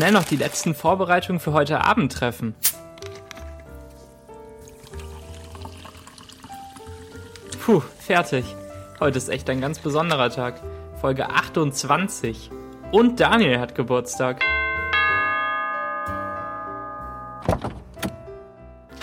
schnell 0.00 0.12
noch 0.12 0.24
die 0.24 0.36
letzten 0.36 0.74
Vorbereitungen 0.74 1.40
für 1.40 1.52
heute 1.52 1.84
Abend 1.84 2.10
treffen. 2.10 2.54
Puh, 7.62 7.82
fertig. 7.98 8.46
Heute 8.98 9.18
ist 9.18 9.28
echt 9.28 9.50
ein 9.50 9.60
ganz 9.60 9.78
besonderer 9.78 10.30
Tag. 10.30 10.62
Folge 11.02 11.28
28. 11.28 12.50
Und 12.92 13.20
Daniel 13.20 13.60
hat 13.60 13.74
Geburtstag. 13.74 14.42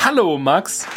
Hallo, 0.03 0.39
Max. 0.39 0.87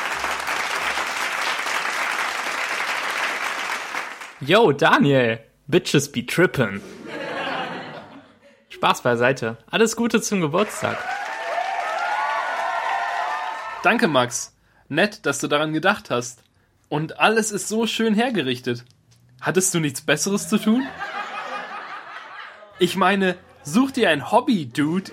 Yo, 4.41 4.73
Daniel. 4.73 5.41
Bitches 5.67 6.11
be 6.11 6.25
trippin'. 6.25 6.81
Spaß 8.81 9.03
beiseite. 9.03 9.59
Alles 9.71 9.95
Gute 9.95 10.23
zum 10.23 10.41
Geburtstag. 10.41 10.97
Danke, 13.83 14.09
Max. 14.09 14.57
Nett, 14.89 15.27
dass 15.27 15.39
du 15.39 15.49
daran 15.49 15.75
gedacht 15.75 16.09
hast. 16.09 16.43
Und 16.89 17.21
alles 17.21 17.53
ist 17.53 17.69
so 17.69 17.87
schön 17.87 18.15
hergerichtet. 18.15 18.87
Hattest 19.39 19.75
du 19.75 19.81
nichts 19.81 20.01
Besseres 20.01 20.49
zu 20.49 20.57
tun? 20.57 20.89
Ich 22.79 22.97
meine, 22.97 23.37
such 23.65 23.91
dir 23.91 24.09
ein 24.09 24.33
Hobby, 24.33 24.65
Dude. 24.65 25.13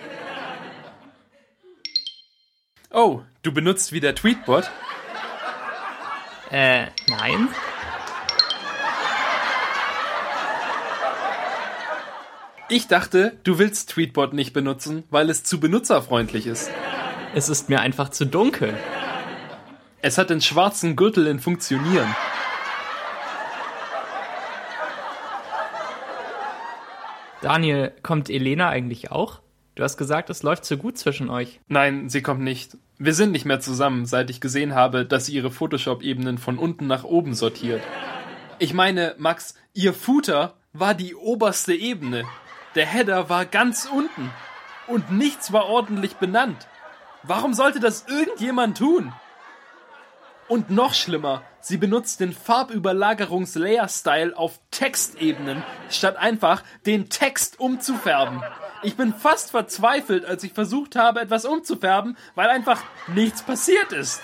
Oh, 2.89 3.21
du 3.43 3.51
benutzt 3.51 3.91
wieder 3.91 4.15
Tweetbot? 4.15 4.71
Äh, 6.51 6.85
nein. 7.09 7.49
Ich 12.69 12.87
dachte, 12.87 13.37
du 13.45 13.59
willst 13.59 13.91
Tweetbot 13.91 14.33
nicht 14.33 14.51
benutzen, 14.51 15.03
weil 15.09 15.29
es 15.29 15.41
zu 15.43 15.61
benutzerfreundlich 15.61 16.47
ist. 16.47 16.69
Es 17.33 17.47
ist 17.47 17.69
mir 17.69 17.79
einfach 17.79 18.09
zu 18.09 18.25
dunkel. 18.25 18.73
Es 20.01 20.17
hat 20.17 20.29
den 20.29 20.41
schwarzen 20.41 20.97
Gürtel 20.97 21.27
in 21.27 21.39
Funktionieren. 21.39 22.13
Daniel, 27.41 27.93
kommt 28.03 28.29
Elena 28.29 28.67
eigentlich 28.67 29.11
auch? 29.11 29.39
Du 29.75 29.83
hast 29.83 29.95
gesagt, 29.95 30.29
es 30.29 30.43
läuft 30.43 30.65
so 30.65 30.75
gut 30.75 30.97
zwischen 30.97 31.29
euch. 31.29 31.61
Nein, 31.69 32.09
sie 32.09 32.21
kommt 32.21 32.41
nicht. 32.41 32.77
Wir 32.97 33.13
sind 33.13 33.31
nicht 33.31 33.45
mehr 33.45 33.61
zusammen, 33.61 34.05
seit 34.05 34.29
ich 34.29 34.41
gesehen 34.41 34.75
habe, 34.75 35.05
dass 35.05 35.27
sie 35.27 35.35
ihre 35.35 35.51
Photoshop-Ebenen 35.51 36.37
von 36.37 36.57
unten 36.57 36.87
nach 36.87 37.05
oben 37.05 37.33
sortiert. 37.33 37.81
Ich 38.59 38.73
meine, 38.73 39.15
Max, 39.19 39.55
ihr 39.73 39.93
Footer 39.93 40.55
war 40.73 40.95
die 40.95 41.15
oberste 41.15 41.73
Ebene. 41.73 42.25
Der 42.77 42.85
Header 42.85 43.27
war 43.27 43.43
ganz 43.45 43.89
unten. 43.91 44.31
Und 44.85 45.11
nichts 45.11 45.51
war 45.51 45.65
ordentlich 45.65 46.17
benannt. 46.17 46.67
Warum 47.23 47.55
sollte 47.55 47.79
das 47.79 48.05
irgendjemand 48.07 48.77
tun? 48.77 49.11
Und 50.47 50.69
noch 50.69 50.93
schlimmer, 50.93 51.41
sie 51.59 51.77
benutzt 51.77 52.19
den 52.19 52.33
Farbüberlagerungs-Layer-Style 52.33 54.37
auf 54.37 54.59
Textebenen, 54.69 55.63
statt 55.89 56.17
einfach 56.17 56.61
den 56.85 57.09
Text 57.09 57.59
umzufärben. 57.59 58.43
Ich 58.83 58.95
bin 58.95 59.11
fast 59.11 59.49
verzweifelt, 59.49 60.23
als 60.23 60.43
ich 60.43 60.53
versucht 60.53 60.95
habe, 60.95 61.19
etwas 61.19 61.45
umzufärben, 61.45 62.15
weil 62.35 62.47
einfach 62.47 62.83
nichts 63.07 63.41
passiert 63.41 63.91
ist. 63.91 64.21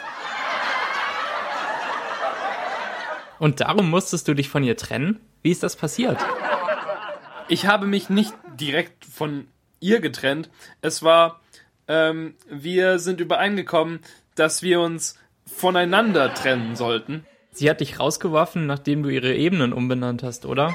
Und 3.40 3.62
darum 3.62 3.90
musstest 3.90 4.28
du 4.28 4.36
dich 4.36 4.48
von 4.48 4.64
ihr 4.64 4.78
trennen? 4.78 5.20
Wie 5.42 5.50
ist 5.50 5.64
das 5.64 5.76
passiert? 5.76 6.24
Ich 7.47 7.66
habe 7.66 7.88
mich 7.88 8.09
nicht 8.09 8.33
direkt 8.59 9.05
von 9.05 9.47
ihr 9.80 9.99
getrennt. 9.99 10.49
Es 10.81 11.03
war, 11.03 11.41
ähm, 11.88 12.35
wir 12.50 13.00
sind 13.00 13.19
übereingekommen, 13.19 14.00
dass 14.35 14.63
wir 14.63 14.79
uns 14.79 15.18
voneinander 15.45 16.34
trennen 16.34 16.75
sollten. 16.75 17.25
Sie 17.51 17.69
hat 17.69 17.81
dich 17.81 18.00
rausgeworfen, 18.00 18.66
nachdem 18.66 19.03
du 19.03 19.09
ihre 19.09 19.35
Ebenen 19.35 19.73
umbenannt 19.73 20.23
hast, 20.23 20.45
oder? 20.45 20.73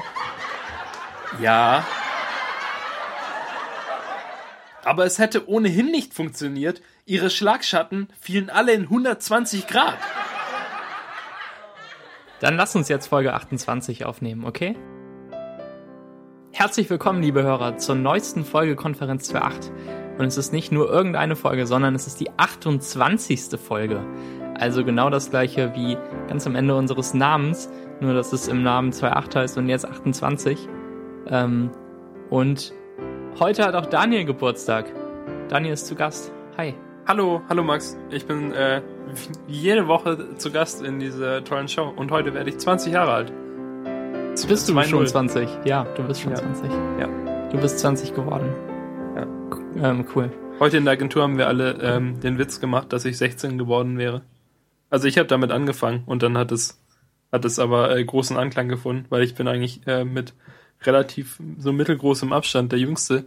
Ja. 1.41 1.85
Aber 4.85 5.05
es 5.05 5.19
hätte 5.19 5.49
ohnehin 5.49 5.91
nicht 5.91 6.13
funktioniert. 6.13 6.81
Ihre 7.05 7.29
Schlagschatten 7.29 8.07
fielen 8.21 8.49
alle 8.49 8.71
in 8.73 8.83
120 8.83 9.67
Grad. 9.67 9.97
Dann 12.39 12.55
lass 12.55 12.75
uns 12.75 12.87
jetzt 12.87 13.07
Folge 13.07 13.33
28 13.33 14.05
aufnehmen, 14.05 14.45
okay? 14.45 14.77
Herzlich 16.59 16.89
willkommen, 16.89 17.21
liebe 17.21 17.41
Hörer, 17.41 17.77
zur 17.77 17.95
neuesten 17.95 18.43
Folge 18.43 18.75
Konferenz 18.75 19.33
2.8. 19.33 19.71
Und 20.17 20.25
es 20.25 20.35
ist 20.35 20.51
nicht 20.51 20.73
nur 20.73 20.91
irgendeine 20.91 21.37
Folge, 21.37 21.65
sondern 21.65 21.95
es 21.95 22.05
ist 22.05 22.19
die 22.19 22.31
28. 22.35 23.57
Folge. 23.57 24.01
Also 24.55 24.83
genau 24.83 25.09
das 25.09 25.29
gleiche 25.29 25.73
wie 25.73 25.97
ganz 26.27 26.45
am 26.45 26.55
Ende 26.55 26.75
unseres 26.75 27.13
Namens, 27.13 27.69
nur 28.01 28.13
dass 28.13 28.33
es 28.33 28.49
im 28.49 28.61
Namen 28.61 28.91
2.8 28.91 29.35
heißt 29.35 29.57
und 29.57 29.69
jetzt 29.69 29.85
28. 29.85 30.67
Ähm, 31.27 31.69
und 32.29 32.73
heute 33.39 33.63
hat 33.63 33.75
auch 33.75 33.85
Daniel 33.85 34.25
Geburtstag. 34.25 34.91
Daniel 35.47 35.75
ist 35.75 35.87
zu 35.87 35.95
Gast. 35.95 36.33
Hi. 36.57 36.75
Hallo, 37.07 37.41
hallo 37.47 37.63
Max. 37.63 37.97
Ich 38.11 38.25
bin 38.25 38.51
äh, 38.51 38.81
jede 39.47 39.87
Woche 39.87 40.35
zu 40.35 40.51
Gast 40.51 40.83
in 40.83 40.99
dieser 40.99 41.41
tollen 41.41 41.69
Show 41.69 41.93
und 41.95 42.11
heute 42.11 42.33
werde 42.33 42.49
ich 42.49 42.57
20 42.57 42.91
Jahre 42.91 43.13
alt. 43.13 43.33
Bist 44.47 44.69
du 44.69 44.83
schon 44.83 45.07
20? 45.07 45.49
Ja, 45.65 45.83
du 45.95 46.03
bist 46.03 46.21
schon 46.21 46.31
Ja. 46.31 46.37
20. 46.37 46.71
Ja. 46.99 47.07
Du 47.51 47.57
bist 47.57 47.79
20 47.79 48.13
geworden. 48.13 48.49
Ja. 49.15 49.27
Ähm, 49.89 50.05
cool. 50.15 50.31
Heute 50.59 50.77
in 50.77 50.85
der 50.85 50.93
Agentur 50.93 51.23
haben 51.23 51.37
wir 51.37 51.47
alle 51.47 51.79
ähm, 51.81 52.19
den 52.19 52.37
Witz 52.37 52.59
gemacht, 52.59 52.91
dass 52.93 53.05
ich 53.05 53.17
16 53.17 53.57
geworden 53.57 53.97
wäre. 53.97 54.21
Also 54.89 55.07
ich 55.07 55.17
habe 55.17 55.27
damit 55.27 55.51
angefangen 55.51 56.03
und 56.05 56.23
dann 56.23 56.37
hat 56.37 56.51
es 56.51 56.79
hat 57.31 57.45
es 57.45 57.59
aber 57.59 57.95
äh, 57.95 58.03
großen 58.03 58.37
Anklang 58.37 58.69
gefunden, 58.69 59.05
weil 59.09 59.23
ich 59.23 59.35
bin 59.35 59.47
eigentlich 59.47 59.81
äh, 59.87 60.03
mit 60.03 60.33
relativ 60.83 61.39
so 61.57 61.71
mittelgroßem 61.71 62.33
Abstand 62.33 62.71
der 62.71 62.79
Jüngste 62.79 63.25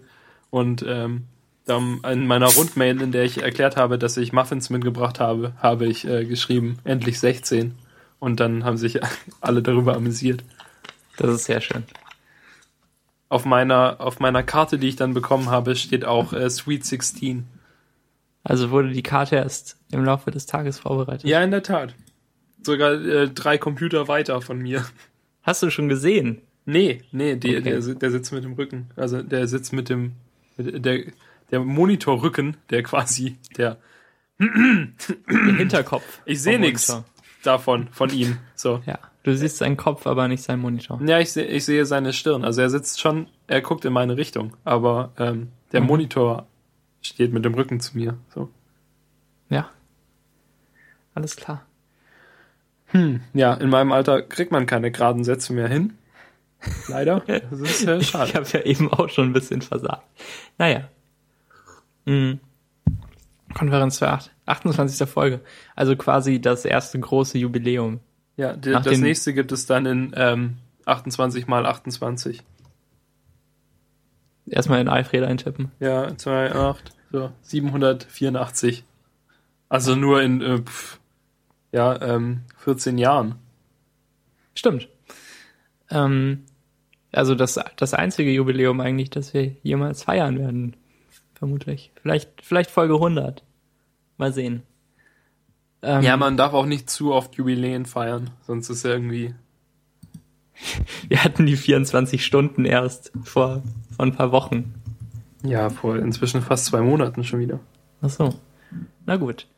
und 0.51 0.85
ähm, 0.87 1.25
dann 1.65 2.01
in 2.11 2.27
meiner 2.27 2.49
Rundmail, 2.49 3.01
in 3.01 3.13
der 3.13 3.25
ich 3.25 3.43
erklärt 3.43 3.77
habe, 3.77 3.99
dass 3.99 4.17
ich 4.17 4.33
Muffins 4.33 4.71
mitgebracht 4.71 5.21
habe, 5.21 5.53
habe 5.59 5.87
ich 5.87 6.07
äh, 6.07 6.25
geschrieben, 6.25 6.79
endlich 6.85 7.21
16 7.21 7.75
und 8.19 8.41
dann 8.41 8.65
haben 8.65 8.77
sich 8.77 9.01
alle 9.41 9.63
darüber 9.63 9.95
amüsiert. 9.95 10.45
Das 11.17 11.31
ist 11.31 11.45
sehr 11.45 11.61
schön. 11.61 11.85
Auf 13.29 13.45
meiner 13.45 13.97
auf 14.01 14.21
meiner 14.21 14.43
Karte, 14.43 14.79
die 14.79 14.89
ich 14.89 14.97
dann 14.97 15.15
bekommen 15.15 15.51
habe, 15.51 15.75
steht 15.77 16.05
auch 16.05 16.33
äh, 16.33 16.49
Sweet 16.51 16.85
16. 16.85 17.47
Also 18.45 18.71
wurde 18.71 18.91
die 18.91 19.03
Karte 19.03 19.37
erst 19.37 19.79
im 19.91 20.05
Laufe 20.05 20.31
des 20.31 20.47
Tages 20.47 20.79
vorbereitet. 20.81 21.25
Ja, 21.29 21.43
in 21.43 21.51
der 21.51 21.63
Tat. 21.63 21.95
Sogar 22.63 22.93
äh, 22.93 23.29
drei 23.29 23.57
Computer 23.59 24.09
weiter 24.09 24.41
von 24.43 24.59
mir. 24.59 24.85
Hast 25.43 25.63
du 25.63 25.71
schon 25.71 25.89
gesehen? 25.89 26.43
Nee, 26.65 27.03
nee, 27.11 27.37
die, 27.37 27.57
Okay. 27.57 27.63
der, 27.81 27.81
der 27.95 28.11
sitzt 28.11 28.33
mit 28.33 28.45
dem 28.45 28.53
Rücken. 28.53 28.91
Also 28.97 29.23
der 29.23 29.47
sitzt 29.49 29.73
mit 29.73 29.89
dem 29.89 30.13
der 30.59 31.05
der 31.51 31.61
Monitorrücken, 31.61 32.57
der 32.71 32.83
quasi 32.83 33.37
der 33.57 33.79
Den 34.39 34.95
Hinterkopf. 35.57 36.21
ich 36.25 36.41
sehe 36.43 36.59
nichts 36.59 37.03
davon 37.43 37.89
von 37.93 38.11
ihm. 38.11 38.39
So. 38.55 38.83
Ja, 38.87 38.99
du 39.23 39.37
siehst 39.37 39.59
seinen 39.59 39.77
Kopf, 39.77 40.07
aber 40.07 40.29
nicht 40.29 40.43
seinen 40.43 40.61
Monitor. 40.61 41.01
Ja, 41.05 41.19
ich 41.19 41.33
sehe 41.33 41.45
ich 41.47 41.65
sehe 41.65 41.85
seine 41.87 42.13
Stirn. 42.13 42.45
Also 42.45 42.61
er 42.61 42.71
sitzt 42.71 43.01
schon, 43.01 43.29
er 43.47 43.61
guckt 43.61 43.85
in 43.85 43.93
meine 43.93 44.17
Richtung, 44.17 44.57
aber 44.65 45.13
ähm, 45.19 45.49
der 45.73 45.81
Mhm. 45.81 45.87
Monitor 45.87 46.47
steht 47.01 47.33
mit 47.33 47.45
dem 47.45 47.55
Rücken 47.55 47.81
zu 47.81 47.97
mir. 47.97 48.17
So. 48.35 48.49
Ja. 49.49 49.69
Alles 51.15 51.37
klar. 51.37 51.65
Ja, 53.33 53.55
in 53.55 53.71
meinem 53.71 53.91
Alter 53.91 54.21
kriegt 54.21 54.53
man 54.53 54.67
keine 54.67 54.91
geraden 54.91 55.25
Sätze 55.25 55.55
mehr 55.55 55.67
hin. 55.69 55.95
Leider. 56.89 57.21
Das 57.51 57.59
ist 57.61 57.83
Ich 57.89 58.09
schade. 58.09 58.35
habe 58.35 58.47
ja 58.53 58.61
eben 58.61 58.93
auch 58.93 59.09
schon 59.09 59.29
ein 59.31 59.33
bisschen 59.33 59.63
versagt. 59.63 60.03
Naja. 60.59 60.89
Mhm. 62.05 62.39
Konferenz 63.55 63.99
für 63.99 64.09
8, 64.11 64.31
28. 64.47 65.09
Folge. 65.09 65.41
Also 65.75 65.97
quasi 65.97 66.41
das 66.41 66.65
erste 66.67 67.01
große 67.01 67.39
Jubiläum. 67.39 68.01
Ja, 68.43 68.55
die, 68.57 68.73
das 68.73 68.99
nächste 68.99 69.33
gibt 69.35 69.53
es 69.53 69.67
dann 69.67 69.87
in 69.87 70.13
ähm, 70.17 70.57
28 70.85 71.47
mal 71.47 71.65
28. 71.65 72.43
Erstmal 74.47 74.81
in 74.81 74.89
Alfred 74.89 75.23
eintippen. 75.23 75.71
Ja, 75.79 76.17
2, 76.17 76.53
8, 76.53 76.93
so, 77.13 77.31
784. 77.43 78.83
Also 79.69 79.95
nur 79.95 80.23
in, 80.23 80.43
äh, 80.43 80.59
pf, 80.59 80.99
ja, 81.71 82.03
ähm, 82.03 82.41
14 82.57 82.99
Jahren. 82.99 83.37
Stimmt. 84.57 84.89
Ähm, 85.89 86.43
also 87.13 87.37
das, 87.37 87.61
das 87.77 87.95
einzige 87.95 88.33
Jubiläum 88.33 88.81
eigentlich, 88.81 89.11
das 89.11 89.33
wir 89.35 89.55
jemals 89.63 90.03
feiern 90.03 90.41
werden. 90.41 90.77
Vermutlich. 91.35 91.93
Vielleicht, 92.03 92.43
vielleicht 92.43 92.73
Folge 92.73 92.95
100. 92.95 93.45
Mal 94.17 94.33
sehen. 94.33 94.65
Ähm, 95.83 96.03
Ja, 96.03 96.17
man 96.17 96.37
darf 96.37 96.53
auch 96.53 96.67
nicht 96.67 96.89
zu 96.89 97.13
oft 97.13 97.35
Jubiläen 97.35 97.87
feiern, 97.87 98.31
sonst 98.47 98.69
ist 98.71 98.85
ja 98.85 98.91
irgendwie. 98.91 99.35
Wir 101.09 101.25
hatten 101.25 101.47
die 101.47 101.57
24 101.57 102.25
Stunden 102.25 102.65
erst 102.65 103.13
vor, 103.25 103.63
vor 103.97 104.07
ein 104.07 104.15
paar 104.15 104.33
Wochen. 104.33 104.75
Ja, 105.45 105.71
vor 105.71 105.97
inzwischen 105.97 106.41
fast 106.41 106.67
zwei 106.67 106.81
Monaten 106.83 107.25
schon 107.25 107.41
wieder. 107.41 107.59
Ach 108.01 108.11
so. 108.11 108.35
Na 109.07 109.17
gut. 109.17 109.49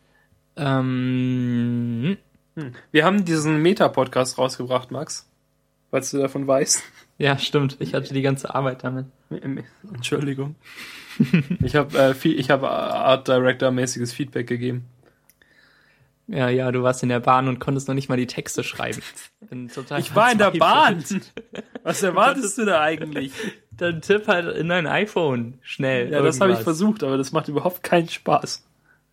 Ähm, 0.57 2.17
Hm. 2.57 2.73
Wir 2.93 3.05
haben 3.05 3.25
diesen 3.25 3.61
Meta-Podcast 3.63 4.39
rausgebracht, 4.39 4.91
Max. 4.91 5.29
Falls 5.91 6.11
du 6.11 6.19
davon 6.19 6.47
weißt. 6.47 6.83
ja, 7.19 7.37
stimmt. 7.39 7.77
Ich 7.81 7.95
hatte 7.95 8.15
die 8.15 8.23
ganze 8.23 8.55
Arbeit 8.55 8.85
damit. 8.85 9.07
Entschuldigung. 9.93 10.55
ich 11.63 11.77
habe 11.77 11.99
äh, 11.99 12.15
viel, 12.15 12.39
ich 12.39 12.51
habe 12.51 12.71
Art 12.71 13.29
Director 13.29 13.71
mäßiges 13.71 14.13
Feedback 14.13 14.47
gegeben. 14.47 14.85
Ja, 16.27 16.49
ja, 16.49 16.73
du 16.73 16.83
warst 16.83 17.03
in 17.03 17.11
der 17.11 17.21
Bahn 17.21 17.49
und 17.49 17.59
konntest 17.59 17.87
noch 17.87 17.95
nicht 17.95 18.09
mal 18.09 18.17
die 18.17 18.27
Texte 18.27 18.65
schreiben. 18.65 19.03
Ich 19.99 20.17
war 20.17 20.33
in 20.33 20.39
der 20.39 20.51
Bahn. 20.53 21.05
Was 21.83 22.03
erwartest 22.03 22.57
du 22.57 22.65
da 22.65 22.81
eigentlich? 22.83 23.31
Dann 23.71 24.01
tipp 24.01 24.27
halt 24.27 24.57
in 24.57 24.69
dein 24.69 24.87
iPhone 24.87 25.59
schnell. 25.61 26.11
Ja, 26.11 26.23
das 26.23 26.41
habe 26.41 26.53
ich 26.53 26.59
irgendwas. 26.59 26.65
versucht, 26.65 27.05
aber 27.05 27.19
das 27.19 27.31
macht 27.31 27.49
überhaupt 27.49 27.83
keinen 27.83 28.09
Spaß. 28.09 28.67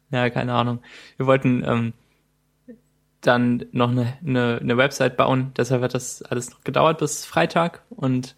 Ja, 0.10 0.30
keine 0.30 0.54
Ahnung. 0.54 0.82
Wir 1.18 1.28
wollten 1.28 1.64
ähm, 1.66 1.94
dann 3.20 3.66
noch 3.72 3.92
eine, 3.92 4.14
eine, 4.26 4.60
eine 4.62 4.78
Website 4.78 5.18
bauen, 5.18 5.52
deshalb 5.58 5.84
hat 5.84 5.94
das 5.94 6.22
alles 6.24 6.50
noch 6.50 6.64
gedauert 6.64 7.00
bis 7.00 7.26
Freitag 7.26 7.84
und 7.90 8.36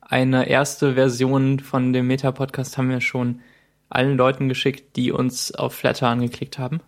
eine 0.00 0.48
erste 0.48 0.94
Version 0.94 1.60
von 1.60 1.92
dem 1.92 2.06
Meta-Podcast 2.06 2.76
haben 2.76 2.90
wir 2.90 3.00
schon 3.00 3.40
allen 3.88 4.16
Leuten 4.16 4.48
geschickt, 4.48 4.96
die 4.96 5.10
uns 5.10 5.54
auf 5.54 5.74
Flatter 5.74 6.08
angeklickt 6.08 6.58
haben. 6.58 6.80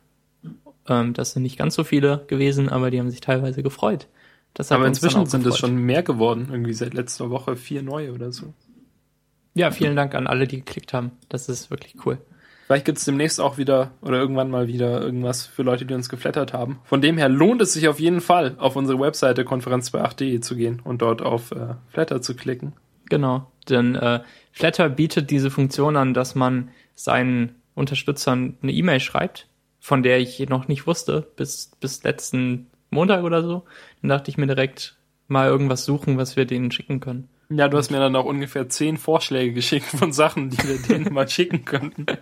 Ähm, 0.89 1.15
das 1.15 1.33
sind 1.33 1.43
nicht 1.43 1.59
ganz 1.59 1.75
so 1.75 1.85
viele 1.85 2.25
gewesen, 2.29 2.69
aber 2.69 2.91
die 2.91 2.99
haben 2.99 3.11
sich 3.11 3.21
teilweise 3.21 3.63
gefreut. 3.63 4.09
Aber 4.71 4.87
inzwischen 4.87 5.27
sind 5.27 5.47
es 5.47 5.57
schon 5.57 5.77
mehr 5.77 6.03
geworden, 6.03 6.49
irgendwie 6.51 6.73
seit 6.73 6.93
letzter 6.93 7.31
Woche 7.31 7.55
vier 7.55 7.83
neue 7.83 8.13
oder 8.13 8.33
so. 8.33 8.55
Ja, 9.55 9.71
vielen 9.71 9.95
Dank 9.95 10.15
an 10.15 10.27
alle, 10.27 10.47
die 10.47 10.57
geklickt 10.57 10.93
haben. 10.93 11.13
Das 11.29 11.49
ist 11.49 11.71
wirklich 11.71 11.95
cool. 12.05 12.19
Vielleicht 12.67 12.85
gibt's 12.85 13.05
demnächst 13.05 13.41
auch 13.41 13.57
wieder 13.57 13.93
oder 14.03 14.19
irgendwann 14.19 14.51
mal 14.51 14.67
wieder 14.69 15.01
irgendwas 15.01 15.47
für 15.47 15.63
Leute, 15.63 15.87
die 15.87 15.95
uns 15.95 16.09
geflattert 16.09 16.53
haben. 16.53 16.81
Von 16.85 17.01
dem 17.01 17.17
her 17.17 17.29
lohnt 17.29 17.63
es 17.63 17.73
sich 17.73 17.89
auf 17.89 17.99
jeden 17.99 18.21
Fall, 18.21 18.57
auf 18.59 18.77
unsere 18.77 19.01
Webseite 19.01 19.45
konferenz28.de 19.45 20.41
zu 20.41 20.55
gehen 20.55 20.81
und 20.85 21.01
dort 21.01 21.23
auf 21.23 21.51
äh, 21.53 21.77
Flatter 21.89 22.21
zu 22.21 22.37
klicken. 22.37 22.75
Genau, 23.09 23.51
denn 23.71 23.95
äh, 23.95 24.21
Flatter 24.53 24.91
bietet 24.91 25.31
diese 25.31 25.51
Funktion 25.51 25.97
an, 25.97 26.13
dass 26.13 26.35
man 26.35 26.69
seinen 26.95 27.55
Unterstützern 27.75 28.59
eine 28.63 28.73
E-Mail 28.73 29.01
schreibt, 29.01 29.49
von 29.81 30.03
der 30.03 30.19
ich 30.19 30.39
noch 30.49 30.69
nicht 30.69 30.87
wusste, 30.87 31.31
bis, 31.37 31.73
bis 31.81 32.03
letzten 32.03 32.67
Montag 32.91 33.25
oder 33.25 33.43
so. 33.43 33.65
Dann 34.03 34.09
dachte 34.11 34.31
ich 34.31 34.39
mir 34.39 34.47
direkt 34.47 34.97
mal 35.29 35.49
irgendwas 35.49 35.85
suchen, 35.85 36.17
was 36.17 36.37
wir 36.37 36.47
denen 36.47 36.71
schicken 36.71 37.01
können. 37.01 37.29
Ja, 37.51 37.69
du 37.69 37.79
hast 37.79 37.91
mir 37.91 37.99
dann 37.99 38.17
auch 38.17 38.27
ungefähr 38.27 38.69
zehn 38.69 38.99
Vorschläge 38.99 39.55
geschickt 39.55 39.87
von 39.87 40.13
Sachen, 40.13 40.51
die 40.51 40.59
wir 40.59 40.79
denen 40.83 41.13
mal 41.13 41.29
schicken 41.29 41.65
könnten. 41.65 42.07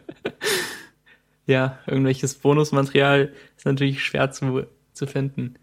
Ja, 1.48 1.78
irgendwelches 1.86 2.34
Bonusmaterial 2.34 3.32
ist 3.56 3.66
natürlich 3.66 4.04
schwer 4.04 4.32
zu, 4.32 4.66
zu 4.92 5.06
finden. 5.06 5.54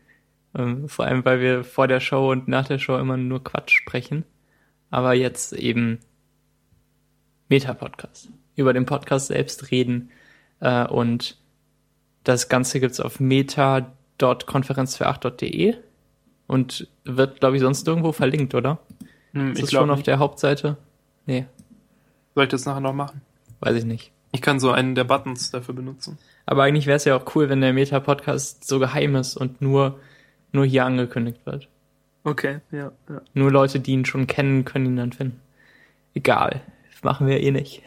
Ähm, 0.56 0.88
vor 0.88 1.04
allem, 1.06 1.26
weil 1.26 1.42
wir 1.42 1.66
vor 1.66 1.90
der 1.90 2.00
Show 2.00 2.32
und 2.32 2.48
nach 2.48 2.68
der 2.68 2.80
Show 2.80 2.98
immer 2.98 3.18
nur 3.18 3.44
Quatsch 3.44 3.72
sprechen. 3.72 4.24
Aber 4.90 5.14
jetzt 5.14 5.52
eben 5.52 6.00
Meta-Podcast. 7.50 8.30
Über 8.56 8.72
den 8.72 8.86
Podcast 8.86 9.28
selbst 9.28 9.72
reden. 9.72 10.10
Äh, 10.62 10.88
und 10.88 11.38
das 12.24 12.50
Ganze 12.50 12.80
gibt's 12.80 13.00
auf 13.00 13.20
meta.konferenz28.de 13.20 15.76
und 16.48 16.88
wird, 17.04 17.40
glaube 17.40 17.56
ich, 17.56 17.62
sonst 17.62 17.88
irgendwo 17.88 18.12
verlinkt, 18.12 18.56
oder? 18.56 18.80
Hm, 19.34 19.52
Ist 19.52 19.60
ich 19.60 19.66
das 19.66 19.72
schon 19.72 19.86
glaube 19.86 19.94
auf 19.94 20.04
der 20.04 20.20
Hauptseite? 20.20 20.78
Nee, 21.26 21.46
Soll 22.36 22.44
ich 22.46 22.50
das 22.50 22.66
nachher 22.66 22.82
noch 22.82 22.94
machen? 22.94 23.22
weiß 23.60 23.78
ich 23.78 23.86
nicht. 23.86 24.12
Ich 24.34 24.42
kann 24.42 24.60
so 24.60 24.72
einen 24.72 24.94
der 24.96 25.06
Buttons 25.06 25.52
dafür 25.52 25.74
benutzen. 25.74 26.18
Aber 26.46 26.64
eigentlich 26.64 26.86
wäre 26.86 26.98
es 26.98 27.06
ja 27.06 27.16
auch 27.16 27.34
cool, 27.36 27.48
wenn 27.48 27.62
der 27.62 27.72
Meta-Podcast 27.72 28.68
so 28.68 28.78
geheim 28.80 29.16
ist 29.16 29.38
und 29.38 29.62
nur, 29.62 30.00
nur 30.52 30.66
hier 30.66 30.84
angekündigt 30.84 31.46
wird. 31.46 31.70
Okay, 32.26 32.60
ja, 32.72 32.92
ja. 33.10 33.22
Nur 33.34 33.52
Leute, 33.52 33.80
die 33.80 33.94
ihn 33.94 34.04
schon 34.06 34.28
kennen, 34.28 34.66
können 34.66 34.86
ihn 34.88 34.96
dann 34.98 35.14
finden. 35.14 35.40
Egal. 36.14 36.62
Machen 37.04 37.28
wir 37.28 37.40
eh 37.42 37.52
nicht. 37.52 37.84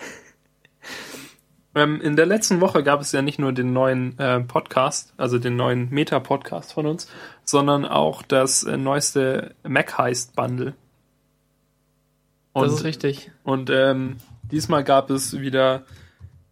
Ähm, 1.76 2.00
in 2.00 2.16
der 2.16 2.24
letzten 2.24 2.62
Woche 2.62 2.82
gab 2.82 3.02
es 3.02 3.12
ja 3.12 3.20
nicht 3.20 3.38
nur 3.38 3.52
den 3.52 3.74
neuen 3.74 4.18
äh, 4.18 4.40
Podcast, 4.40 5.12
also 5.18 5.38
den 5.38 5.56
neuen 5.56 5.90
Meta-Podcast 5.90 6.72
von 6.72 6.86
uns, 6.86 7.06
sondern 7.44 7.84
auch 7.84 8.22
das 8.22 8.64
äh, 8.64 8.78
neueste 8.78 9.54
Mac 9.62 9.98
Heist 9.98 10.34
Bundle. 10.34 10.72
das 12.54 12.72
ist 12.72 12.84
richtig. 12.84 13.30
und 13.44 13.68
ähm, 13.68 14.16
diesmal 14.50 14.84
gab 14.84 15.10
es 15.10 15.38
wieder 15.38 15.84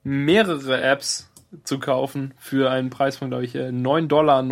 mehrere 0.03 0.83
Apps 0.83 1.31
zu 1.63 1.79
kaufen 1.79 2.35
für 2.37 2.71
einen 2.71 2.91
Preis 2.91 3.17
von, 3.17 3.31
glaube 3.31 3.47
ich, 3.47 3.55
äh, 3.55 3.69
9,99 3.69 4.07
Dollar 4.09 4.43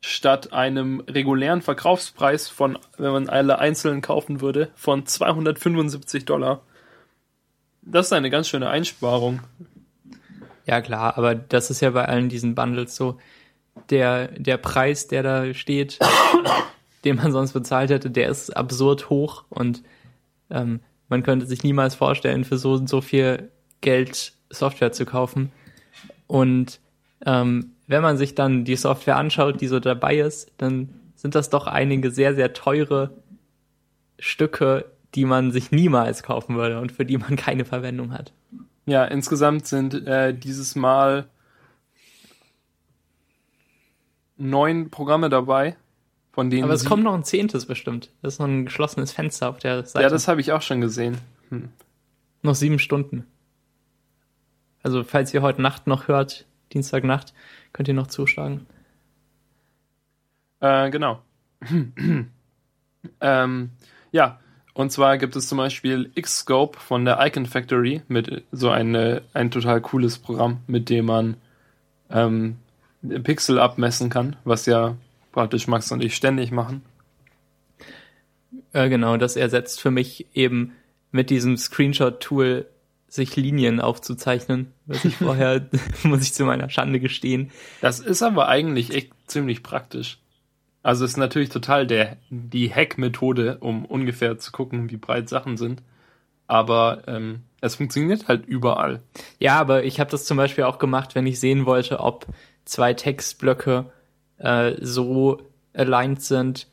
statt 0.00 0.52
einem 0.52 0.98
regulären 1.08 1.62
Verkaufspreis 1.62 2.48
von, 2.48 2.76
wenn 2.98 3.12
man 3.12 3.28
alle 3.28 3.60
einzeln 3.60 4.00
kaufen 4.00 4.40
würde, 4.40 4.72
von 4.74 5.06
275 5.06 6.24
Dollar. 6.24 6.62
Das 7.82 8.06
ist 8.06 8.12
eine 8.12 8.30
ganz 8.30 8.48
schöne 8.48 8.68
Einsparung. 8.68 9.40
Ja, 10.66 10.80
klar, 10.80 11.18
aber 11.18 11.34
das 11.34 11.70
ist 11.70 11.80
ja 11.80 11.90
bei 11.90 12.04
allen 12.04 12.28
diesen 12.28 12.54
Bundles 12.54 12.94
so. 12.94 13.18
Der, 13.90 14.28
der 14.28 14.58
Preis, 14.58 15.08
der 15.08 15.22
da 15.22 15.54
steht, 15.54 15.98
den 17.04 17.16
man 17.16 17.32
sonst 17.32 17.52
bezahlt 17.52 17.90
hätte, 17.90 18.10
der 18.10 18.28
ist 18.28 18.50
absurd 18.50 19.10
hoch 19.10 19.44
und 19.48 19.82
ähm, 20.50 20.80
man 21.08 21.22
könnte 21.22 21.46
sich 21.46 21.62
niemals 21.62 21.94
vorstellen, 21.94 22.44
für 22.44 22.58
so 22.58 22.72
und 22.72 22.88
so 22.88 23.00
viel 23.00 23.50
Geld 23.80 24.32
Software 24.50 24.92
zu 24.92 25.04
kaufen. 25.04 25.50
Und 26.26 26.80
ähm, 27.26 27.72
wenn 27.86 28.02
man 28.02 28.16
sich 28.16 28.34
dann 28.34 28.64
die 28.64 28.76
Software 28.76 29.16
anschaut, 29.16 29.60
die 29.60 29.66
so 29.66 29.80
dabei 29.80 30.18
ist, 30.18 30.52
dann 30.58 30.88
sind 31.14 31.34
das 31.34 31.50
doch 31.50 31.66
einige 31.66 32.10
sehr, 32.10 32.34
sehr 32.34 32.52
teure 32.52 33.10
Stücke, 34.18 34.86
die 35.14 35.24
man 35.24 35.52
sich 35.52 35.70
niemals 35.70 36.22
kaufen 36.22 36.56
würde 36.56 36.80
und 36.80 36.92
für 36.92 37.04
die 37.04 37.18
man 37.18 37.36
keine 37.36 37.64
Verwendung 37.64 38.12
hat. 38.12 38.32
Ja, 38.86 39.04
insgesamt 39.04 39.66
sind 39.66 39.94
äh, 40.06 40.34
dieses 40.34 40.74
Mal 40.74 41.28
neun 44.36 44.90
Programme 44.90 45.28
dabei, 45.28 45.76
von 46.32 46.50
denen. 46.50 46.64
Aber 46.64 46.72
es 46.72 46.84
kommt 46.84 47.04
noch 47.04 47.14
ein 47.14 47.24
zehntes 47.24 47.66
bestimmt. 47.66 48.10
Das 48.22 48.34
ist 48.34 48.38
noch 48.40 48.46
ein 48.46 48.64
geschlossenes 48.64 49.12
Fenster 49.12 49.48
auf 49.48 49.58
der 49.58 49.84
Seite. 49.84 50.02
Ja, 50.02 50.08
das 50.08 50.26
habe 50.28 50.40
ich 50.40 50.52
auch 50.52 50.62
schon 50.62 50.80
gesehen. 50.80 51.18
Hm. 51.50 51.68
noch 52.40 52.54
sieben 52.54 52.78
Stunden. 52.78 53.26
Also 54.82 55.04
falls 55.04 55.32
ihr 55.32 55.42
heute 55.42 55.62
Nacht 55.62 55.86
noch 55.86 56.08
hört, 56.08 56.46
Dienstagnacht, 56.72 57.34
könnt 57.72 57.88
ihr 57.88 57.94
noch 57.94 58.06
zuschlagen. 58.06 58.66
Äh, 60.60 60.90
genau. 60.90 61.20
ähm, 63.20 63.70
ja, 64.10 64.40
und 64.74 64.90
zwar 64.90 65.18
gibt 65.18 65.36
es 65.36 65.48
zum 65.48 65.58
Beispiel 65.58 66.10
Xscope 66.18 66.78
von 66.80 67.04
der 67.04 67.18
Icon 67.24 67.46
Factory 67.46 68.02
mit 68.08 68.44
so 68.52 68.70
eine, 68.70 69.22
ein 69.34 69.50
total 69.50 69.80
cooles 69.80 70.18
Programm, 70.18 70.58
mit 70.66 70.88
dem 70.88 71.06
man 71.06 71.36
ähm, 72.10 72.56
Pixel 73.22 73.58
abmessen 73.58 74.08
kann, 74.08 74.36
was 74.44 74.66
ja 74.66 74.96
praktisch 75.32 75.66
Max 75.66 75.90
und 75.92 76.02
ich 76.02 76.14
ständig 76.14 76.52
machen. 76.52 76.82
Äh, 78.72 78.88
genau, 78.88 79.16
das 79.16 79.36
ersetzt 79.36 79.80
für 79.80 79.90
mich 79.90 80.26
eben 80.34 80.72
mit 81.10 81.30
diesem 81.30 81.56
Screenshot-Tool 81.56 82.66
sich 83.08 83.36
Linien 83.36 83.80
aufzuzeichnen, 83.80 84.72
was 84.86 85.04
ich 85.04 85.16
vorher, 85.18 85.68
muss 86.02 86.22
ich 86.22 86.32
zu 86.32 86.44
meiner 86.44 86.70
Schande 86.70 86.98
gestehen, 86.98 87.50
Das 87.82 88.00
ist 88.00 88.22
aber 88.22 88.48
eigentlich 88.48 88.94
echt 88.94 89.12
ziemlich 89.26 89.62
praktisch. 89.62 90.18
Also 90.82 91.04
es 91.04 91.12
ist 91.12 91.16
natürlich 91.16 91.48
total 91.48 91.86
der, 91.86 92.16
die 92.30 92.72
Hack-Methode, 92.72 93.58
um 93.60 93.84
ungefähr 93.84 94.38
zu 94.38 94.52
gucken, 94.52 94.90
wie 94.90 94.96
breit 94.96 95.28
Sachen 95.28 95.56
sind. 95.56 95.82
Aber 96.48 97.02
ähm, 97.06 97.42
es 97.60 97.76
funktioniert 97.76 98.28
halt 98.28 98.46
überall. 98.46 99.00
Ja, 99.38 99.60
aber 99.60 99.84
ich 99.84 100.00
habe 100.00 100.10
das 100.10 100.24
zum 100.24 100.36
Beispiel 100.36 100.64
auch 100.64 100.78
gemacht, 100.78 101.14
wenn 101.14 101.26
ich 101.26 101.38
sehen 101.38 101.66
wollte, 101.66 102.00
ob 102.00 102.26
zwei 102.64 102.94
Textblöcke 102.94 103.86
äh, 104.38 104.74
so 104.80 105.40
aligned 105.72 106.20
sind, 106.20 106.66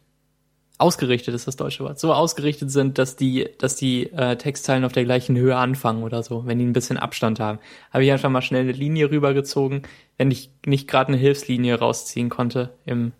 ausgerichtet 0.79 1.35
ist 1.35 1.45
das 1.45 1.57
deutsche 1.57 1.83
Wort, 1.83 1.99
so 1.99 2.13
ausgerichtet 2.13 2.71
sind, 2.71 2.97
dass 2.97 3.17
die, 3.17 3.49
dass 3.59 3.75
die 3.75 4.11
äh, 4.13 4.37
Textzeilen 4.37 4.85
auf 4.85 4.93
der 4.93 5.03
gleichen 5.03 5.35
Höhe 5.35 5.57
anfangen 5.57 6.03
oder 6.03 6.23
so, 6.23 6.45
wenn 6.45 6.57
die 6.57 6.65
ein 6.65 6.73
bisschen 6.73 6.97
Abstand 6.97 7.39
haben. 7.39 7.59
Habe 7.91 8.05
ich 8.05 8.11
einfach 8.11 8.29
mal 8.29 8.41
schnell 8.41 8.61
eine 8.61 8.71
Linie 8.71 9.11
rübergezogen, 9.11 9.83
wenn 10.17 10.31
ich 10.31 10.51
nicht 10.65 10.87
gerade 10.87 11.09
eine 11.09 11.17
Hilfslinie 11.17 11.77
rausziehen 11.77 12.29
konnte 12.29 12.73
im, 12.85 13.11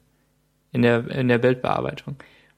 in, 0.72 0.82
der, 0.82 1.08
in 1.10 1.28
der 1.28 1.38
Bildbearbeitung. 1.38 2.16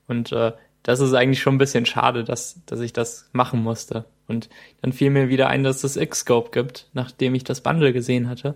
Und 0.07 0.31
äh, 0.31 0.51
das 0.83 0.99
ist 0.99 1.13
eigentlich 1.13 1.41
schon 1.41 1.55
ein 1.55 1.59
bisschen 1.59 1.85
schade, 1.85 2.23
dass, 2.23 2.59
dass 2.65 2.79
ich 2.79 2.93
das 2.93 3.29
machen 3.33 3.61
musste. 3.61 4.05
Und 4.27 4.49
dann 4.81 4.93
fiel 4.93 5.09
mir 5.09 5.29
wieder 5.29 5.47
ein, 5.47 5.63
dass 5.63 5.83
es 5.83 5.97
Xscope 5.97 6.51
gibt, 6.51 6.89
nachdem 6.93 7.35
ich 7.35 7.43
das 7.43 7.61
Bundle 7.61 7.93
gesehen 7.93 8.29
hatte. 8.29 8.55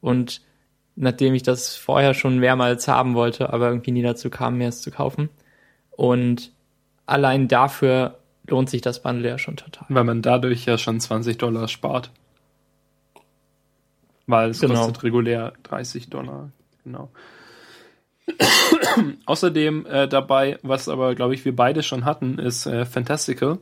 Und 0.00 0.42
nachdem 0.96 1.34
ich 1.34 1.42
das 1.42 1.76
vorher 1.76 2.14
schon 2.14 2.38
mehrmals 2.38 2.88
haben 2.88 3.14
wollte, 3.14 3.52
aber 3.52 3.68
irgendwie 3.68 3.92
nie 3.92 4.02
dazu 4.02 4.30
kam, 4.30 4.58
mir 4.58 4.68
es 4.68 4.80
zu 4.80 4.90
kaufen. 4.90 5.28
Und 5.90 6.52
allein 7.06 7.48
dafür 7.48 8.18
lohnt 8.46 8.70
sich 8.70 8.80
das 8.80 9.02
Bundle 9.02 9.28
ja 9.28 9.38
schon 9.38 9.56
total. 9.56 9.86
Weil 9.88 10.04
man 10.04 10.22
dadurch 10.22 10.64
ja 10.64 10.78
schon 10.78 11.00
20 11.00 11.38
Dollar 11.38 11.68
spart. 11.68 12.10
Weil 14.26 14.50
es 14.50 14.60
Genau. 14.60 14.74
kostet 14.74 15.02
regulär 15.02 15.52
30 15.64 16.08
Dollar. 16.08 16.50
Genau. 16.84 17.10
Außerdem 19.26 19.86
äh, 19.86 20.08
dabei, 20.08 20.58
was 20.62 20.88
aber, 20.88 21.14
glaube 21.14 21.34
ich, 21.34 21.44
wir 21.44 21.54
beide 21.54 21.82
schon 21.82 22.04
hatten, 22.04 22.38
ist 22.38 22.66
äh, 22.66 22.84
Fantastical. 22.84 23.58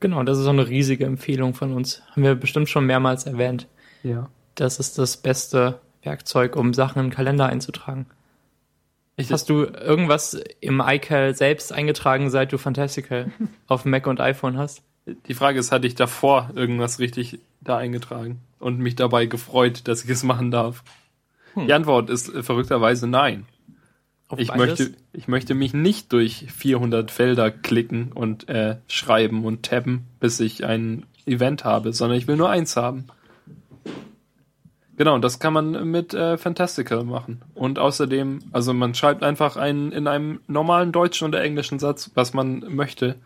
Genau, 0.00 0.22
das 0.22 0.38
ist 0.38 0.46
auch 0.46 0.50
eine 0.50 0.68
riesige 0.68 1.04
Empfehlung 1.06 1.54
von 1.54 1.72
uns. 1.72 2.02
Haben 2.10 2.22
wir 2.22 2.34
bestimmt 2.34 2.68
schon 2.68 2.86
mehrmals 2.86 3.24
erwähnt. 3.24 3.66
Ja. 4.02 4.28
Das 4.54 4.78
ist 4.78 4.98
das 4.98 5.16
beste 5.16 5.80
Werkzeug, 6.02 6.56
um 6.56 6.74
Sachen 6.74 7.00
in 7.00 7.06
den 7.06 7.14
Kalender 7.14 7.46
einzutragen. 7.46 8.06
Ich, 9.16 9.32
Hast 9.32 9.48
du 9.48 9.64
irgendwas 9.64 10.38
im 10.60 10.82
iCal 10.84 11.34
selbst 11.34 11.72
eingetragen, 11.72 12.28
seit 12.28 12.52
du 12.52 12.58
Fantastical 12.58 13.32
auf 13.66 13.84
Mac 13.86 14.06
und 14.06 14.20
iPhone 14.20 14.58
hast? 14.58 14.82
die 15.06 15.34
Frage 15.34 15.58
ist, 15.58 15.72
hatte 15.72 15.86
ich 15.86 15.94
davor 15.94 16.50
irgendwas 16.54 16.98
richtig 16.98 17.38
da 17.60 17.76
eingetragen 17.76 18.40
und 18.58 18.78
mich 18.78 18.96
dabei 18.96 19.26
gefreut, 19.26 19.86
dass 19.88 20.04
ich 20.04 20.10
es 20.10 20.22
machen 20.22 20.50
darf? 20.50 20.82
Hm. 21.56 21.66
Die 21.66 21.72
Antwort 21.72 22.10
ist 22.10 22.32
äh, 22.32 22.42
verrückterweise 22.42 23.06
nein. 23.08 23.46
Auf 24.28 24.38
Ich 24.38 24.48
beides? 24.48 24.78
möchte, 24.78 24.96
ich 25.12 25.28
möchte 25.28 25.54
mich 25.54 25.72
nicht 25.72 26.12
durch 26.12 26.46
400 26.52 27.10
Felder 27.10 27.50
klicken 27.50 28.12
und 28.12 28.48
äh, 28.48 28.76
schreiben 28.88 29.44
und 29.44 29.62
tabben, 29.64 30.06
bis 30.20 30.38
ich 30.40 30.64
ein 30.64 31.06
Event 31.26 31.64
habe, 31.64 31.92
sondern 31.92 32.18
ich 32.18 32.28
will 32.28 32.36
nur 32.36 32.50
eins 32.50 32.76
haben. 32.76 33.06
Genau, 34.96 35.18
das 35.18 35.38
kann 35.38 35.52
man 35.52 35.90
mit 35.90 36.14
äh, 36.14 36.38
Fantastical 36.38 37.04
machen. 37.04 37.42
Und 37.54 37.78
außerdem, 37.78 38.40
also 38.52 38.72
man 38.72 38.94
schreibt 38.94 39.22
einfach 39.22 39.56
einen 39.56 39.92
in 39.92 40.06
einem 40.06 40.40
normalen 40.46 40.90
deutschen 40.90 41.28
oder 41.28 41.42
englischen 41.42 41.78
Satz, 41.78 42.10
was 42.14 42.32
man 42.32 42.64
möchte. 42.68 43.16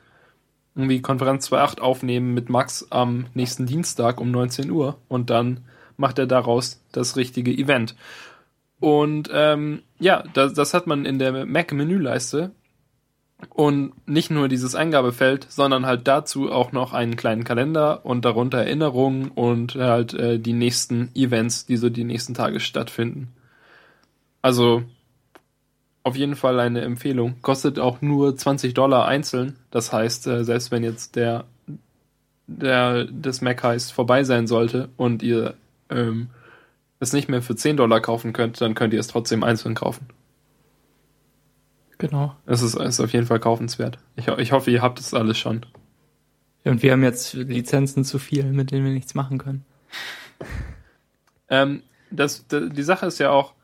Irgendwie 0.75 1.01
Konferenz 1.01 1.51
2.8 1.51 1.81
aufnehmen 1.81 2.35
mit 2.35 2.49
Max 2.49 2.87
am 2.91 3.27
nächsten 3.35 3.67
Dienstag 3.67 4.21
um 4.21 4.31
19 4.31 4.71
Uhr 4.71 4.99
und 5.09 5.31
dann 5.31 5.61
macht 6.01 6.19
er 6.19 6.27
daraus 6.27 6.83
das 6.91 7.17
richtige 7.17 7.53
Event. 7.53 7.95
Und 8.81 9.31
ähm, 9.33 9.83
ja, 9.99 10.25
das, 10.33 10.55
das 10.55 10.75
hat 10.75 10.87
man 10.87 11.05
in 11.05 11.19
der 11.19 11.47
Mac-Menüleiste. 11.47 12.51
Und 13.49 13.93
nicht 14.07 14.31
nur 14.31 14.49
dieses 14.49 14.75
Eingabefeld, 14.75 15.47
sondern 15.49 15.87
halt 15.87 16.07
dazu 16.07 16.53
auch 16.53 16.73
noch 16.73 16.93
einen 16.93 17.17
kleinen 17.17 17.45
Kalender 17.45 18.05
und 18.05 18.25
darunter 18.27 18.59
Erinnerungen 18.59 19.29
und 19.29 19.77
halt 19.77 20.13
äh, 20.13 20.39
die 20.39 20.53
nächsten 20.53 21.11
Events, 21.15 21.65
die 21.65 21.79
so 21.79 21.89
die 21.89 22.05
nächsten 22.05 22.35
Tage 22.35 22.61
stattfinden. 22.61 23.29
Also 24.43 24.83
auf 26.03 26.17
jeden 26.17 26.37
Fall 26.37 26.61
eine 26.61 26.83
Empfehlung. 26.83 27.41
Kostet 27.41 27.79
auch 27.79 28.03
nur 28.03 28.37
20 28.37 28.75
Dollar 28.75 29.07
einzeln. 29.07 29.57
Das 29.71 29.93
heißt, 29.93 30.27
äh, 30.27 30.45
selbst 30.45 30.71
wenn 30.71 30.85
jetzt 30.85 31.17
der, 31.17 31.45
der 32.47 33.05
des 33.05 33.41
Mac 33.41 33.63
heißt 33.63 33.93
vorbei 33.93 34.25
sein 34.25 34.47
sollte 34.47 34.91
und 34.99 35.23
ihr 35.23 35.55
ähm, 35.91 36.31
es 37.01 37.13
nicht 37.13 37.29
mehr 37.29 37.43
für 37.43 37.57
10 37.57 37.77
Dollar 37.77 38.01
kaufen 38.01 38.33
könnt, 38.33 38.61
dann 38.61 38.75
könnt 38.75 38.93
ihr 38.93 39.01
es 39.01 39.09
trotzdem 39.09 39.43
einzeln 39.43 39.75
kaufen. 39.75 40.07
Genau. 41.99 42.35
Es 42.47 42.63
ist, 42.63 42.75
ist 42.77 43.01
auf 43.01 43.13
jeden 43.13 43.27
Fall 43.27 43.41
kaufenswert. 43.41 43.99
Ich, 44.17 44.29
ich 44.29 44.53
hoffe, 44.53 44.71
ihr 44.71 44.83
habt 44.83 45.01
es 45.01 45.13
alles 45.13 45.39
schon. 45.39 45.67
Und 46.65 46.83
wir 46.83 46.93
haben 46.93 47.03
jetzt 47.03 47.35
Lizenzen 47.35 48.05
zu 48.05 48.19
viel, 48.19 48.45
mit 48.45 48.71
denen 48.71 48.85
wir 48.85 48.93
nichts 48.93 49.15
machen 49.15 49.39
können. 49.39 49.65
Ähm, 51.53 51.83
das, 52.13 52.47
die 52.49 52.83
Sache 52.85 53.07
ist 53.07 53.19
ja 53.19 53.31
auch, 53.31 53.55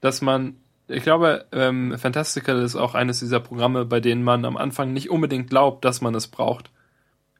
dass 0.00 0.20
man, 0.20 0.56
ich 0.88 1.04
glaube, 1.04 1.46
ähm, 1.52 1.96
Fantastical 1.96 2.60
ist 2.60 2.74
auch 2.74 2.96
eines 2.96 3.20
dieser 3.20 3.38
Programme, 3.38 3.84
bei 3.84 4.00
denen 4.00 4.24
man 4.24 4.44
am 4.44 4.56
Anfang 4.56 4.92
nicht 4.92 5.10
unbedingt 5.10 5.48
glaubt, 5.48 5.84
dass 5.84 6.00
man 6.00 6.14
es 6.16 6.26
braucht. 6.26 6.72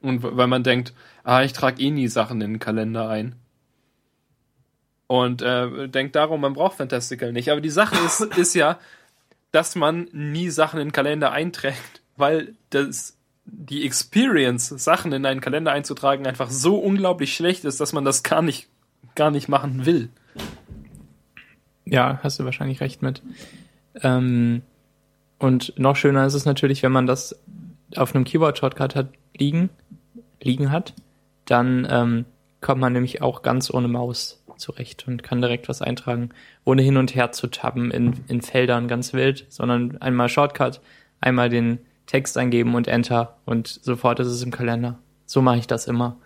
Und 0.00 0.22
weil 0.22 0.46
man 0.46 0.62
denkt, 0.62 0.94
ah, 1.24 1.42
ich 1.42 1.54
trage 1.54 1.82
eh 1.82 1.90
nie 1.90 2.06
Sachen 2.06 2.40
in 2.40 2.52
den 2.52 2.58
Kalender 2.60 3.08
ein. 3.08 3.34
Und 5.06 5.42
äh, 5.42 5.88
denkt 5.88 6.16
darum, 6.16 6.40
man 6.40 6.54
braucht 6.54 6.76
Fantastical 6.76 7.32
nicht. 7.32 7.50
Aber 7.50 7.60
die 7.60 7.70
Sache 7.70 7.96
ist, 8.04 8.20
ist 8.36 8.54
ja, 8.54 8.78
dass 9.52 9.76
man 9.76 10.08
nie 10.12 10.50
Sachen 10.50 10.80
in 10.80 10.88
den 10.88 10.92
Kalender 10.92 11.32
einträgt, 11.32 12.02
weil 12.16 12.54
das 12.70 13.16
die 13.46 13.84
Experience, 13.84 14.68
Sachen 14.68 15.12
in 15.12 15.26
einen 15.26 15.40
Kalender 15.40 15.72
einzutragen, 15.72 16.26
einfach 16.26 16.50
so 16.50 16.76
unglaublich 16.76 17.34
schlecht 17.34 17.64
ist, 17.64 17.80
dass 17.80 17.92
man 17.92 18.04
das 18.04 18.22
gar 18.22 18.42
nicht, 18.42 18.68
gar 19.14 19.30
nicht 19.30 19.48
machen 19.48 19.84
will. 19.84 20.08
Ja, 21.84 22.20
hast 22.22 22.38
du 22.38 22.44
wahrscheinlich 22.44 22.80
recht 22.80 23.02
mit. 23.02 23.22
Ähm, 24.02 24.62
und 25.38 25.78
noch 25.78 25.96
schöner 25.96 26.24
ist 26.24 26.34
es 26.34 26.46
natürlich, 26.46 26.82
wenn 26.82 26.92
man 26.92 27.06
das 27.06 27.38
auf 27.96 28.14
einem 28.14 28.24
Keyboard-Shortcut 28.24 28.96
hat 28.96 29.08
liegen, 29.36 29.68
liegen 30.42 30.70
hat, 30.70 30.94
dann 31.44 31.86
ähm, 31.90 32.24
kommt 32.60 32.80
man 32.80 32.94
nämlich 32.94 33.20
auch 33.20 33.42
ganz 33.42 33.72
ohne 33.72 33.88
Maus 33.88 34.42
zurecht 34.64 35.06
und 35.06 35.22
kann 35.22 35.40
direkt 35.40 35.68
was 35.68 35.82
eintragen, 35.82 36.30
ohne 36.64 36.82
hin 36.82 36.96
und 36.96 37.14
her 37.14 37.32
zu 37.32 37.46
tappen 37.46 37.90
in, 37.90 38.14
in 38.28 38.40
Feldern 38.40 38.88
ganz 38.88 39.12
wild, 39.12 39.46
sondern 39.48 39.98
einmal 39.98 40.28
Shortcut, 40.28 40.80
einmal 41.20 41.48
den 41.48 41.78
Text 42.06 42.36
eingeben 42.36 42.74
und 42.74 42.88
Enter 42.88 43.36
und 43.44 43.68
sofort 43.68 44.20
ist 44.20 44.28
es 44.28 44.42
im 44.42 44.50
Kalender. 44.50 44.98
So 45.26 45.42
mache 45.42 45.58
ich 45.58 45.66
das 45.66 45.86
immer. 45.86 46.16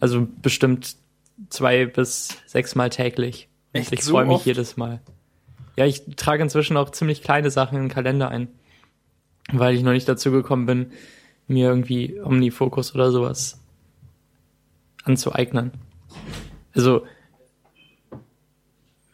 Also 0.00 0.26
bestimmt 0.40 0.96
zwei 1.48 1.86
bis 1.86 2.38
sechsmal 2.46 2.90
täglich. 2.90 3.48
Und 3.72 3.80
Echt 3.80 3.92
ich 3.92 4.04
so 4.04 4.12
freue 4.12 4.26
mich 4.26 4.36
oft? 4.36 4.46
jedes 4.46 4.76
Mal. 4.76 5.00
Ja, 5.76 5.86
ich 5.86 6.02
trage 6.16 6.42
inzwischen 6.42 6.76
auch 6.76 6.90
ziemlich 6.90 7.22
kleine 7.22 7.50
Sachen 7.50 7.76
in 7.76 7.84
den 7.84 7.90
Kalender 7.90 8.28
ein, 8.28 8.48
weil 9.52 9.74
ich 9.74 9.82
noch 9.82 9.92
nicht 9.92 10.08
dazu 10.08 10.30
gekommen 10.30 10.66
bin, 10.66 10.92
mir 11.46 11.68
irgendwie 11.68 12.20
Omnifocus 12.20 12.94
oder 12.94 13.10
sowas 13.10 13.60
anzueignen. 15.04 15.72
Also 16.74 17.06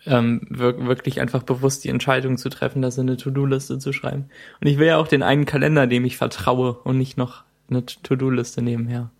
ähm, 0.06 0.42
wir 0.48 0.86
wirklich 0.86 1.20
einfach 1.20 1.42
bewusst 1.42 1.84
die 1.84 1.88
Entscheidung 1.88 2.38
zu 2.38 2.48
treffen, 2.48 2.82
das 2.82 2.98
in 2.98 3.08
eine 3.08 3.16
To-Do-Liste 3.16 3.78
zu 3.78 3.92
schreiben. 3.92 4.26
Und 4.60 4.66
ich 4.66 4.78
will 4.78 4.86
ja 4.86 4.96
auch 4.98 5.08
den 5.08 5.22
einen 5.22 5.44
Kalender, 5.44 5.86
dem 5.86 6.04
ich 6.04 6.16
vertraue 6.16 6.72
und 6.84 6.98
nicht 6.98 7.16
noch 7.16 7.42
eine 7.70 7.84
To-Do-Liste 7.84 8.62
nebenher. 8.62 9.10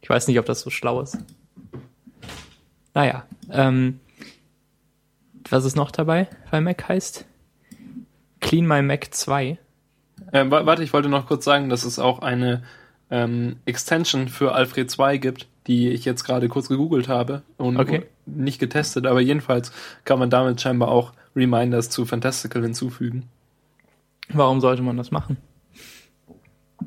Ich 0.00 0.10
weiß 0.10 0.28
nicht, 0.28 0.38
ob 0.38 0.46
das 0.46 0.60
so 0.60 0.70
schlau 0.70 1.00
ist. 1.00 1.18
Naja, 2.94 3.24
ähm, 3.50 4.00
was 5.48 5.64
ist 5.64 5.76
noch 5.76 5.90
dabei 5.90 6.28
bei 6.50 6.60
Mac 6.60 6.88
heißt? 6.88 7.24
Clean 8.40 8.66
My 8.66 8.82
Mac 8.82 9.12
2. 9.14 9.58
Ähm, 10.32 10.50
wa- 10.50 10.66
warte, 10.66 10.82
ich 10.82 10.92
wollte 10.92 11.08
noch 11.08 11.26
kurz 11.26 11.44
sagen, 11.44 11.68
dass 11.68 11.84
es 11.84 11.98
auch 11.98 12.20
eine 12.20 12.62
ähm, 13.10 13.56
Extension 13.66 14.28
für 14.28 14.54
Alfred 14.54 14.90
2 14.90 15.16
gibt, 15.18 15.46
die 15.66 15.90
ich 15.90 16.04
jetzt 16.04 16.24
gerade 16.24 16.48
kurz 16.48 16.68
gegoogelt 16.68 17.08
habe 17.08 17.42
und 17.56 17.76
Okay. 17.78 18.04
Nicht 18.26 18.58
getestet, 18.58 19.06
aber 19.06 19.20
jedenfalls 19.20 19.72
kann 20.04 20.18
man 20.18 20.30
damit 20.30 20.60
scheinbar 20.60 20.88
auch 20.88 21.12
Reminders 21.34 21.90
zu 21.90 22.04
Fantastical 22.04 22.62
hinzufügen. 22.62 23.28
Warum 24.28 24.60
sollte 24.60 24.82
man 24.82 24.96
das 24.96 25.10
machen? 25.10 25.36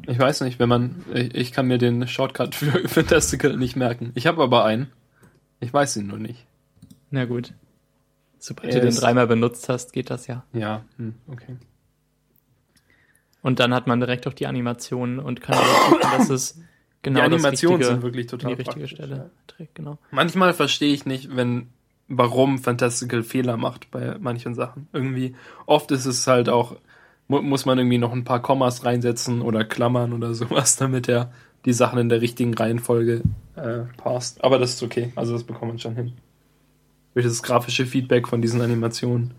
Ich 0.08 0.20
weiß 0.20 0.42
nicht, 0.42 0.60
wenn 0.60 0.70
man, 0.70 1.04
ich, 1.14 1.34
ich 1.36 1.52
kann 1.52 1.68
mir 1.68 1.78
den 1.78 2.08
Shortcut 2.08 2.56
für 2.56 2.88
Fantastical 2.88 3.58
nicht 3.58 3.76
merken. 3.76 4.12
Ich 4.16 4.28
habe 4.28 4.44
aber 4.44 4.66
einen. 4.66 4.92
Ich 5.60 5.74
weiß 5.74 5.98
ihn 5.98 6.08
nur 6.08 6.20
nicht. 6.20 6.46
Na 7.12 7.26
gut. 7.26 7.54
Sobald 8.38 8.74
du 8.74 8.82
den 8.82 8.94
dreimal 8.94 9.28
benutzt 9.28 9.70
hast, 9.70 9.94
geht 9.94 10.10
das 10.10 10.28
ja. 10.28 10.44
Ja, 10.54 10.84
hm, 10.98 11.16
okay. 11.28 11.56
Und 13.42 13.60
dann 13.60 13.74
hat 13.74 13.88
man 13.88 14.00
direkt 14.00 14.28
auch 14.28 14.34
die 14.34 14.48
Animationen 14.48 15.20
und 15.20 15.42
kann 15.42 15.58
gucken, 15.58 16.00
dass 16.18 16.30
es 16.30 16.60
genau 17.06 17.20
die 17.20 17.26
Animationen 17.26 17.84
sind 17.84 18.02
wirklich 18.02 18.28
total 18.28 18.56
die 18.56 18.64
richtige 18.64 18.88
Stelle 18.88 19.30
ja. 19.60 19.66
Genau. 19.74 19.98
Manchmal 20.12 20.54
verstehe 20.54 20.94
ich 20.94 21.06
nicht, 21.06 21.36
wenn 21.36 21.68
warum 22.08 22.58
Fantastical 22.60 23.24
Fehler 23.24 23.56
macht 23.56 23.90
bei 23.90 24.18
manchen 24.20 24.54
Sachen. 24.54 24.88
Irgendwie 24.92 25.36
oft 25.66 25.92
ist 25.92 26.06
es 26.06 26.28
halt 26.28 26.50
auch 26.50 26.76
mu 27.28 27.42
muss 27.42 27.66
man 27.66 27.78
irgendwie 27.78 27.98
noch 27.98 28.12
ein 28.12 28.24
paar 28.24 28.42
Kommas 28.42 28.86
reinsetzen 28.86 29.42
oder 29.42 29.64
Klammern 29.64 30.14
oder 30.14 30.34
sowas, 30.34 30.76
damit 30.76 31.08
er 31.08 31.32
die 31.66 31.74
Sachen 31.74 32.00
in 32.00 32.10
der 32.10 32.22
richtigen 32.22 32.54
Reihenfolge 32.54 33.22
äh, 33.56 33.80
passt. 33.98 34.44
Aber 34.44 34.60
das 34.60 34.72
ist 34.72 34.84
okay, 34.84 35.12
also 35.16 35.34
das 35.34 35.44
bekommt 35.44 35.72
man 35.72 35.80
schon 35.80 35.96
hin. 35.96 36.14
Durch 37.14 37.26
das 37.26 37.42
grafische 37.42 37.86
Feedback 37.86 38.28
von 38.28 38.42
diesen 38.42 38.62
Animationen 38.62 39.32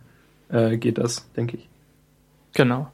äh, 0.48 0.76
geht 0.78 0.98
das, 0.98 1.30
denke 1.34 1.58
ich. 1.58 1.68
Genau. 2.54 2.90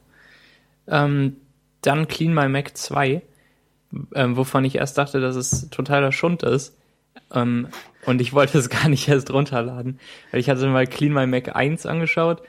Ähm, 0.87 1.37
dann 1.81 2.07
Clean 2.07 2.33
My 2.33 2.49
Mac 2.49 2.77
2, 2.77 3.21
ähm, 4.15 4.37
wovon 4.37 4.65
ich 4.65 4.75
erst 4.75 4.97
dachte, 4.97 5.19
dass 5.19 5.35
es 5.35 5.69
totaler 5.69 6.11
Schund 6.11 6.43
ist. 6.43 6.77
Ähm, 7.31 7.67
und 8.05 8.21
ich 8.21 8.33
wollte 8.33 8.57
es 8.57 8.69
gar 8.69 8.89
nicht 8.89 9.07
erst 9.07 9.31
runterladen. 9.31 9.99
Weil 10.31 10.39
ich 10.39 10.49
hatte 10.49 10.67
mal 10.67 10.87
Clean 10.87 11.13
My 11.13 11.27
Mac 11.27 11.55
1 11.55 11.85
angeschaut. 11.85 12.41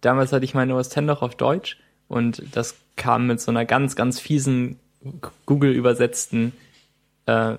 Damals 0.00 0.32
hatte 0.32 0.44
ich 0.44 0.54
meine 0.54 0.74
OS 0.74 0.88
X 0.88 0.96
noch 1.02 1.22
auf 1.22 1.36
Deutsch. 1.36 1.78
Und 2.08 2.42
das 2.52 2.76
kam 2.96 3.26
mit 3.26 3.40
so 3.40 3.50
einer 3.50 3.64
ganz, 3.64 3.96
ganz 3.96 4.20
fiesen 4.20 4.78
Google 5.46 5.72
übersetzten 5.72 6.52
äh, 7.26 7.56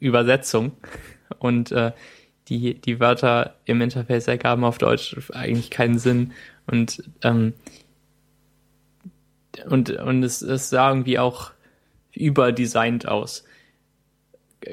Übersetzung. 0.00 0.72
Und 1.38 1.72
äh, 1.72 1.92
die, 2.48 2.74
die 2.74 3.00
Wörter 3.00 3.54
im 3.64 3.80
Interface 3.80 4.28
ergaben 4.28 4.64
auf 4.64 4.78
Deutsch 4.78 5.16
eigentlich 5.32 5.70
keinen 5.70 5.98
Sinn. 5.98 6.32
Und 6.66 7.02
ähm, 7.22 7.54
und, 9.68 9.90
und 9.90 10.22
es, 10.22 10.42
es 10.42 10.70
sah 10.70 10.90
irgendwie 10.90 11.18
auch 11.18 11.52
überdesignt 12.14 13.06
aus. 13.08 13.44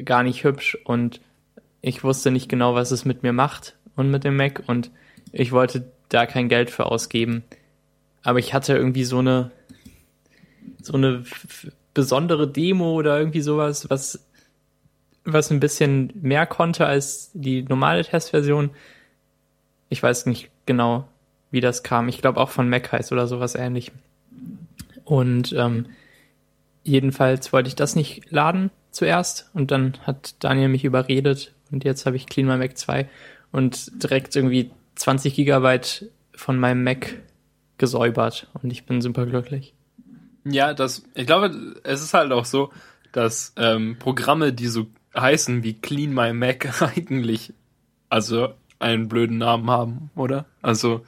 Gar 0.06 0.24
nicht 0.24 0.44
hübsch 0.44 0.78
und 0.86 1.20
ich 1.82 2.04
wusste 2.04 2.32
nicht 2.32 2.48
genau, 2.48 2.76
was 2.76 2.92
es 2.92 3.06
mit 3.06 3.24
mir 3.24 3.34
macht 3.34 3.76
und 3.96 4.10
mit 4.10 4.24
dem 4.24 4.38
Mac 4.38 4.64
und 4.68 4.92
ich 5.32 5.52
wollte 5.52 5.92
da 6.10 6.26
kein 6.26 6.50
Geld 6.50 6.70
für 6.70 6.86
ausgeben. 6.86 7.44
Aber 8.24 8.40
ich 8.40 8.54
hatte 8.54 8.76
irgendwie 8.76 9.04
so 9.04 9.20
eine, 9.20 9.52
so 10.82 10.94
eine 10.94 11.24
besondere 11.94 12.48
Demo 12.48 12.94
oder 12.94 13.18
irgendwie 13.18 13.42
sowas, 13.42 13.90
was, 13.90 14.26
was 15.24 15.52
ein 15.52 15.60
bisschen 15.60 16.12
mehr 16.22 16.46
konnte 16.46 16.86
als 16.86 17.32
die 17.34 17.64
normale 17.64 18.04
Testversion. 18.04 18.70
Ich 19.90 20.02
weiß 20.02 20.28
nicht 20.28 20.50
genau, 20.66 21.08
wie 21.50 21.62
das 21.62 21.84
kam. 21.84 22.08
Ich 22.08 22.22
glaube 22.22 22.40
auch 22.40 22.50
von 22.50 22.70
Mac 22.70 22.92
heißt 22.92 23.12
oder 23.12 23.28
sowas 23.28 23.56
ähnlich. 23.56 23.92
Und 25.04 25.54
ähm, 25.54 25.88
jedenfalls 26.84 27.54
wollte 27.54 27.68
ich 27.68 27.76
das 27.76 27.96
nicht 27.96 28.32
laden 28.32 28.72
zuerst 28.92 29.50
und 29.54 29.72
dann 29.72 29.98
hat 30.04 30.36
Daniel 30.40 30.70
mich 30.70 30.84
überredet 30.84 31.54
und 31.72 31.84
jetzt 31.84 32.06
habe 32.06 32.16
ich 32.16 32.28
Clean 32.28 32.48
My 32.48 32.58
Mac 32.58 32.78
2 32.78 33.08
und 33.52 34.04
direkt 34.04 34.36
irgendwie 34.36 34.72
20 34.96 35.36
Gigabyte 35.36 36.10
von 36.34 36.60
meinem 36.60 36.84
Mac 36.84 37.22
gesäubert 37.78 38.48
und 38.62 38.72
ich 38.72 38.86
bin 38.86 39.02
super 39.02 39.26
glücklich. 39.26 39.74
Ja, 40.44 40.74
das, 40.74 41.04
ich 41.14 41.28
glaube, 41.28 41.76
es 41.84 42.02
ist 42.02 42.14
halt 42.14 42.32
auch 42.32 42.46
so, 42.46 42.72
dass 43.12 43.54
ähm, 43.58 43.98
Programme, 44.00 44.54
die 44.54 44.68
so 44.68 44.88
heißen 45.16 45.64
wie 45.64 45.74
Clean 45.74 46.14
My 46.14 46.34
Mac 46.34 46.82
eigentlich, 46.98 47.54
also 48.10 48.54
einen 48.80 49.08
blöden 49.08 49.38
Namen 49.38 49.70
haben, 49.70 50.10
oder? 50.16 50.46
Also, 50.62 51.06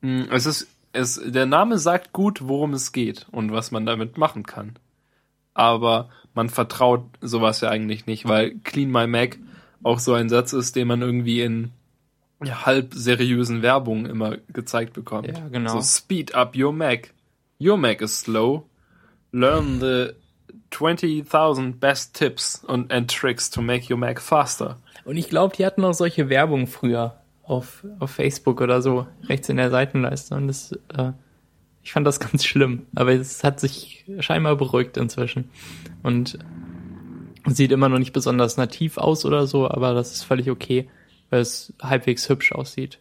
mh, 0.00 0.26
es 0.30 0.46
ist, 0.46 0.68
es, 0.92 1.20
der 1.24 1.46
Name 1.46 1.78
sagt 1.78 2.12
gut, 2.12 2.46
worum 2.46 2.72
es 2.72 2.92
geht 2.92 3.26
und 3.30 3.52
was 3.52 3.70
man 3.70 3.84
damit 3.84 4.16
machen 4.16 4.44
kann. 4.44 4.78
Aber 5.54 6.10
man 6.34 6.48
vertraut 6.48 7.04
sowas 7.20 7.60
ja 7.60 7.70
eigentlich 7.70 8.06
nicht, 8.06 8.28
weil 8.28 8.56
Clean 8.64 8.90
My 8.90 9.06
Mac 9.06 9.38
auch 9.82 9.98
so 9.98 10.14
ein 10.14 10.28
Satz 10.28 10.52
ist, 10.52 10.76
den 10.76 10.88
man 10.88 11.02
irgendwie 11.02 11.40
in 11.42 11.70
halb 12.42 12.92
seriösen 12.94 13.62
Werbungen 13.62 14.06
immer 14.06 14.36
gezeigt 14.52 14.92
bekommt. 14.92 15.28
Ja, 15.28 15.48
genau. 15.48 15.74
So 15.74 15.82
speed 15.82 16.34
up 16.34 16.56
your 16.56 16.72
Mac. 16.72 17.14
Your 17.60 17.76
Mac 17.76 18.02
is 18.02 18.20
slow. 18.20 18.66
Learn 19.32 19.80
the 19.80 20.14
20.000 20.70 21.78
best 21.78 22.14
tips 22.14 22.64
and, 22.66 22.92
and 22.92 23.10
tricks 23.10 23.48
to 23.50 23.62
make 23.62 23.92
your 23.92 23.98
Mac 23.98 24.20
faster. 24.20 24.78
Und 25.04 25.16
ich 25.16 25.28
glaube, 25.28 25.56
die 25.56 25.64
hatten 25.64 25.84
auch 25.84 25.94
solche 25.94 26.28
Werbung 26.28 26.66
früher 26.66 27.20
auf, 27.42 27.84
auf 27.98 28.10
Facebook 28.10 28.60
oder 28.60 28.82
so, 28.82 29.06
rechts 29.28 29.48
in 29.48 29.56
der 29.56 29.70
Seitenleiste. 29.70 30.34
Und 30.34 30.48
das, 30.48 30.72
äh, 30.96 31.12
ich 31.84 31.92
fand 31.92 32.06
das 32.06 32.18
ganz 32.20 32.44
schlimm. 32.44 32.86
Aber 32.94 33.12
es 33.12 33.44
hat 33.44 33.60
sich 33.60 34.04
scheinbar 34.18 34.56
beruhigt 34.56 34.96
inzwischen. 34.96 35.50
Und 36.02 36.38
sieht 37.46 37.72
immer 37.72 37.88
noch 37.88 37.98
nicht 37.98 38.12
besonders 38.12 38.56
nativ 38.56 38.96
aus 38.96 39.24
oder 39.24 39.46
so, 39.46 39.70
aber 39.70 39.92
das 39.94 40.12
ist 40.12 40.22
völlig 40.24 40.50
okay, 40.50 40.88
weil 41.30 41.40
es 41.40 41.74
halbwegs 41.82 42.28
hübsch 42.28 42.52
aussieht. 42.52 43.00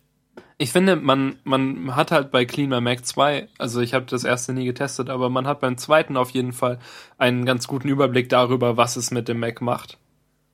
Ich 0.57 0.71
finde, 0.71 0.95
man, 0.97 1.37
man 1.45 1.95
hat 1.95 2.11
halt 2.11 2.31
bei 2.31 2.45
Clean 2.45 2.69
My 2.69 2.81
Mac 2.81 3.05
2, 3.05 3.47
also 3.57 3.81
ich 3.81 3.93
habe 3.93 4.05
das 4.05 4.23
erste 4.23 4.53
nie 4.53 4.65
getestet, 4.65 5.09
aber 5.09 5.29
man 5.29 5.47
hat 5.47 5.61
beim 5.61 5.77
zweiten 5.77 6.17
auf 6.17 6.29
jeden 6.31 6.53
Fall 6.53 6.79
einen 7.17 7.45
ganz 7.45 7.67
guten 7.67 7.87
Überblick 7.87 8.29
darüber, 8.29 8.77
was 8.77 8.95
es 8.95 9.11
mit 9.11 9.27
dem 9.27 9.39
Mac 9.39 9.61
macht. 9.61 9.97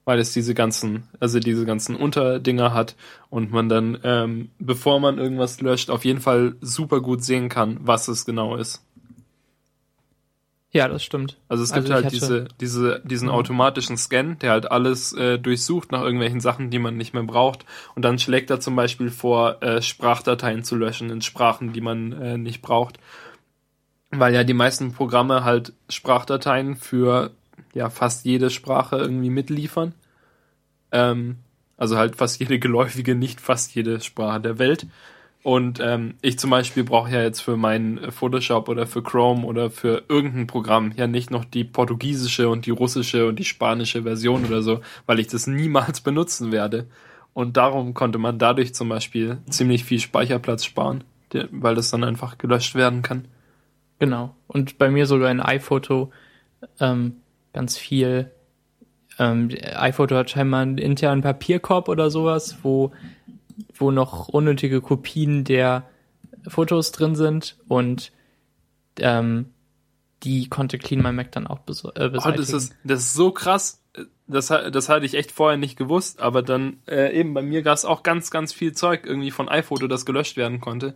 Weil 0.06 0.20
es 0.20 0.34
diese 0.34 0.54
ganzen, 0.56 1.08
also 1.20 1.40
diese 1.40 1.66
ganzen 1.66 1.96
Unterdinger 1.96 2.74
hat 2.74 2.96
und 3.30 3.52
man 3.52 3.70
dann, 3.70 4.00
ähm, 4.04 4.50
bevor 4.58 5.00
man 5.00 5.20
irgendwas 5.20 5.62
löscht, 5.62 5.90
auf 5.92 6.04
jeden 6.04 6.22
Fall 6.22 6.56
super 6.62 7.00
gut 7.02 7.24
sehen 7.24 7.48
kann, 7.50 7.78
was 7.82 8.08
es 8.08 8.26
genau 8.26 8.56
ist. 8.56 8.84
Ja, 10.72 10.88
das 10.88 11.04
stimmt. 11.04 11.38
Also 11.48 11.64
es 11.64 11.74
gibt 11.74 11.86
Also 11.88 11.96
halt 11.96 12.12
diese, 12.12 12.48
diese, 12.62 13.02
diesen 13.04 13.28
Mhm. 13.28 13.34
automatischen 13.34 13.98
Scan, 13.98 14.38
der 14.40 14.52
halt 14.52 14.70
alles 14.72 15.14
äh, 15.14 15.40
durchsucht 15.40 15.92
nach 15.92 16.02
irgendwelchen 16.04 16.42
Sachen, 16.42 16.70
die 16.70 16.78
man 16.78 16.96
nicht 16.96 17.14
mehr 17.16 17.24
braucht. 17.24 17.66
Und 17.96 18.04
dann 18.06 18.20
schlägt 18.20 18.52
er 18.52 18.60
zum 18.60 18.76
Beispiel 18.76 19.10
vor, 19.10 19.62
äh, 19.64 19.82
Sprachdateien 19.82 20.64
zu 20.64 20.76
löschen 20.76 21.10
in 21.10 21.22
Sprachen, 21.22 21.74
die 21.74 21.82
man 21.82 22.12
äh, 22.14 22.38
nicht 22.38 22.62
braucht. 22.62 23.00
Weil 24.12 24.34
ja 24.34 24.44
die 24.44 24.54
meisten 24.54 24.94
Programme 24.94 25.44
halt 25.44 25.74
Sprachdateien 25.88 26.76
für 26.76 27.32
ja 27.74 27.90
fast 27.90 28.26
jede 28.26 28.50
Sprache 28.50 28.98
irgendwie 28.98 29.30
mitliefern. 29.30 29.94
Ähm, 30.92 31.38
also 31.78 31.98
halt 31.98 32.16
fast 32.16 32.40
jede 32.40 32.60
geläufige, 32.60 33.16
nicht 33.16 33.40
fast 33.40 33.74
jede 33.74 34.02
Sprache 34.02 34.42
der 34.42 34.60
Welt. 34.60 34.88
Und 35.42 35.80
ähm, 35.80 36.16
ich 36.22 36.38
zum 36.38 36.50
Beispiel 36.50 36.84
brauche 36.84 37.12
ja 37.12 37.22
jetzt 37.24 37.40
für 37.40 37.56
meinen 37.56 38.12
Photoshop 38.12 38.68
oder 38.68 38.86
für 38.86 39.02
Chrome 39.02 39.46
oder 39.46 39.72
für 39.72 40.04
irgendein 40.10 40.48
Programm 40.48 40.92
ja 40.98 41.08
nicht 41.08 41.32
noch 41.32 41.46
die 41.46 41.64
portugiesische 41.64 42.50
und 42.50 42.66
die 42.66 42.72
russische 42.72 43.26
und 43.26 43.40
die 43.40 43.46
spanische 43.46 44.04
Version 44.04 44.46
oder 44.46 44.62
so, 44.62 44.82
weil 45.06 45.20
ich 45.20 45.28
das 45.28 45.48
niemals 45.48 46.02
benutzen 46.02 46.52
werde. 46.52 46.88
Und 47.34 47.56
darum 47.56 47.94
konnte 47.94 48.18
man 48.18 48.38
dadurch 48.38 48.74
zum 48.74 48.90
Beispiel 48.90 49.38
ziemlich 49.50 49.86
viel 49.86 50.00
Speicherplatz 50.00 50.66
sparen, 50.66 51.06
weil 51.52 51.76
das 51.76 51.90
dann 51.90 52.04
einfach 52.04 52.38
gelöscht 52.38 52.76
werden 52.76 53.02
kann. 53.02 53.26
Genau. 54.00 54.36
Und 54.48 54.78
bei 54.78 54.90
mir 54.90 55.06
sogar 55.06 55.32
in 55.32 55.40
iPhoto 55.40 56.12
ähm, 56.82 57.18
ganz 57.54 57.78
viel. 57.78 58.32
Ähm, 59.18 59.50
iPhoto 59.76 60.16
hat 60.16 60.30
scheinbar 60.30 60.62
einen 60.62 60.78
internen 60.78 61.22
Papierkorb 61.22 61.90
oder 61.90 62.10
sowas, 62.10 62.58
wo, 62.64 62.92
wo 63.76 63.92
noch 63.92 64.30
unnötige 64.30 64.82
Kopien 64.82 65.44
der 65.44 65.88
Fotos 66.48 66.92
drin 66.92 67.16
sind 67.16 67.58
und 67.68 68.12
ähm, 69.00 69.48
die 70.24 70.48
konnte 70.50 70.78
Clean 70.78 71.02
My 71.02 71.12
Mac 71.12 71.32
dann 71.32 71.48
auch 71.48 71.60
beso- 71.60 71.96
äh, 71.98 72.08
Oh, 72.08 72.12
beseitigen. 72.12 72.38
das, 72.38 72.50
ist, 72.54 72.76
das 72.84 73.00
ist 73.02 73.14
so 73.14 73.32
krass. 73.32 73.84
Das, 74.28 74.48
das 74.48 74.90
hatte 74.90 75.06
ich 75.06 75.16
echt 75.16 75.32
vorher 75.32 75.58
nicht 75.58 75.76
gewusst, 75.78 76.20
aber 76.22 76.42
dann 76.44 76.78
äh, 76.88 77.18
eben 77.18 77.34
bei 77.34 77.42
mir 77.42 77.62
gab 77.64 77.76
es 77.76 77.84
auch 77.86 78.04
ganz, 78.04 78.30
ganz 78.32 78.54
viel 78.54 78.74
Zeug 78.74 79.06
irgendwie 79.06 79.32
von 79.32 79.50
iPhoto, 79.50 79.88
das 79.88 80.06
gelöscht 80.06 80.38
werden 80.38 80.60
konnte. 80.62 80.96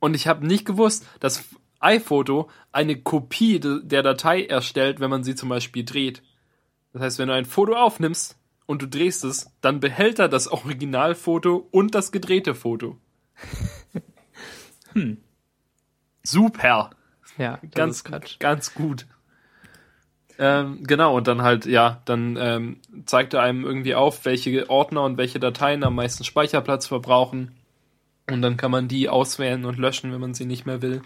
Und 0.00 0.14
ich 0.14 0.26
habe 0.26 0.46
nicht 0.46 0.64
gewusst, 0.64 1.06
dass 1.20 1.44
iPhoto 1.80 2.50
eine 2.72 2.96
Kopie 2.96 3.60
de, 3.60 3.80
der 3.82 4.02
Datei 4.02 4.44
erstellt, 4.44 5.00
wenn 5.00 5.10
man 5.10 5.24
sie 5.24 5.34
zum 5.34 5.48
Beispiel 5.48 5.84
dreht. 5.84 6.22
Das 6.92 7.02
heißt, 7.02 7.18
wenn 7.18 7.28
du 7.28 7.34
ein 7.34 7.44
Foto 7.44 7.74
aufnimmst 7.74 8.38
und 8.66 8.82
du 8.82 8.88
drehst 8.88 9.24
es, 9.24 9.50
dann 9.60 9.80
behält 9.80 10.18
er 10.18 10.28
das 10.28 10.48
Originalfoto 10.48 11.68
und 11.70 11.94
das 11.94 12.12
gedrehte 12.12 12.54
Foto. 12.54 12.98
hm. 14.92 15.18
Super 16.22 16.90
ja, 17.38 17.58
ganz, 17.74 18.04
ganz 18.38 18.74
gut. 18.74 19.06
Ähm, 20.38 20.82
genau, 20.82 21.16
und 21.16 21.28
dann 21.28 21.42
halt, 21.42 21.66
ja, 21.66 22.02
dann 22.04 22.36
ähm, 22.38 22.80
zeigt 23.06 23.34
er 23.34 23.42
einem 23.42 23.64
irgendwie 23.64 23.94
auf, 23.94 24.24
welche 24.24 24.68
Ordner 24.68 25.02
und 25.04 25.16
welche 25.16 25.40
Dateien 25.40 25.82
am 25.82 25.94
meisten 25.94 26.24
Speicherplatz 26.24 26.86
verbrauchen. 26.86 27.52
Und 28.30 28.42
dann 28.42 28.56
kann 28.56 28.70
man 28.70 28.88
die 28.88 29.08
auswählen 29.08 29.64
und 29.64 29.78
löschen, 29.78 30.12
wenn 30.12 30.20
man 30.20 30.34
sie 30.34 30.46
nicht 30.46 30.66
mehr 30.66 30.82
will. 30.82 31.02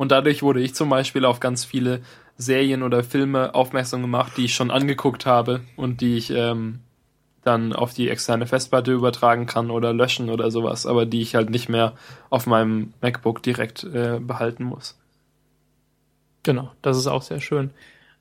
Und 0.00 0.12
dadurch 0.12 0.42
wurde 0.42 0.62
ich 0.62 0.74
zum 0.74 0.88
Beispiel 0.88 1.26
auf 1.26 1.40
ganz 1.40 1.66
viele 1.66 2.00
Serien 2.38 2.82
oder 2.82 3.04
Filme 3.04 3.54
aufmerksam 3.54 4.00
gemacht, 4.00 4.32
die 4.38 4.46
ich 4.46 4.54
schon 4.54 4.70
angeguckt 4.70 5.26
habe 5.26 5.60
und 5.76 6.00
die 6.00 6.16
ich 6.16 6.30
ähm, 6.30 6.78
dann 7.44 7.74
auf 7.74 7.92
die 7.92 8.08
externe 8.08 8.46
Festplatte 8.46 8.92
übertragen 8.92 9.44
kann 9.44 9.70
oder 9.70 9.92
löschen 9.92 10.30
oder 10.30 10.50
sowas, 10.50 10.86
aber 10.86 11.04
die 11.04 11.20
ich 11.20 11.34
halt 11.34 11.50
nicht 11.50 11.68
mehr 11.68 11.92
auf 12.30 12.46
meinem 12.46 12.94
MacBook 13.02 13.42
direkt 13.42 13.84
äh, 13.84 14.18
behalten 14.20 14.64
muss. 14.64 14.98
Genau, 16.44 16.72
das 16.80 16.96
ist 16.96 17.06
auch 17.06 17.20
sehr 17.20 17.40
schön. 17.42 17.68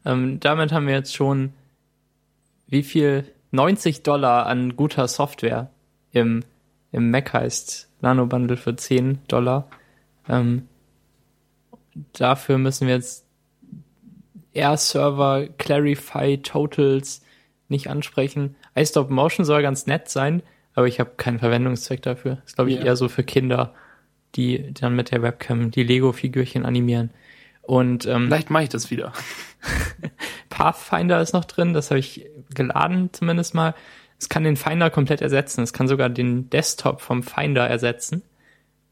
Ähm, 0.03 0.41
damit 0.41 0.73
haben 0.73 0.85
wir 0.85 0.95
jetzt 0.95 1.15
schon 1.15 1.53
wie 2.67 2.83
viel 2.83 3.23
90 3.51 4.03
Dollar 4.03 4.47
an 4.47 4.75
guter 4.75 5.07
Software 5.07 5.69
im, 6.11 6.43
im 6.91 7.09
Mac 7.09 7.31
heißt 7.31 7.87
Nano 8.01 8.25
Bundle 8.25 8.57
für 8.57 8.75
10 8.75 9.19
Dollar. 9.29 9.69
Ähm, 10.27 10.67
dafür 12.13 12.57
müssen 12.57 12.87
wir 12.87 12.95
jetzt 12.95 13.25
Air 14.53 14.77
Server, 14.77 15.47
Clarify, 15.57 16.39
Totals 16.41 17.21
nicht 17.67 17.87
ansprechen. 17.89 18.55
iStop 18.75 19.09
Motion 19.09 19.45
soll 19.45 19.61
ganz 19.61 19.85
nett 19.85 20.09
sein, 20.09 20.41
aber 20.73 20.87
ich 20.87 20.99
habe 20.99 21.11
keinen 21.17 21.39
Verwendungszweck 21.39 22.01
dafür. 22.01 22.39
Ist 22.45 22.55
glaube 22.55 22.71
ich 22.71 22.77
Ja. 22.77 22.85
eher 22.85 22.95
so 22.95 23.09
für 23.09 23.23
Kinder, 23.23 23.73
die 24.35 24.73
dann 24.73 24.95
mit 24.95 25.11
der 25.11 25.21
Webcam 25.21 25.71
die 25.71 25.83
Lego-Figürchen 25.83 26.65
animieren. 26.65 27.11
Und 27.61 28.05
ähm, 28.07 28.25
Vielleicht 28.27 28.49
mache 28.49 28.63
ich 28.63 28.69
das 28.69 28.89
wieder. 28.89 29.13
Pathfinder 30.49 31.21
ist 31.21 31.33
noch 31.33 31.45
drin, 31.45 31.73
das 31.73 31.91
habe 31.91 31.99
ich 31.99 32.25
geladen 32.53 33.09
zumindest 33.13 33.53
mal. 33.53 33.75
Es 34.17 34.27
kann 34.29 34.43
den 34.43 34.57
Finder 34.57 34.89
komplett 34.89 35.21
ersetzen. 35.21 35.61
Es 35.61 35.71
kann 35.71 35.87
sogar 35.87 36.09
den 36.09 36.49
Desktop 36.49 36.99
vom 37.01 37.23
Finder 37.23 37.67
ersetzen 37.67 38.23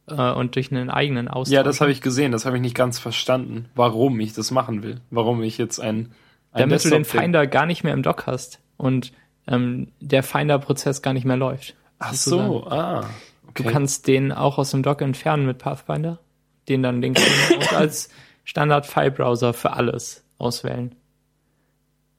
äh, 0.08 0.32
und 0.32 0.56
durch 0.56 0.72
einen 0.72 0.90
eigenen 0.90 1.28
austauschen. 1.28 1.54
Ja, 1.56 1.64
das 1.64 1.82
habe 1.82 1.92
ich 1.92 2.02
gesehen, 2.02 2.32
das 2.32 2.46
habe 2.46 2.56
ich 2.58 2.62
nicht 2.62 2.76
ganz 2.76 3.00
verstanden, 3.00 3.66
warum 3.76 4.20
ich 4.20 4.34
das 4.34 4.52
machen 4.52 4.84
will. 4.84 5.02
Warum 5.12 5.42
ich 5.44 5.58
jetzt 5.58 5.80
ein, 5.80 6.12
ein 6.52 6.62
Damit 6.70 6.84
du 6.86 6.90
den 6.90 7.04
Desktop- 7.04 7.22
Finder 7.22 7.48
gar 7.48 7.66
nicht 7.66 7.84
mehr 7.84 7.94
im 7.94 8.04
Dock 8.04 8.28
hast 8.28 8.60
und 8.78 9.14
ähm, 9.48 9.92
der 10.00 10.24
Finder-Prozess 10.24 11.02
gar 11.02 11.14
nicht 11.14 11.26
mehr 11.26 11.38
läuft. 11.38 11.76
Ach 12.00 12.14
so, 12.14 12.68
ah. 12.68 13.10
Du 13.54 13.64
Okay. 13.64 13.72
kannst 13.72 14.08
den 14.08 14.32
auch 14.32 14.60
aus 14.60 14.70
dem 14.72 14.84
Dock 14.84 15.02
entfernen 15.02 15.48
mit 15.48 15.58
Pathfinder, 15.58 16.20
den 16.70 16.84
dann 16.84 17.02
links 17.02 17.24
und 17.56 17.74
als 17.74 18.10
Standard-File-Browser 18.44 19.54
für 19.54 19.74
alles 19.74 20.24
auswählen. 20.38 20.94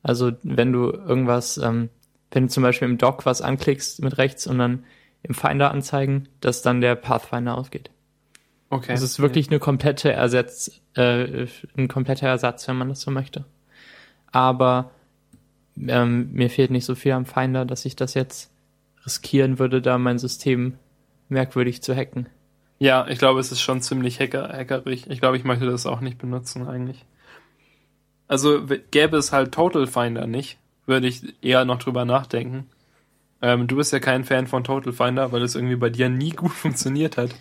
Also 0.03 0.33
wenn 0.43 0.73
du 0.73 0.91
irgendwas, 0.91 1.59
ähm, 1.59 1.91
wenn 2.33 2.45
du 2.45 2.49
zum 2.49 2.63
Beispiel 2.65 2.89
im 2.89 2.99
Dock 2.99 3.25
was 3.25 3.41
anklickst 3.41 4.03
mit 4.03 4.19
rechts 4.19 4.47
und 4.47 4.59
dann 4.59 4.85
im 5.23 5.35
Finder 5.35 5.71
anzeigen, 5.71 6.29
dass 6.41 6.63
dann 6.63 6.81
der 6.81 6.95
Pathfinder 6.95 7.57
ausgeht. 7.57 7.91
Okay. 8.71 8.93
Also 8.93 9.05
es 9.05 9.13
ist 9.13 9.21
wirklich 9.21 9.49
eine 9.49 9.59
komplette 9.59 10.13
Ersatz, 10.13 10.81
äh, 10.95 11.47
ein 11.77 11.89
kompletter 11.89 12.29
Ersatz, 12.29 12.69
wenn 12.69 12.77
man 12.77 12.89
das 12.89 13.01
so 13.01 13.11
möchte. 13.11 13.45
Aber 14.31 14.91
ähm, 15.77 16.33
mir 16.33 16.51
fehlt 16.51 16.71
nicht 16.71 16.85
so 16.85 16.95
viel 16.95 17.13
am 17.13 17.25
Finder, 17.25 17.65
dass 17.65 17.85
ich 17.85 17.97
das 17.97 18.15
jetzt 18.15 18.51
riskieren 19.07 19.59
würde, 19.59 19.81
da 19.81 19.97
mein 19.97 20.19
System 20.19 20.75
merkwürdig 21.29 21.83
zu 21.83 21.95
hacken. 21.95 22.29
Ja, 22.79 23.07
ich 23.09 23.19
glaube, 23.19 23.41
es 23.41 23.51
ist 23.51 23.61
schon 23.61 23.81
ziemlich 23.81 24.21
hacker 24.21 24.49
hackerig. 24.53 25.09
Ich 25.09 25.21
glaube, 25.21 25.37
ich 25.37 25.45
möchte 25.45 25.67
das 25.67 25.87
auch 25.87 26.01
nicht 26.01 26.19
benutzen 26.19 26.69
eigentlich. 26.69 27.05
Also 28.29 28.67
gäbe 28.91 29.17
es 29.17 29.33
halt 29.33 29.53
Total 29.53 29.87
Finder 29.87 30.27
nicht, 30.27 30.59
würde 30.87 31.07
ich 31.07 31.23
eher 31.43 31.65
noch 31.65 31.79
drüber 31.79 32.05
nachdenken. 32.05 32.69
Ähm, 33.41 33.67
du 33.67 33.77
bist 33.77 33.93
ja 33.93 34.01
kein 34.01 34.25
Fan 34.25 34.47
von 34.47 34.65
Total 34.65 34.93
Finder, 34.93 35.33
weil 35.33 35.43
es 35.43 35.55
irgendwie 35.55 35.77
bei 35.77 35.91
dir 35.91 36.09
nie 36.09 36.31
gut 36.37 36.53
funktioniert 36.53 37.17
hat. 37.17 37.35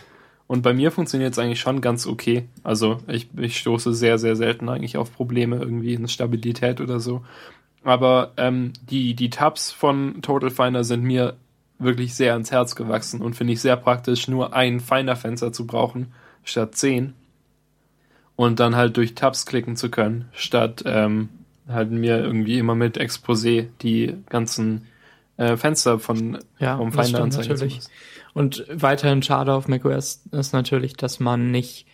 Und 0.48 0.62
bei 0.62 0.74
mir 0.74 0.92
funktioniert 0.92 1.34
es 1.34 1.40
eigentlich 1.40 1.60
schon 1.60 1.82
ganz 1.82 2.08
okay. 2.08 2.48
Also 2.64 3.00
ich, 3.08 3.28
ich 3.36 3.58
stoße 3.60 3.94
sehr, 3.94 4.18
sehr 4.18 4.36
selten 4.36 4.70
eigentlich 4.70 4.98
auf 4.98 5.14
Probleme 5.14 5.58
irgendwie 5.58 5.94
in 5.94 6.08
Stabilität 6.08 6.80
oder 6.80 7.02
so. 7.02 7.26
Aber 7.84 8.32
ähm, 8.38 8.74
die, 8.90 9.14
die 9.14 9.30
Tabs 9.30 9.72
von 9.72 10.22
Total 10.22 10.50
Finder 10.50 10.84
sind 10.84 11.04
mir 11.04 11.36
wirklich 11.80 12.16
sehr 12.16 12.34
ans 12.34 12.52
Herz 12.52 12.76
gewachsen 12.76 13.22
und 13.22 13.36
finde 13.36 13.54
ich 13.54 13.62
sehr 13.62 13.76
praktisch, 13.76 14.28
nur 14.28 14.54
ein 14.54 14.80
Finder-Fenster 14.80 15.52
zu 15.52 15.68
brauchen, 15.68 16.14
statt 16.44 16.76
zehn. 16.76 17.14
Und 18.36 18.60
dann 18.60 18.76
halt 18.76 18.98
durch 18.98 19.16
Tabs 19.16 19.46
klicken 19.46 19.76
zu 19.76 19.90
können, 19.90 20.26
statt 20.32 20.84
ähm, 20.86 21.30
halt 21.68 21.92
mir 21.92 22.20
irgendwie 22.20 22.60
immer 22.60 22.76
mit 22.76 22.98
Exposé 22.98 23.68
die 23.82 24.16
ganzen 24.30 24.88
äh, 25.38 25.56
Fenster 25.58 26.00
von 26.00 26.40
Ja, 26.60 26.78
vom 26.78 26.92
Finder 26.92 27.22
anzeigen 27.24 27.44
zu 27.44 27.66
natürlich. 27.66 27.82
Und 28.34 28.66
weiterhin 28.70 29.24
schade 29.24 29.54
auf 29.54 29.68
macOS 29.68 30.24
ist 30.32 30.54
natürlich, 30.54 30.94
dass 30.94 31.20
man 31.20 31.50
nicht 31.52 31.88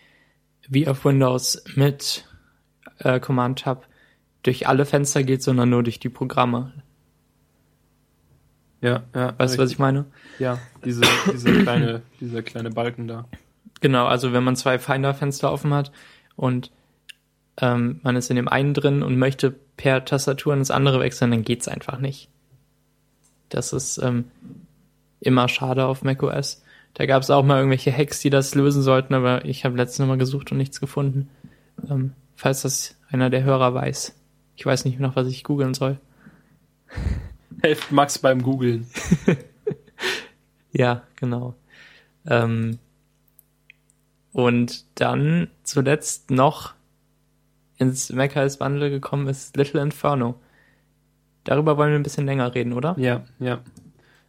wie 0.68 0.88
auf 0.88 1.04
Windows 1.04 1.62
mit 1.74 2.26
äh, 2.98 3.20
Command 3.20 3.60
Tab 3.60 3.86
durch 4.42 4.68
alle 4.68 4.84
Fenster 4.84 5.22
geht, 5.22 5.42
sondern 5.42 5.70
nur 5.70 5.82
durch 5.82 5.98
die 5.98 6.08
Programme. 6.08 6.72
Ja, 8.80 9.04
ja. 9.14 9.32
Weißt 9.38 9.56
du, 9.56 9.62
was 9.62 9.70
ich 9.70 9.78
meine? 9.78 10.04
Ja, 10.38 10.58
diese, 10.84 11.02
diese 11.32 11.52
kleine, 11.62 12.02
dieser 12.20 12.42
kleine 12.42 12.70
Balken 12.70 13.08
da. 13.08 13.26
Genau, 13.80 14.06
also 14.06 14.32
wenn 14.32 14.44
man 14.44 14.56
zwei 14.56 14.78
Finder-Fenster 14.78 15.50
offen 15.50 15.72
hat 15.72 15.92
und 16.36 16.70
ähm, 17.56 18.00
man 18.02 18.16
ist 18.16 18.30
in 18.30 18.36
dem 18.36 18.48
einen 18.48 18.74
drin 18.74 19.02
und 19.02 19.16
möchte 19.18 19.54
per 19.76 20.04
Tastatur 20.04 20.52
in 20.52 20.58
das 20.58 20.70
andere 20.70 21.00
wechseln, 21.00 21.30
dann 21.30 21.44
geht's 21.44 21.68
einfach 21.68 21.98
nicht. 21.98 22.28
Das 23.54 23.72
ist 23.72 23.98
ähm, 23.98 24.24
immer 25.20 25.48
schade 25.48 25.86
auf 25.86 26.02
macOS. 26.02 26.62
Da 26.94 27.06
gab 27.06 27.22
es 27.22 27.30
auch 27.30 27.44
mal 27.44 27.58
irgendwelche 27.58 27.92
Hacks, 27.92 28.20
die 28.20 28.30
das 28.30 28.54
lösen 28.54 28.82
sollten, 28.82 29.14
aber 29.14 29.44
ich 29.44 29.64
habe 29.64 29.76
letztens 29.76 30.08
mal 30.08 30.18
gesucht 30.18 30.52
und 30.52 30.58
nichts 30.58 30.80
gefunden. 30.80 31.28
Ähm, 31.88 32.12
falls 32.36 32.62
das 32.62 32.96
einer 33.08 33.30
der 33.30 33.44
Hörer 33.44 33.74
weiß. 33.74 34.14
Ich 34.56 34.64
weiß 34.66 34.84
nicht 34.84 35.00
noch, 35.00 35.16
was 35.16 35.26
ich 35.26 35.44
googeln 35.44 35.74
soll. 35.74 35.98
Helft 37.62 37.90
Max 37.92 38.18
beim 38.18 38.42
Googlen. 38.42 38.86
Ja, 40.74 41.04
genau. 41.16 41.54
Ähm, 42.26 42.78
und 44.32 44.84
dann 44.96 45.48
zuletzt 45.62 46.30
noch 46.30 46.74
ins 47.76 48.10
macOS 48.10 48.58
Bundle 48.58 48.90
gekommen 48.90 49.28
ist 49.28 49.56
Little 49.56 49.80
Inferno. 49.80 50.34
Darüber 51.44 51.76
wollen 51.76 51.90
wir 51.90 51.98
ein 51.98 52.02
bisschen 52.02 52.26
länger 52.26 52.54
reden, 52.54 52.72
oder? 52.72 52.94
Ja, 52.98 53.22
ja. 53.38 53.60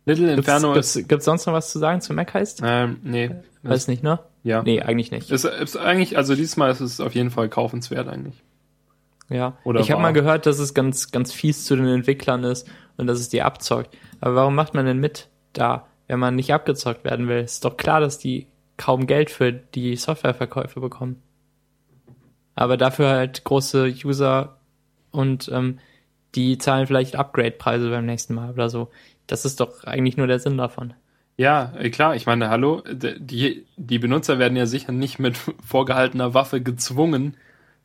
Little 0.06 0.32
Inferno 0.34 0.74
gibt's, 0.74 0.96
ist. 0.96 1.10
gibt's, 1.10 1.26
sonst 1.26 1.46
noch 1.48 1.54
was 1.54 1.72
zu 1.72 1.80
sagen 1.80 2.00
zu 2.02 2.14
macOS? 2.14 2.58
Ähm, 2.62 2.98
nee. 3.04 3.32
Weiß 3.64 3.88
nicht, 3.88 4.04
ne? 4.04 4.20
Ja. 4.44 4.62
Nee, 4.62 4.82
eigentlich 4.82 5.10
nicht. 5.10 5.32
Ist, 5.32 5.46
ist 5.46 5.78
eigentlich, 5.78 6.18
also 6.18 6.36
diesmal 6.36 6.70
ist 6.70 6.80
es 6.80 7.00
auf 7.00 7.16
jeden 7.16 7.32
Fall 7.32 7.50
kaufenswert 7.50 8.08
eigentlich. 8.08 8.44
Ja. 9.30 9.58
Oder 9.64 9.80
ich 9.80 9.90
habe 9.90 10.02
mal 10.02 10.14
gehört, 10.14 10.46
dass 10.46 10.60
es 10.60 10.76
ganz, 10.76 11.10
ganz 11.12 11.32
fies 11.32 11.66
zu 11.66 11.76
den 11.76 11.88
Entwicklern 11.88 12.44
ist 12.44 12.70
und 12.98 13.08
dass 13.08 13.20
es 13.20 13.30
die 13.30 13.42
abzockt. 13.42 13.98
Aber 14.22 14.36
warum 14.36 14.54
macht 14.54 14.76
man 14.76 14.86
denn 14.86 15.00
mit 15.00 15.30
da, 15.54 15.88
wenn 16.08 16.20
man 16.20 16.36
nicht 16.36 16.54
abgezockt 16.54 17.04
werden 17.04 17.28
will? 17.28 17.40
Ist 17.40 17.66
doch 17.66 17.76
klar, 17.76 18.00
dass 18.00 18.20
die 18.20 18.48
kaum 18.78 19.08
Geld 19.08 19.32
für 19.32 19.52
die 19.52 19.96
Softwareverkäufe 19.96 20.80
bekommen. 20.80 21.22
Aber 22.54 22.78
dafür 22.78 23.10
halt 23.10 23.44
große 23.44 23.94
User 24.04 24.58
und 25.12 25.50
ähm, 25.52 25.80
die 26.36 26.58
zahlen 26.58 26.88
vielleicht 26.88 27.16
Upgrade-Preise 27.16 27.90
beim 27.90 28.06
nächsten 28.06 28.34
Mal 28.34 28.52
oder 28.52 28.70
so. 28.70 28.90
Das 29.28 29.46
ist 29.46 29.60
doch 29.60 29.84
eigentlich 29.84 30.18
nur 30.18 30.28
der 30.28 30.40
Sinn 30.40 30.58
davon. 30.58 30.94
Ja, 31.38 31.74
äh, 31.78 31.90
klar, 31.90 32.16
ich 32.16 32.26
meine, 32.26 32.50
hallo, 32.50 32.84
die, 32.88 33.66
die 33.76 34.00
Benutzer 34.00 34.40
werden 34.40 34.56
ja 34.56 34.66
sicher 34.66 34.92
nicht 34.92 35.20
mit 35.20 35.38
vorgehaltener 35.66 36.34
Waffe 36.34 36.62
gezwungen, 36.62 37.36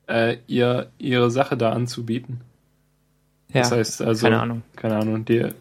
äh, 0.06 0.38
ihr, 0.46 0.90
ihre 0.98 1.30
Sache 1.30 1.56
da 1.56 1.72
anzubieten. 1.72 2.40
Ja, 3.48 3.60
das 3.62 3.72
heißt 3.72 4.02
also, 4.02 4.26
keine 4.26 4.40
Ahnung. 4.40 4.62
Keine 4.76 4.96
Ahnung, 4.96 5.24
dir 5.24 5.54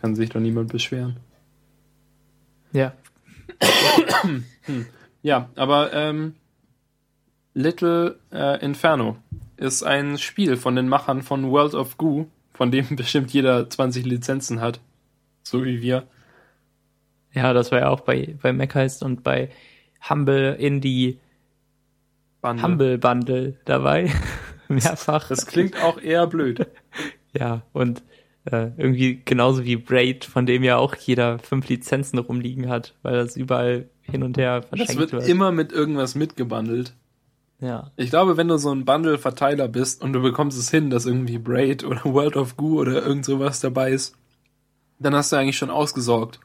kann 0.00 0.14
sich 0.14 0.30
doch 0.30 0.40
niemand 0.40 0.72
beschweren. 0.72 1.16
Ja. 2.72 2.92
Ja, 5.22 5.48
aber 5.56 5.94
ähm, 5.94 6.34
Little 7.54 8.18
äh, 8.30 8.62
Inferno 8.62 9.16
ist 9.56 9.82
ein 9.82 10.18
Spiel 10.18 10.56
von 10.56 10.76
den 10.76 10.88
Machern 10.88 11.22
von 11.22 11.50
World 11.50 11.74
of 11.74 11.96
Goo, 11.98 12.26
von 12.52 12.70
dem 12.70 12.96
bestimmt 12.96 13.32
jeder 13.32 13.68
20 13.68 14.04
Lizenzen 14.06 14.60
hat. 14.60 14.80
So 15.42 15.64
wie 15.64 15.82
wir. 15.82 16.06
Ja, 17.32 17.52
das 17.52 17.72
war 17.72 17.80
ja 17.80 17.88
auch 17.88 18.00
bei, 18.00 18.36
bei 18.40 18.52
Macheist 18.52 19.02
und 19.02 19.22
bei 19.22 19.50
Humble 20.08 20.54
Indie 20.54 21.18
Bande. 22.40 22.62
Humble 22.62 22.98
Bundle 22.98 23.56
dabei. 23.64 24.10
Mehrfach. 24.68 25.28
Das 25.28 25.46
klingt 25.46 25.82
auch 25.82 26.00
eher 26.00 26.26
blöd. 26.26 26.66
Ja, 27.36 27.62
und 27.72 28.04
äh, 28.44 28.70
irgendwie 28.76 29.20
genauso 29.24 29.64
wie 29.64 29.74
Braid, 29.74 30.24
von 30.24 30.46
dem 30.46 30.62
ja 30.62 30.76
auch 30.76 30.94
jeder 30.94 31.40
fünf 31.40 31.68
Lizenzen 31.68 32.16
rumliegen 32.20 32.68
hat, 32.68 32.94
weil 33.02 33.14
das 33.16 33.36
überall 33.36 33.88
hin 34.02 34.22
und 34.22 34.38
her 34.38 34.60
Das 34.60 34.68
verschenkt 34.68 35.00
wird 35.00 35.12
wird. 35.14 35.28
immer 35.28 35.50
mit 35.50 35.72
irgendwas 35.72 36.14
mitgebundelt. 36.14 36.94
Ja. 37.60 37.90
Ich 37.96 38.10
glaube, 38.10 38.36
wenn 38.36 38.48
du 38.48 38.56
so 38.58 38.72
ein 38.72 38.84
Bundle-Verteiler 38.84 39.68
bist 39.68 40.02
und 40.02 40.12
du 40.12 40.20
bekommst 40.20 40.58
es 40.58 40.70
hin, 40.70 40.90
dass 40.90 41.06
irgendwie 41.06 41.38
Braid 41.38 41.84
oder 41.84 42.04
World 42.04 42.36
of 42.36 42.56
Goo 42.56 42.80
oder 42.80 43.02
irgend 43.04 43.24
sowas 43.24 43.60
dabei 43.60 43.92
ist, 43.92 44.16
dann 44.98 45.14
hast 45.14 45.32
du 45.32 45.36
eigentlich 45.36 45.58
schon 45.58 45.70
ausgesorgt. 45.70 46.40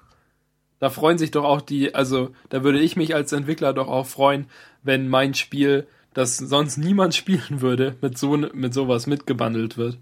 Da 0.80 0.90
freuen 0.90 1.18
sich 1.18 1.32
doch 1.32 1.44
auch 1.44 1.62
die, 1.62 1.94
also 1.94 2.32
da 2.50 2.64
würde 2.64 2.80
ich 2.80 2.96
mich 2.96 3.14
als 3.14 3.34
Entwickler 3.34 3.74
doch 3.74 3.88
auch 3.88 4.06
freuen, 4.06 4.48
wenn 4.82 5.10
mein 5.10 5.34
Spiel, 5.34 5.88
das 6.14 6.38
sonst 6.38 6.78
niemand 6.78 7.16
spielen 7.16 7.62
würde, 7.62 7.96
mit 8.02 8.18
so 8.18 8.38
mit 8.38 8.74
sowas 8.74 9.08
mitgebundelt 9.08 9.78
wird. 9.78 9.98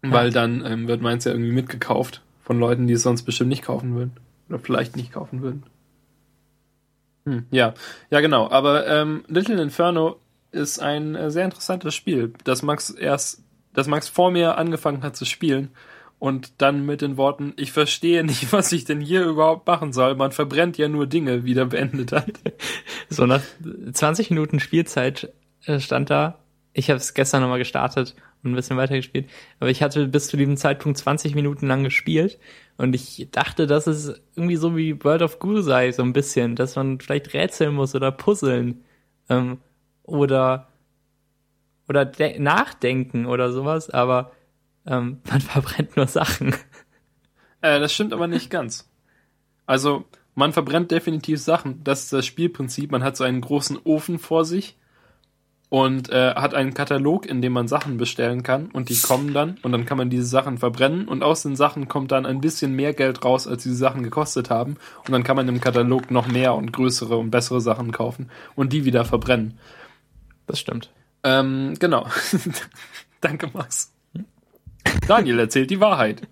Weil 0.00 0.30
dann 0.30 0.64
ähm, 0.64 0.86
wird 0.86 1.02
meins 1.02 1.24
ja 1.24 1.32
irgendwie 1.32 1.50
mitgekauft 1.50 2.22
von 2.44 2.60
Leuten, 2.60 2.86
die 2.86 2.92
es 2.94 3.02
sonst 3.02 3.24
bestimmt 3.24 3.50
nicht 3.50 3.64
kaufen 3.64 3.96
würden. 3.96 4.12
Oder 4.48 4.60
vielleicht 4.60 4.96
nicht 4.96 5.12
kaufen 5.12 5.42
würden. 5.42 5.64
Hm, 7.28 7.46
ja, 7.50 7.74
ja 8.10 8.20
genau. 8.20 8.50
Aber 8.50 8.86
ähm, 8.86 9.24
Little 9.28 9.60
Inferno 9.60 10.16
ist 10.50 10.78
ein 10.78 11.14
äh, 11.14 11.30
sehr 11.30 11.44
interessantes 11.44 11.94
Spiel, 11.94 12.32
das 12.44 12.62
Max 12.62 12.90
erst, 12.90 13.42
das 13.74 13.86
Max 13.86 14.08
vor 14.08 14.30
mir 14.30 14.56
angefangen 14.56 15.02
hat 15.02 15.14
zu 15.14 15.24
spielen 15.24 15.70
und 16.18 16.60
dann 16.60 16.86
mit 16.86 17.02
den 17.02 17.16
Worten, 17.16 17.52
ich 17.56 17.72
verstehe 17.72 18.24
nicht, 18.24 18.52
was 18.52 18.72
ich 18.72 18.84
denn 18.84 19.00
hier 19.00 19.24
überhaupt 19.24 19.66
machen 19.66 19.92
soll. 19.92 20.14
Man 20.14 20.32
verbrennt 20.32 20.78
ja 20.78 20.88
nur 20.88 21.06
Dinge, 21.06 21.44
wieder 21.44 21.66
beendet 21.66 22.12
hat. 22.12 22.32
So 23.10 23.24
nach 23.24 23.40
20 23.92 24.28
Minuten 24.28 24.60
Spielzeit 24.60 25.32
äh, 25.64 25.80
stand 25.80 26.10
da, 26.10 26.40
ich 26.74 26.90
habe 26.90 26.98
es 26.98 27.14
gestern 27.14 27.40
nochmal 27.40 27.58
gestartet 27.58 28.14
ein 28.52 28.54
bisschen 28.54 28.76
weitergespielt, 28.76 29.28
aber 29.60 29.70
ich 29.70 29.82
hatte 29.82 30.06
bis 30.08 30.28
zu 30.28 30.36
diesem 30.36 30.56
Zeitpunkt 30.56 30.98
20 30.98 31.34
Minuten 31.34 31.66
lang 31.66 31.84
gespielt 31.84 32.38
und 32.76 32.94
ich 32.94 33.28
dachte, 33.32 33.66
dass 33.66 33.86
es 33.86 34.20
irgendwie 34.36 34.56
so 34.56 34.76
wie 34.76 35.02
World 35.04 35.22
of 35.22 35.38
Goo 35.38 35.60
sei, 35.60 35.92
so 35.92 36.02
ein 36.02 36.12
bisschen, 36.12 36.56
dass 36.56 36.76
man 36.76 37.00
vielleicht 37.00 37.32
rätseln 37.34 37.74
muss 37.74 37.94
oder 37.94 38.12
puzzeln 38.12 38.84
ähm, 39.28 39.58
oder 40.04 40.68
oder 41.88 42.04
de- 42.04 42.38
nachdenken 42.38 43.26
oder 43.26 43.52
sowas, 43.52 43.90
aber 43.90 44.32
ähm, 44.86 45.20
man 45.30 45.40
verbrennt 45.40 45.96
nur 45.96 46.06
Sachen. 46.06 46.54
Äh, 47.60 47.80
das 47.80 47.92
stimmt 47.92 48.12
aber 48.12 48.26
nicht 48.26 48.50
ganz. 48.50 48.88
Also, 49.66 50.04
man 50.34 50.52
verbrennt 50.52 50.90
definitiv 50.90 51.40
Sachen. 51.40 51.82
Das 51.84 52.04
ist 52.04 52.12
das 52.12 52.26
Spielprinzip. 52.26 52.92
Man 52.92 53.02
hat 53.04 53.16
so 53.16 53.24
einen 53.24 53.40
großen 53.40 53.78
Ofen 53.84 54.18
vor 54.18 54.44
sich 54.44 54.76
und 55.70 56.10
äh, 56.10 56.34
hat 56.34 56.54
einen 56.54 56.72
Katalog, 56.72 57.26
in 57.26 57.42
dem 57.42 57.52
man 57.52 57.68
Sachen 57.68 57.98
bestellen 57.98 58.42
kann 58.42 58.66
und 58.72 58.88
die 58.88 59.00
kommen 59.00 59.34
dann 59.34 59.58
und 59.62 59.72
dann 59.72 59.84
kann 59.84 59.98
man 59.98 60.08
diese 60.08 60.24
Sachen 60.24 60.58
verbrennen 60.58 61.08
und 61.08 61.22
aus 61.22 61.42
den 61.42 61.56
Sachen 61.56 61.88
kommt 61.88 62.12
dann 62.12 62.26
ein 62.26 62.40
bisschen 62.40 62.74
mehr 62.74 62.94
Geld 62.94 63.24
raus, 63.24 63.46
als 63.46 63.64
diese 63.64 63.76
Sachen 63.76 64.02
gekostet 64.02 64.50
haben 64.50 64.76
und 65.06 65.12
dann 65.12 65.24
kann 65.24 65.36
man 65.36 65.48
im 65.48 65.60
Katalog 65.60 66.10
noch 66.10 66.26
mehr 66.26 66.54
und 66.54 66.72
größere 66.72 67.16
und 67.16 67.30
bessere 67.30 67.60
Sachen 67.60 67.92
kaufen 67.92 68.30
und 68.54 68.72
die 68.72 68.84
wieder 68.84 69.04
verbrennen. 69.04 69.58
Das 70.46 70.58
stimmt. 70.58 70.90
Ähm, 71.22 71.74
genau. 71.78 72.06
Danke, 73.20 73.50
Max. 73.52 73.92
Daniel 75.06 75.38
erzählt 75.40 75.70
die 75.70 75.80
Wahrheit. 75.80 76.22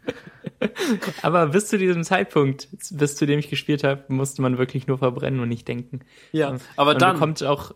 Aber 1.22 1.48
bis 1.48 1.66
zu 1.66 1.76
diesem 1.76 2.04
Zeitpunkt, 2.04 2.68
bis 2.90 3.16
zu 3.16 3.26
dem 3.26 3.38
ich 3.38 3.50
gespielt 3.50 3.84
habe, 3.84 4.04
musste 4.08 4.42
man 4.42 4.58
wirklich 4.58 4.86
nur 4.86 4.98
verbrennen 4.98 5.40
und 5.40 5.48
nicht 5.48 5.68
denken. 5.68 6.00
Ja, 6.32 6.56
aber 6.76 6.92
und 6.92 7.02
dann 7.02 7.18
kommt 7.18 7.42
auch. 7.42 7.74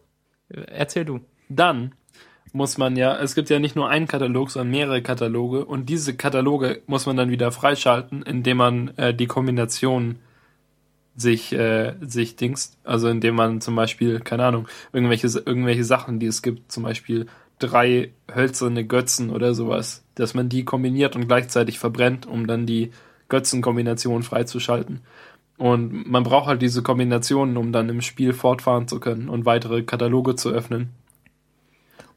Erzähl 0.48 1.04
du. 1.04 1.20
Dann 1.50 1.92
muss 2.52 2.78
man 2.78 2.96
ja, 2.96 3.16
es 3.18 3.34
gibt 3.34 3.50
ja 3.50 3.58
nicht 3.58 3.76
nur 3.76 3.88
einen 3.88 4.08
Katalog, 4.08 4.50
sondern 4.50 4.70
mehrere 4.70 5.02
Kataloge 5.02 5.64
und 5.64 5.88
diese 5.88 6.14
Kataloge 6.16 6.82
muss 6.86 7.06
man 7.06 7.16
dann 7.16 7.30
wieder 7.30 7.52
freischalten, 7.52 8.22
indem 8.22 8.56
man 8.56 8.88
äh, 8.96 9.14
die 9.14 9.26
Kombination 9.26 10.16
sich, 11.16 11.52
äh, 11.52 11.94
sich 12.00 12.36
dingst. 12.36 12.78
Also 12.84 13.08
indem 13.08 13.34
man 13.34 13.60
zum 13.60 13.76
Beispiel, 13.76 14.20
keine 14.20 14.44
Ahnung, 14.44 14.68
irgendwelche, 14.92 15.26
irgendwelche 15.26 15.84
Sachen, 15.84 16.18
die 16.18 16.26
es 16.26 16.42
gibt, 16.42 16.72
zum 16.72 16.82
Beispiel 16.82 17.26
drei 17.58 18.10
hölzerne 18.34 18.84
Götzen 18.86 19.30
oder 19.30 19.54
sowas, 19.54 20.04
dass 20.14 20.34
man 20.34 20.48
die 20.48 20.64
kombiniert 20.64 21.14
und 21.14 21.28
gleichzeitig 21.28 21.78
verbrennt, 21.78 22.26
um 22.26 22.46
dann 22.46 22.66
die 22.66 22.90
Götzenkombination 23.28 24.22
freizuschalten. 24.22 25.00
Und 25.58 26.10
man 26.10 26.22
braucht 26.22 26.46
halt 26.46 26.62
diese 26.62 26.82
Kombinationen, 26.82 27.58
um 27.58 27.70
dann 27.70 27.90
im 27.90 28.00
Spiel 28.00 28.32
fortfahren 28.32 28.88
zu 28.88 28.98
können 28.98 29.28
und 29.28 29.44
weitere 29.44 29.82
Kataloge 29.82 30.34
zu 30.34 30.48
öffnen. 30.48 30.88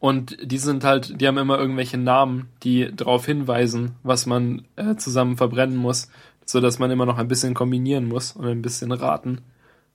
Und 0.03 0.35
die 0.41 0.57
sind 0.57 0.83
halt, 0.83 1.21
die 1.21 1.29
haben 1.29 1.37
immer 1.37 1.57
irgendwelche 1.57 1.97
Namen, 1.97 2.49
die 2.63 2.93
darauf 2.93 3.25
hinweisen, 3.25 3.95
was 4.03 4.25
man 4.25 4.65
äh, 4.75 4.97
zusammen 4.97 5.37
verbrennen 5.37 5.77
muss, 5.77 6.09
so 6.43 6.59
dass 6.59 6.77
man 6.77 6.91
immer 6.91 7.05
noch 7.05 7.17
ein 7.17 7.29
bisschen 7.29 7.53
kombinieren 7.53 8.09
muss 8.09 8.33
und 8.33 8.45
ein 8.45 8.61
bisschen 8.61 8.91
raten. 8.91 9.39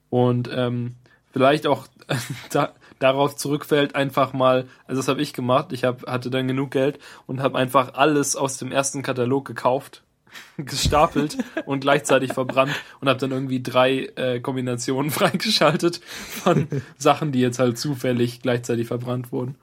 Und 0.09 0.49
ähm, 0.51 0.94
vielleicht 1.31 1.66
auch 1.66 1.88
da, 2.51 2.73
darauf 2.99 3.37
zurückfällt, 3.37 3.97
einfach 3.97 4.33
mal, 4.33 4.64
also 4.87 4.99
das 4.99 5.09
habe 5.09 5.21
ich 5.21 5.35
gemacht, 5.35 5.75
ich 5.75 5.85
hab, 5.85 6.07
hatte 6.07 6.31
dann 6.31 6.49
genug 6.49 6.71
Geld 6.71 6.99
und 7.27 7.42
habe 7.42 7.59
einfach 7.59 7.92
alles 7.92 8.35
aus 8.35 8.57
dem 8.57 8.73
ersten 8.73 9.03
Katalog 9.03 9.44
gekauft, 9.44 10.05
gestapelt 10.57 11.37
und 11.66 11.81
gleichzeitig 11.81 12.33
verbrannt 12.33 12.73
und 13.03 13.11
habe 13.11 13.21
dann 13.21 13.33
irgendwie 13.33 13.62
drei 13.62 14.11
äh, 14.16 14.40
Kombinationen 14.40 15.11
freigeschaltet 15.11 16.01
von 16.03 16.66
Sachen, 16.97 17.31
die 17.31 17.40
jetzt 17.40 17.59
halt 17.59 17.77
zufällig 17.77 18.40
gleichzeitig 18.40 18.87
verbrannt 18.87 19.33
wurden. 19.33 19.57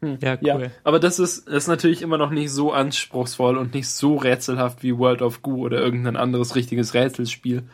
Ja, 0.00 0.34
cool. 0.34 0.38
Ja, 0.42 0.60
aber 0.84 1.00
das 1.00 1.18
ist, 1.18 1.48
das 1.48 1.54
ist 1.54 1.68
natürlich 1.68 2.02
immer 2.02 2.18
noch 2.18 2.30
nicht 2.30 2.52
so 2.52 2.72
anspruchsvoll 2.72 3.56
und 3.56 3.74
nicht 3.74 3.88
so 3.88 4.16
rätselhaft 4.16 4.82
wie 4.82 4.96
World 4.96 5.22
of 5.22 5.42
Goo 5.42 5.64
oder 5.64 5.80
irgendein 5.80 6.16
anderes 6.16 6.54
richtiges 6.54 6.94
Rätselspiel. 6.94 7.64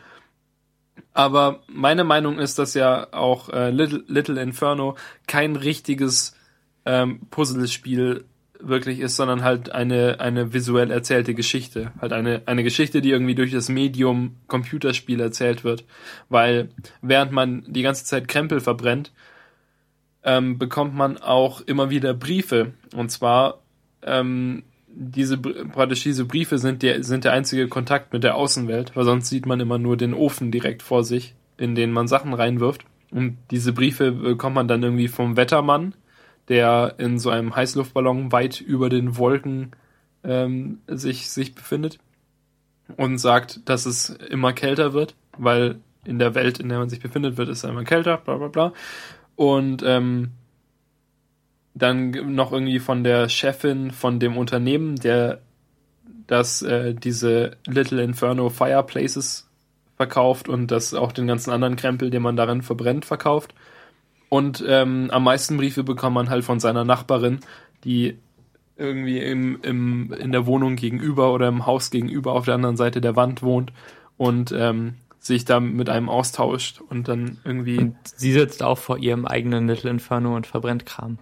Aber 1.13 1.61
meine 1.67 2.03
Meinung 2.03 2.39
ist, 2.39 2.57
dass 2.57 2.73
ja 2.73 3.13
auch 3.13 3.49
äh, 3.49 3.69
Little, 3.69 4.03
Little 4.07 4.41
Inferno 4.41 4.95
kein 5.27 5.55
richtiges 5.55 6.35
ähm, 6.85 7.21
Puzzlespiel 7.29 8.25
wirklich 8.59 8.99
ist, 8.99 9.15
sondern 9.15 9.43
halt 9.43 9.71
eine, 9.71 10.19
eine 10.19 10.53
visuell 10.53 10.91
erzählte 10.91 11.33
Geschichte. 11.33 11.91
Halt 12.01 12.11
eine, 12.11 12.41
eine 12.47 12.63
Geschichte, 12.63 13.01
die 13.01 13.11
irgendwie 13.11 13.35
durch 13.35 13.51
das 13.51 13.69
Medium 13.69 14.37
Computerspiel 14.47 15.19
erzählt 15.19 15.63
wird. 15.63 15.83
Weil 16.29 16.69
während 17.01 17.31
man 17.31 17.63
die 17.67 17.81
ganze 17.83 18.05
Zeit 18.05 18.27
Krempel 18.27 18.59
verbrennt, 18.59 19.11
ähm, 20.25 20.57
bekommt 20.57 20.95
man 20.95 21.17
auch 21.17 21.61
immer 21.61 21.89
wieder 21.89 22.13
Briefe. 22.13 22.73
Und 22.95 23.11
zwar 23.11 23.59
ähm, 24.03 24.63
diese 24.87 25.37
praktisch 25.37 26.03
diese 26.03 26.25
Briefe 26.25 26.57
sind 26.57 26.81
der 26.81 27.03
sind 27.03 27.23
der 27.23 27.33
einzige 27.33 27.67
Kontakt 27.67 28.11
mit 28.11 28.23
der 28.23 28.35
Außenwelt, 28.35 28.95
weil 28.95 29.05
sonst 29.05 29.29
sieht 29.29 29.45
man 29.45 29.59
immer 29.59 29.77
nur 29.77 29.97
den 29.97 30.13
Ofen 30.13 30.51
direkt 30.51 30.81
vor 30.81 31.03
sich, 31.03 31.35
in 31.57 31.75
den 31.75 31.91
man 31.91 32.07
Sachen 32.07 32.33
reinwirft. 32.33 32.85
Und 33.11 33.37
diese 33.51 33.71
Briefe 33.71 34.11
bekommt 34.11 34.55
man 34.55 34.67
dann 34.67 34.83
irgendwie 34.83 35.07
vom 35.07 35.37
Wettermann, 35.37 35.93
der 36.49 36.95
in 36.97 37.19
so 37.19 37.29
einem 37.29 37.55
Heißluftballon 37.55 38.31
weit 38.31 38.59
über 38.61 38.89
den 38.89 39.17
Wolken 39.17 39.71
ähm, 40.23 40.79
sich 40.87 41.29
sich 41.29 41.53
befindet 41.53 41.99
und 42.97 43.19
sagt, 43.19 43.69
dass 43.69 43.85
es 43.85 44.09
immer 44.09 44.53
kälter 44.53 44.93
wird, 44.93 45.15
weil 45.37 45.79
in 46.05 46.19
der 46.19 46.35
Welt, 46.35 46.59
in 46.59 46.69
der 46.69 46.79
man 46.79 46.89
sich 46.89 46.99
befindet, 46.99 47.37
wird 47.37 47.49
es 47.49 47.63
immer 47.63 47.83
kälter, 47.83 48.17
bla 48.17 48.37
bla 48.37 48.47
bla. 48.47 48.73
Und 49.35 49.83
ähm, 49.85 50.31
dann 51.73 52.11
noch 52.33 52.51
irgendwie 52.51 52.79
von 52.79 53.03
der 53.03 53.27
Chefin 53.29 53.91
von 53.91 54.19
dem 54.19 54.37
Unternehmen, 54.37 54.95
der 54.95 55.41
das 56.27 56.61
äh, 56.61 56.93
diese 56.93 57.57
Little 57.67 58.01
Inferno 58.01 58.49
Fireplaces 58.49 59.47
verkauft 59.97 60.49
und 60.49 60.71
das 60.71 60.93
auch 60.93 61.11
den 61.11 61.27
ganzen 61.27 61.51
anderen 61.51 61.75
Krempel, 61.75 62.09
den 62.09 62.21
man 62.21 62.35
darin 62.35 62.61
verbrennt, 62.61 63.05
verkauft. 63.05 63.53
Und 64.29 64.63
ähm, 64.67 65.09
am 65.11 65.23
meisten 65.23 65.57
Briefe 65.57 65.83
bekommt 65.83 66.15
man 66.15 66.29
halt 66.29 66.43
von 66.43 66.59
seiner 66.59 66.83
Nachbarin, 66.83 67.39
die 67.83 68.17
irgendwie 68.77 69.19
im, 69.19 69.59
im, 69.61 70.13
in 70.13 70.31
der 70.31 70.45
Wohnung 70.45 70.75
gegenüber 70.75 71.33
oder 71.33 71.47
im 71.47 71.65
Haus 71.65 71.91
gegenüber 71.91 72.33
auf 72.33 72.45
der 72.45 72.55
anderen 72.55 72.77
Seite 72.77 72.99
der 72.99 73.15
Wand 73.15 73.41
wohnt 73.41 73.71
und 74.17 74.53
ähm, 74.57 74.95
sich 75.25 75.43
da 75.43 75.59
mit 75.59 75.89
einem 75.89 76.07
austauscht 76.07 76.81
und 76.87 77.07
dann 77.07 77.39
irgendwie. 77.43 77.79
Und 77.79 77.95
sie 78.03 78.31
sitzt 78.31 78.61
auch 78.61 78.77
vor 78.77 78.99
ihrem 78.99 79.25
eigenen 79.25 79.67
Little 79.67 79.89
Inferno 79.89 80.35
und 80.35 80.45
verbrennt 80.45 80.85
Kram. 80.85 81.17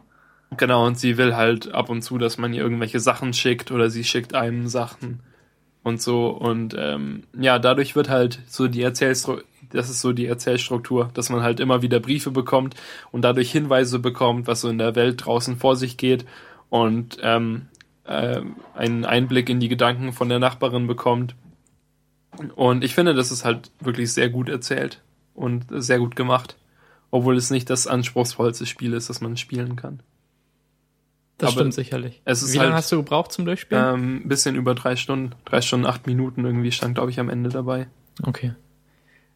Genau, 0.58 0.86
und 0.86 1.00
sie 1.00 1.18
will 1.18 1.36
halt 1.36 1.74
ab 1.74 1.89
und 1.89 2.02
zu, 2.02 2.18
dass 2.18 2.38
man 2.38 2.54
ihr 2.54 2.62
irgendwelche 2.62 3.00
Sachen 3.00 3.34
schickt 3.34 3.72
oder 3.72 3.89
sie 3.89 4.04
schickt 4.04 4.36
einem 4.36 4.68
Sachen 4.68 5.22
und 5.84 6.02
so. 6.02 6.28
Und 6.28 6.76
ähm, 6.78 7.24
ja, 7.39 7.60
dadurch 7.60 7.96
wird 7.96 8.10
halt 8.10 8.39
so 8.48 8.68
die 8.68 8.82
Erzählstruktur, 8.82 9.46
das 9.72 9.89
ist 9.89 10.02
so 10.02 10.12
die 10.12 10.28
Erzählstruktur, 10.28 11.10
dass 11.13 11.30
man 11.30 11.42
halt 11.42 11.62
immer 11.62 11.82
wieder 11.82 12.00
Briefe 12.02 12.30
bekommt 12.30 12.76
und 13.12 13.24
dadurch 13.24 13.52
Hinweise 13.52 14.00
bekommt, 14.00 14.48
was 14.48 14.62
so 14.62 14.70
in 14.70 14.78
der 14.78 14.96
Welt 14.96 15.26
draußen 15.26 15.56
vor 15.56 15.78
sich 15.78 15.98
geht 15.98 16.26
und 16.70 17.18
ähm, 17.22 17.68
äh, 18.04 18.42
einen 18.76 19.06
Einblick 19.06 19.50
in 19.50 19.62
die 19.62 19.70
Gedanken 19.70 20.12
von 20.12 20.28
der 20.28 20.39
Nachbarin 20.39 20.88
bekommt. 20.88 21.36
Und 22.56 22.84
ich 22.84 22.96
finde, 22.96 23.13
das 23.13 23.32
ist 23.32 23.46
halt 23.46 23.72
wirklich 23.80 24.12
sehr 24.13 24.30
gut 24.30 24.50
erzählt 24.50 25.02
und 25.34 25.65
sehr 25.69 26.00
gut 26.00 26.15
gemacht, 26.15 26.58
obwohl 27.12 27.38
es 27.38 27.50
nicht 27.52 27.69
das 27.69 27.88
anspruchsvollste 27.88 28.65
Spiel 28.65 28.93
ist, 28.93 29.10
das 29.10 29.22
man 29.22 29.38
spielen 29.38 29.76
kann. 29.76 30.02
Das 31.38 31.50
Aber 31.50 31.60
stimmt 31.62 31.74
sicherlich. 31.74 32.22
Wie 32.26 32.58
lange 32.58 32.69
halt- 32.69 32.74
hast 32.76 32.91
du 32.91 32.98
gebraucht 32.98 33.32
zum 33.32 33.46
Durchspielen? 33.46 33.93
Ähm, 33.93 34.15
ein 34.24 34.28
bisschen 34.28 34.56
über 34.56 34.76
drei 34.76 34.96
Stunden, 34.96 35.34
drei 35.46 35.62
Stunden, 35.62 35.86
acht 35.86 36.08
Minuten 36.08 36.46
irgendwie 36.46 36.72
stand, 36.72 36.96
glaube 36.96 37.12
ich, 37.12 37.19
am 37.19 37.30
Ende 37.30 37.50
dabei. 37.50 37.88
Okay. 38.24 38.54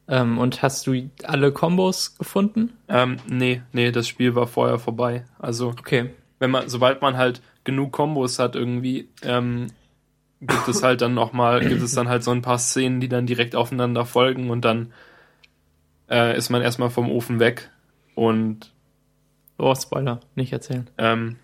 Ähm, 0.07 0.37
und 0.37 0.61
hast 0.61 0.87
du 0.87 1.09
alle 1.23 1.51
Kombos 1.51 2.15
gefunden? 2.17 2.73
Ähm, 2.87 3.17
nee, 3.27 3.61
nee, 3.73 3.91
das 3.91 4.07
Spiel 4.07 4.35
war 4.35 4.47
vorher 4.47 4.79
vorbei. 4.79 5.25
Also, 5.37 5.69
Okay. 5.69 6.11
wenn 6.39 6.49
man, 6.51 6.69
sobald 6.69 7.01
man 7.01 7.17
halt 7.17 7.41
genug 7.65 7.91
Kombos 7.91 8.39
hat 8.39 8.55
irgendwie, 8.55 9.09
ähm, 9.23 9.67
gibt 10.41 10.67
es 10.67 10.83
halt 10.83 11.01
dann 11.01 11.13
nochmal, 11.13 11.65
gibt 11.67 11.81
es 11.81 11.93
dann 11.93 12.09
halt 12.09 12.23
so 12.23 12.31
ein 12.31 12.41
paar 12.41 12.59
Szenen, 12.59 12.99
die 13.01 13.09
dann 13.09 13.25
direkt 13.25 13.55
aufeinander 13.55 14.05
folgen 14.05 14.49
und 14.49 14.63
dann 14.65 14.91
äh, 16.09 16.37
ist 16.37 16.49
man 16.49 16.61
erstmal 16.61 16.89
vom 16.89 17.09
Ofen 17.09 17.39
weg 17.39 17.69
und 18.15 18.73
Oh, 19.59 19.73
Spoiler, 19.73 20.19
nicht 20.35 20.53
erzählen. 20.53 20.87
ähm, 20.99 21.37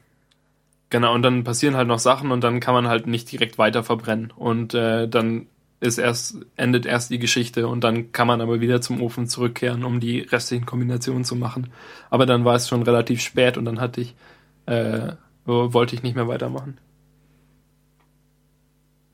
genau, 0.89 1.13
und 1.15 1.23
dann 1.23 1.43
passieren 1.43 1.75
halt 1.75 1.87
noch 1.87 1.99
Sachen 1.99 2.31
und 2.31 2.43
dann 2.43 2.59
kann 2.59 2.75
man 2.75 2.87
halt 2.87 3.07
nicht 3.07 3.31
direkt 3.31 3.57
weiter 3.57 3.83
verbrennen. 3.83 4.31
Und 4.35 4.73
äh, 4.75 5.07
dann 5.07 5.47
ist 5.79 5.97
erst, 5.97 6.37
endet 6.55 6.85
erst 6.85 7.09
die 7.09 7.19
Geschichte 7.19 7.67
und 7.67 7.83
dann 7.83 8.11
kann 8.11 8.27
man 8.27 8.39
aber 8.39 8.61
wieder 8.61 8.81
zum 8.81 9.01
Ofen 9.01 9.27
zurückkehren, 9.27 9.83
um 9.83 9.99
die 9.99 10.19
restlichen 10.19 10.65
Kombinationen 10.65 11.23
zu 11.25 11.35
machen. 11.35 11.71
Aber 12.09 12.25
dann 12.25 12.45
war 12.45 12.55
es 12.55 12.69
schon 12.69 12.83
relativ 12.83 13.21
spät 13.21 13.57
und 13.57 13.65
dann 13.65 13.81
hatte 13.81 14.01
ich, 14.01 14.15
äh, 14.67 15.13
wollte 15.45 15.95
ich 15.95 16.03
nicht 16.03 16.15
mehr 16.15 16.27
weitermachen. 16.27 16.77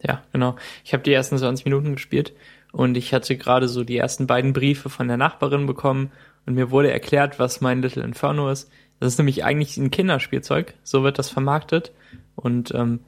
Ja, 0.01 0.23
genau. 0.31 0.55
Ich 0.83 0.93
habe 0.93 1.03
die 1.03 1.13
ersten 1.13 1.37
20 1.37 1.65
Minuten 1.65 1.93
gespielt 1.93 2.33
und 2.71 2.95
ich 2.95 3.13
hatte 3.13 3.35
gerade 3.37 3.67
so 3.67 3.83
die 3.83 3.97
ersten 3.97 4.27
beiden 4.27 4.53
Briefe 4.53 4.89
von 4.89 5.07
der 5.07 5.17
Nachbarin 5.17 5.65
bekommen 5.65 6.11
und 6.45 6.55
mir 6.55 6.71
wurde 6.71 6.91
erklärt, 6.91 7.39
was 7.39 7.61
mein 7.61 7.81
Little 7.81 8.03
Inferno 8.03 8.49
ist. 8.49 8.71
Das 8.99 9.13
ist 9.13 9.17
nämlich 9.17 9.43
eigentlich 9.43 9.77
ein 9.77 9.91
Kinderspielzeug, 9.91 10.73
so 10.83 11.03
wird 11.03 11.19
das 11.19 11.29
vermarktet 11.29 11.91
und 12.35 12.73
ähm, 12.73 13.01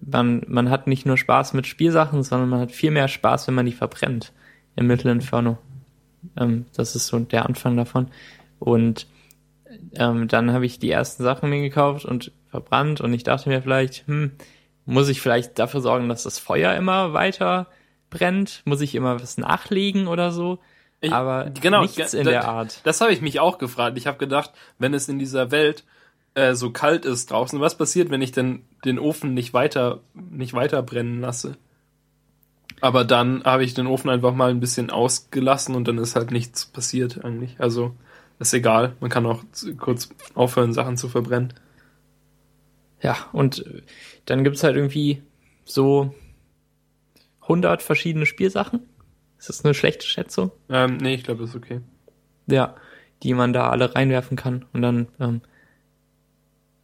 man, 0.00 0.42
man 0.46 0.70
hat 0.70 0.86
nicht 0.86 1.06
nur 1.06 1.16
Spaß 1.16 1.54
mit 1.54 1.66
Spielsachen, 1.66 2.22
sondern 2.22 2.48
man 2.48 2.60
hat 2.60 2.72
viel 2.72 2.90
mehr 2.90 3.08
Spaß, 3.08 3.48
wenn 3.48 3.54
man 3.54 3.66
die 3.66 3.72
verbrennt 3.72 4.32
im 4.76 4.88
Little 4.88 5.10
Inferno. 5.10 5.58
Ähm, 6.36 6.66
das 6.74 6.94
ist 6.96 7.08
so 7.08 7.18
der 7.18 7.46
Anfang 7.46 7.76
davon. 7.76 8.08
Und 8.58 9.06
ähm, 9.94 10.28
dann 10.28 10.52
habe 10.52 10.66
ich 10.66 10.78
die 10.78 10.90
ersten 10.90 11.22
Sachen 11.22 11.50
mir 11.50 11.60
gekauft 11.60 12.04
und 12.04 12.32
verbrannt 12.50 13.00
und 13.00 13.12
ich 13.12 13.24
dachte 13.24 13.48
mir 13.48 13.62
vielleicht, 13.62 14.06
hm, 14.06 14.32
muss 14.88 15.08
ich 15.08 15.20
vielleicht 15.20 15.58
dafür 15.58 15.80
sorgen, 15.80 16.08
dass 16.08 16.22
das 16.24 16.38
Feuer 16.38 16.74
immer 16.74 17.12
weiter 17.12 17.66
brennt? 18.10 18.62
Muss 18.64 18.80
ich 18.80 18.94
immer 18.94 19.20
was 19.20 19.38
nachlegen 19.38 20.06
oder 20.08 20.32
so? 20.32 20.58
Ich- 21.00 21.12
Aber 21.12 21.50
genau, 21.60 21.82
nichts 21.82 22.14
in 22.14 22.24
der 22.24 22.48
Art. 22.48 22.80
Das 22.84 23.00
habe 23.00 23.12
ich 23.12 23.20
mich 23.20 23.38
auch 23.40 23.58
gefragt. 23.58 23.96
Ich 23.98 24.06
habe 24.06 24.18
gedacht, 24.18 24.50
wenn 24.78 24.94
es 24.94 25.08
in 25.08 25.18
dieser 25.18 25.50
Welt 25.50 25.84
äh, 26.34 26.54
so 26.54 26.70
kalt 26.70 27.04
ist 27.04 27.30
draußen, 27.30 27.60
was 27.60 27.76
passiert, 27.78 28.10
wenn 28.10 28.22
ich 28.22 28.32
denn 28.32 28.64
den 28.84 28.98
Ofen 28.98 29.34
nicht 29.34 29.52
weiter 29.54 30.00
nicht 30.14 30.54
weiter 30.54 30.82
brennen 30.82 31.20
lasse? 31.20 31.56
Aber 32.80 33.04
dann 33.04 33.42
habe 33.44 33.64
ich 33.64 33.74
den 33.74 33.86
Ofen 33.88 34.08
einfach 34.10 34.34
mal 34.34 34.50
ein 34.50 34.60
bisschen 34.60 34.90
ausgelassen 34.90 35.74
und 35.74 35.88
dann 35.88 35.98
ist 35.98 36.14
halt 36.16 36.30
nichts 36.30 36.66
passiert 36.66 37.24
eigentlich. 37.24 37.56
Also 37.58 37.94
ist 38.38 38.54
egal. 38.54 38.92
Man 39.00 39.10
kann 39.10 39.26
auch 39.26 39.42
kurz 39.78 40.10
aufhören, 40.34 40.72
Sachen 40.72 40.96
zu 40.96 41.08
verbrennen. 41.08 41.52
Ja, 43.00 43.16
und 43.32 43.64
dann 44.26 44.44
gibt's 44.44 44.64
halt 44.64 44.76
irgendwie 44.76 45.22
so 45.64 46.14
100 47.42 47.82
verschiedene 47.82 48.26
Spielsachen. 48.26 48.80
Ist 49.38 49.48
das 49.48 49.64
eine 49.64 49.74
schlechte 49.74 50.06
Schätzung? 50.06 50.50
Ähm, 50.68 50.96
nee, 50.96 51.14
ich 51.14 51.22
glaube, 51.22 51.42
das 51.42 51.50
ist 51.50 51.56
okay. 51.56 51.80
Ja, 52.46 52.74
die 53.22 53.34
man 53.34 53.52
da 53.52 53.70
alle 53.70 53.94
reinwerfen 53.94 54.36
kann 54.36 54.64
und 54.72 54.82
dann 54.82 55.08
ähm, 55.20 55.40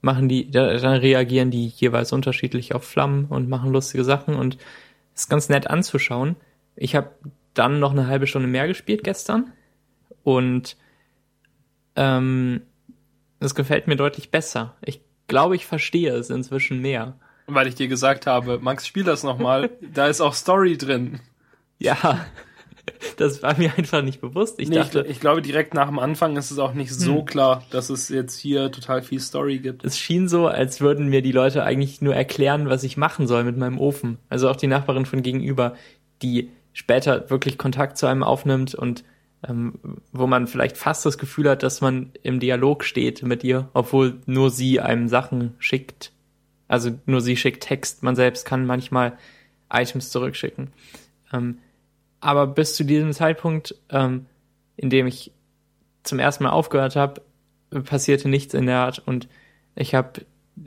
machen 0.01 0.29
die, 0.29 0.51
da, 0.51 0.77
dann 0.77 0.97
reagieren 0.97 1.51
die 1.51 1.67
jeweils 1.67 2.13
unterschiedlich 2.13 2.75
auf 2.75 2.85
Flammen 2.85 3.25
und 3.27 3.49
machen 3.49 3.73
lustige 3.73 4.05
Sachen 4.05 4.35
und 4.35 4.59
ist 5.15 5.31
ganz 5.31 5.49
nett 5.49 5.69
anzuschauen. 5.69 6.37
Ich 6.77 6.95
habe 6.95 7.11
dann 7.55 7.81
noch 7.81 7.93
eine 7.93 8.07
halbe 8.07 8.27
Stunde 8.27 8.49
mehr 8.49 8.67
gespielt 8.67 9.05
gestern 9.05 9.53
und 10.23 10.77
ähm, 11.97 12.63
es 13.41 13.55
gefällt 13.55 13.87
mir 13.87 13.97
deutlich 13.97 14.31
besser. 14.31 14.77
Ich 14.83 15.01
glaube, 15.27 15.57
ich 15.57 15.67
verstehe 15.67 16.13
es 16.13 16.31
inzwischen 16.31 16.81
mehr. 16.81 17.17
Weil 17.47 17.67
ich 17.67 17.75
dir 17.75 17.89
gesagt 17.89 18.27
habe, 18.27 18.59
Max, 18.61 18.87
spiel 18.87 19.05
das 19.05 19.23
nochmal, 19.23 19.71
da 19.95 20.07
ist 20.07 20.21
auch 20.21 20.35
Story 20.35 20.79
drin. 20.79 21.21
Ja, 21.79 22.25
das 23.17 23.43
war 23.43 23.57
mir 23.59 23.73
einfach 23.77 24.03
nicht 24.03 24.21
bewusst. 24.21 24.59
Ich 24.59 24.69
nee, 24.69 24.77
dachte, 24.77 25.03
ich, 25.03 25.13
ich, 25.13 25.21
glaube, 25.21 25.43
direkt 25.43 25.75
nach 25.75 25.89
dem 25.89 25.99
Anfang 25.99 26.37
ist 26.37 26.51
es 26.51 26.59
auch 26.59 26.75
nicht 26.75 26.93
so 26.93 27.19
hm. 27.19 27.27
klar, 27.27 27.65
dass 27.71 27.91
es 27.91 28.09
jetzt 28.09 28.39
hier 28.39 28.71
total 28.71 29.03
viel 29.03 29.21
Story 29.21 29.59
gibt. 29.59 29.85
Es 29.85 29.99
schien 29.99 30.29
so, 30.29 30.47
als 30.47 30.81
würden 30.81 31.09
mir 31.09 31.23
die 31.23 31.33
Leute 31.33 31.65
eigentlich 31.65 32.01
nur 32.01 32.15
erklären, 32.15 32.69
was 32.69 32.83
ich 32.83 32.97
machen 32.97 33.27
soll 33.27 33.45
mit 33.45 33.57
meinem 33.57 33.79
Ofen. 33.79 34.19
Also 34.29 34.49
auch 34.49 34.57
die 34.57 34.67
Nachbarin 34.67 35.07
von 35.07 35.23
gegenüber, 35.23 35.75
die 36.23 36.51
später 36.73 37.31
wirklich 37.31 37.59
Kontakt 37.59 37.99
zu 37.99 38.07
einem 38.07 38.23
aufnimmt 38.23 38.75
und 38.75 39.05
ähm, 39.47 39.75
wo 40.13 40.27
man 40.27 40.47
vielleicht 40.47 40.77
fast 40.77 41.05
das 41.05 41.19
Gefühl 41.19 41.49
hat, 41.49 41.63
dass 41.63 41.81
man 41.81 42.11
im 42.23 42.41
Dialog 42.41 42.85
steht 42.85 43.23
mit 43.23 43.45
ihr, 43.45 43.69
obwohl 43.75 44.21
nur 44.27 44.51
sie 44.51 44.81
einem 44.81 45.09
Sachen 45.09 45.55
schickt. 45.59 46.13
Also 46.69 46.99
nur 47.07 47.21
sie 47.21 47.37
schickt 47.37 47.63
Text, 47.63 48.03
man 48.03 48.17
selbst 48.17 48.47
kann 48.47 48.67
manchmal 48.67 49.19
Items 49.71 50.11
zurückschicken. 50.11 50.73
Ähm, 51.33 51.59
aber 52.21 52.47
bis 52.47 52.75
zu 52.75 52.85
diesem 52.85 53.13
Zeitpunkt, 53.13 53.75
ähm, 53.91 54.27
in 54.77 54.91
dem 54.91 55.07
ich 55.07 55.31
zum 56.03 56.19
ersten 56.19 56.45
Mal 56.45 56.51
aufgehört 56.51 56.97
habe, 56.97 57.21
passierte 57.85 58.29
nichts 58.29 58.55
in 58.55 58.67
der 58.67 58.79
Art 58.79 59.03
und 59.05 59.29
ich 59.75 59.95
habe 59.95 60.23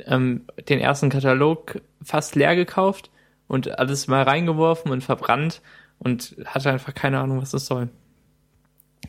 ähm, 0.05 0.45
den 0.67 0.79
ersten 0.79 1.09
Katalog 1.09 1.81
fast 2.03 2.35
leer 2.35 2.55
gekauft 2.55 3.09
und 3.47 3.79
alles 3.79 4.07
mal 4.07 4.23
reingeworfen 4.23 4.91
und 4.91 5.03
verbrannt 5.03 5.61
und 5.99 6.35
hatte 6.45 6.69
einfach 6.69 6.93
keine 6.93 7.19
Ahnung, 7.19 7.41
was 7.41 7.51
das 7.51 7.65
soll. 7.65 7.89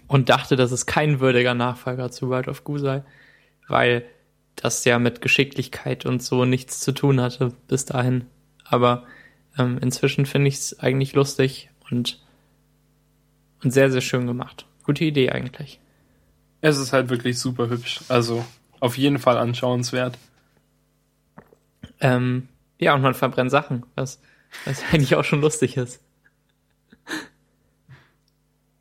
Und 0.06 0.28
dachte, 0.30 0.56
dass 0.56 0.72
es 0.72 0.86
kein 0.86 1.20
würdiger 1.20 1.54
Nachfolger 1.54 2.10
zu 2.10 2.28
World 2.28 2.48
of 2.48 2.64
Goo 2.64 2.78
sei, 2.78 3.02
weil 3.68 4.04
das 4.56 4.84
ja 4.84 4.98
mit 4.98 5.20
Geschicklichkeit 5.20 6.06
und 6.06 6.22
so 6.22 6.44
nichts 6.44 6.80
zu 6.80 6.92
tun 6.92 7.20
hatte 7.20 7.52
bis 7.68 7.84
dahin. 7.84 8.24
Aber 8.64 9.04
ähm, 9.58 9.78
inzwischen 9.80 10.24
finde 10.24 10.48
ich 10.48 10.54
es 10.54 10.80
eigentlich 10.80 11.14
lustig 11.14 11.70
und 11.90 12.20
und 13.62 13.72
sehr, 13.72 13.90
sehr 13.90 14.00
schön 14.00 14.26
gemacht. 14.26 14.66
Gute 14.84 15.04
Idee 15.04 15.30
eigentlich. 15.30 15.80
Es 16.60 16.78
ist 16.78 16.92
halt 16.92 17.08
wirklich 17.08 17.38
super 17.38 17.68
hübsch. 17.68 18.00
Also 18.08 18.44
auf 18.80 18.96
jeden 18.96 19.18
Fall 19.18 19.36
anschauenswert. 19.36 20.16
Ähm, 22.00 22.48
ja, 22.78 22.94
und 22.94 23.02
man 23.02 23.14
verbrennt 23.14 23.50
Sachen, 23.50 23.84
was, 23.94 24.20
was 24.64 24.82
eigentlich 24.92 25.16
auch 25.16 25.24
schon 25.24 25.40
lustig 25.40 25.76
ist. 25.76 26.00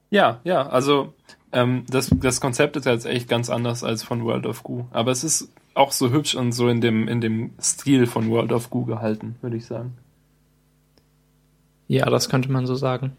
Ja, 0.10 0.40
ja, 0.44 0.68
also 0.68 1.14
ähm, 1.52 1.86
das, 1.90 2.10
das 2.14 2.42
Konzept 2.42 2.76
ist 2.76 2.86
jetzt 2.86 3.06
echt 3.06 3.28
ganz 3.28 3.50
anders 3.50 3.84
als 3.84 4.04
von 4.04 4.24
World 4.24 4.46
of 4.46 4.64
Goo. 4.64 4.86
Aber 4.92 5.12
es 5.12 5.24
ist 5.24 5.52
auch 5.74 5.92
so 5.92 6.12
hübsch 6.12 6.36
und 6.36 6.52
so 6.52 6.70
in 6.70 6.82
dem, 6.82 7.08
in 7.08 7.22
dem 7.22 7.52
Stil 7.62 8.08
von 8.08 8.30
World 8.30 8.52
of 8.52 8.70
Goo 8.70 8.86
gehalten, 8.86 9.36
würde 9.42 9.58
ich 9.58 9.66
sagen. 9.66 9.98
Ja, 11.88 12.10
das 12.10 12.30
könnte 12.30 12.52
man 12.52 12.66
so 12.66 12.76
sagen. 12.76 13.16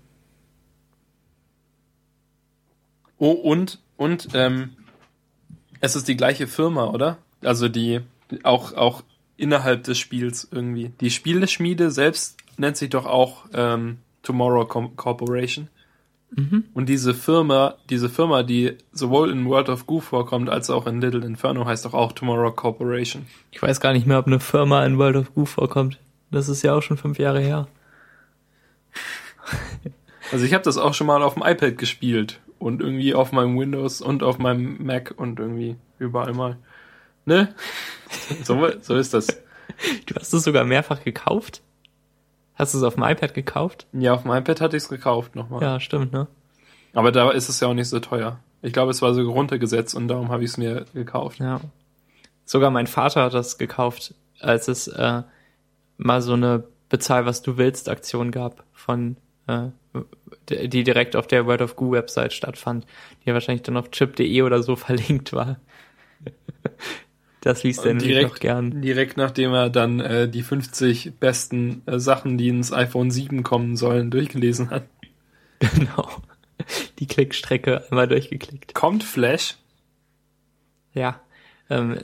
Oh, 3.18 3.33
und, 3.33 3.81
und, 3.96 4.29
ähm, 4.35 4.70
es 5.81 5.96
ist 5.96 6.09
die 6.09 6.16
gleiche 6.16 6.46
Firma, 6.46 6.87
oder? 6.87 7.18
Also 7.42 7.68
die, 7.68 8.01
auch, 8.42 8.74
auch 8.74 9.03
innerhalb 9.37 9.85
des 9.85 9.98
Spiels 9.98 10.48
irgendwie. 10.51 10.90
Die 11.01 11.11
Spieleschmiede 11.11 11.90
selbst 11.90 12.37
nennt 12.57 12.77
sich 12.77 12.90
doch 12.90 13.07
auch 13.07 13.46
ähm, 13.53 13.98
Tomorrow 14.22 14.66
Corporation. 14.66 15.68
Mhm. 16.31 16.64
Und 16.75 16.88
diese 16.88 17.14
Firma, 17.14 17.77
diese 17.88 18.09
Firma, 18.09 18.43
die 18.43 18.77
sowohl 18.93 19.31
in 19.31 19.47
World 19.47 19.69
of 19.69 19.87
Goo 19.87 20.01
vorkommt, 20.01 20.51
als 20.51 20.69
auch 20.71 20.87
in 20.87 21.01
Little 21.01 21.25
Inferno, 21.25 21.64
heißt 21.64 21.85
doch 21.85 21.95
auch 21.95 22.12
Tomorrow 22.12 22.53
Corporation. 22.53 23.27
Ich 23.51 23.62
weiß 23.62 23.81
gar 23.81 23.93
nicht 23.93 24.07
mehr, 24.07 24.19
ob 24.19 24.27
eine 24.27 24.41
Firma 24.41 24.85
in 24.85 24.99
World 24.99 25.17
of 25.17 25.35
Goo 25.35 25.47
vorkommt. 25.47 25.99
Das 26.31 26.49
ist 26.49 26.62
ja 26.62 26.75
auch 26.75 26.83
schon 26.83 26.99
fünf 26.99 27.19
Jahre 27.19 27.41
her. 27.41 27.69
Also 30.31 30.45
ich 30.45 30.53
habe 30.53 30.62
das 30.62 30.77
auch 30.77 30.93
schon 30.93 31.07
mal 31.07 31.23
auf 31.23 31.33
dem 31.33 31.43
iPad 31.43 31.79
gespielt 31.79 32.41
und 32.59 32.83
irgendwie 32.83 33.14
auf 33.14 33.33
meinem 33.33 33.59
Windows 33.59 34.03
und 34.03 34.23
auf 34.23 34.38
meinem 34.38 34.77
Mac 34.85 35.14
und 35.17 35.41
irgendwie 35.41 35.77
überall 35.99 36.35
mal. 36.35 36.59
Ne? 37.25 37.55
So, 38.45 38.69
so 38.81 38.97
ist 38.97 39.14
das. 39.14 39.27
Du 40.07 40.14
hast 40.14 40.33
es 40.33 40.45
sogar 40.45 40.64
mehrfach 40.64 41.05
gekauft? 41.05 41.62
Hast 42.59 42.75
du 42.75 42.79
es 42.79 42.85
auf 42.85 42.94
dem 42.94 43.05
iPad 43.05 43.35
gekauft? 43.35 43.87
Ja, 43.92 44.14
auf 44.14 44.23
dem 44.23 44.33
iPad 44.33 44.61
hatte 44.61 44.77
ich 44.77 44.83
es 44.83 44.88
gekauft 44.88 45.37
nochmal. 45.37 45.62
Ja, 45.62 45.79
stimmt, 45.79 46.12
ne? 46.12 46.27
Aber 46.92 47.12
da 47.12 47.31
ist 47.31 47.49
es 47.49 47.61
ja 47.61 47.68
auch 47.68 47.75
nicht 47.75 47.88
so 47.88 48.01
teuer. 48.01 48.40
Ich 48.62 48.73
glaube, 48.73 48.90
es 48.90 49.01
war 49.01 49.14
so 49.14 49.23
runtergesetzt 49.31 49.94
und 49.94 50.09
darum 50.09 50.31
habe 50.31 50.42
ich 50.42 50.51
es 50.51 50.57
mir 50.59 50.85
gekauft. 50.92 51.38
Ja. 51.38 51.61
Sogar 52.44 52.71
mein 52.71 52.88
Vater 52.88 53.23
hat 53.23 53.35
das 53.35 53.59
gekauft, 53.59 54.14
als 54.40 54.66
es 54.66 54.88
äh, 54.88 55.23
mal 55.99 56.21
so 56.21 56.33
eine 56.33 56.64
Bezahl, 56.88 57.27
was 57.27 57.42
du 57.42 57.57
willst 57.59 57.88
Aktion 57.88 58.33
gab 58.33 58.64
von 58.73 59.16
äh, 59.47 59.68
die 60.49 60.83
direkt 60.83 61.14
auf 61.14 61.27
der 61.27 61.47
World 61.47 61.62
of 61.62 61.77
Goo 61.77 61.92
Website 61.92 62.33
stattfand, 62.33 62.87
die 63.23 63.29
ja 63.29 63.35
wahrscheinlich 63.35 63.62
dann 63.62 63.77
auf 63.77 63.90
chip.de 63.90 64.42
oder 64.42 64.62
so 64.62 64.75
verlinkt 64.77 65.33
war. 65.33 65.59
Das 67.40 67.62
liest 67.62 67.85
er 67.85 67.94
nämlich 67.94 68.22
noch 68.22 68.38
gern. 68.38 68.83
Direkt 68.83 69.16
nachdem 69.16 69.53
er 69.53 69.70
dann 69.70 70.01
äh, 70.01 70.29
die 70.29 70.42
50 70.42 71.14
besten 71.20 71.83
äh, 71.87 71.98
Sachen, 71.98 72.37
die 72.37 72.48
ins 72.48 72.72
iPhone 72.72 73.11
7 73.11 73.42
kommen 73.42 73.77
sollen, 73.77 74.11
durchgelesen 74.11 74.70
hat. 74.70 74.85
Genau. 75.74 76.09
Die 77.01 77.09
Klickstrecke 77.09 77.85
einmal 77.90 78.07
durchgeklickt. 78.07 78.74
Kommt 78.74 79.03
Flash? 79.03 79.57
Ja. 80.94 81.20
Ähm, 81.68 81.98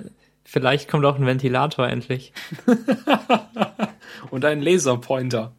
vielleicht 0.44 0.88
kommt 0.90 1.04
auch 1.04 1.16
ein 1.16 1.24
Ventilator 1.26 1.86
endlich. 1.86 2.32
Und 4.30 4.44
ein 4.44 4.60
Laserpointer. 4.60 5.52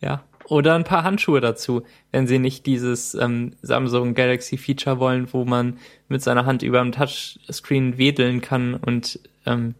Ja. 0.00 0.24
Oder 0.48 0.74
ein 0.76 0.84
paar 0.84 1.02
Handschuhe 1.02 1.40
dazu, 1.40 1.82
wenn 2.12 2.26
sie 2.26 2.38
nicht 2.38 2.66
dieses 2.66 3.14
ähm, 3.14 3.54
Samsung 3.62 4.14
Galaxy 4.14 4.56
Feature 4.56 5.00
wollen, 5.00 5.32
wo 5.32 5.44
man 5.44 5.78
mit 6.08 6.22
seiner 6.22 6.46
Hand 6.46 6.62
über 6.62 6.80
dem 6.80 6.92
Touchscreen 6.92 7.98
wedeln 7.98 8.40
kann 8.40 8.74
und 8.74 9.18
ähm, 9.44 9.74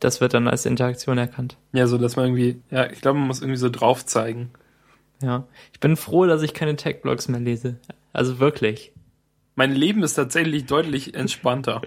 das 0.00 0.20
wird 0.20 0.32
dann 0.32 0.48
als 0.48 0.64
Interaktion 0.64 1.18
erkannt. 1.18 1.56
Ja, 1.72 1.86
so 1.86 1.98
dass 1.98 2.16
man 2.16 2.26
irgendwie, 2.26 2.62
ja, 2.70 2.90
ich 2.90 3.00
glaube, 3.00 3.18
man 3.18 3.28
muss 3.28 3.40
irgendwie 3.40 3.58
so 3.58 3.68
drauf 3.68 4.06
zeigen. 4.06 4.50
Ja, 5.20 5.46
ich 5.72 5.80
bin 5.80 5.96
froh, 5.96 6.26
dass 6.26 6.42
ich 6.42 6.54
keine 6.54 6.76
Tech-Blogs 6.76 7.28
mehr 7.28 7.40
lese. 7.40 7.76
Also 8.12 8.38
wirklich. 8.38 8.92
Mein 9.56 9.74
Leben 9.74 10.02
ist 10.02 10.14
tatsächlich 10.14 10.66
deutlich 10.66 11.14
entspannter. 11.14 11.82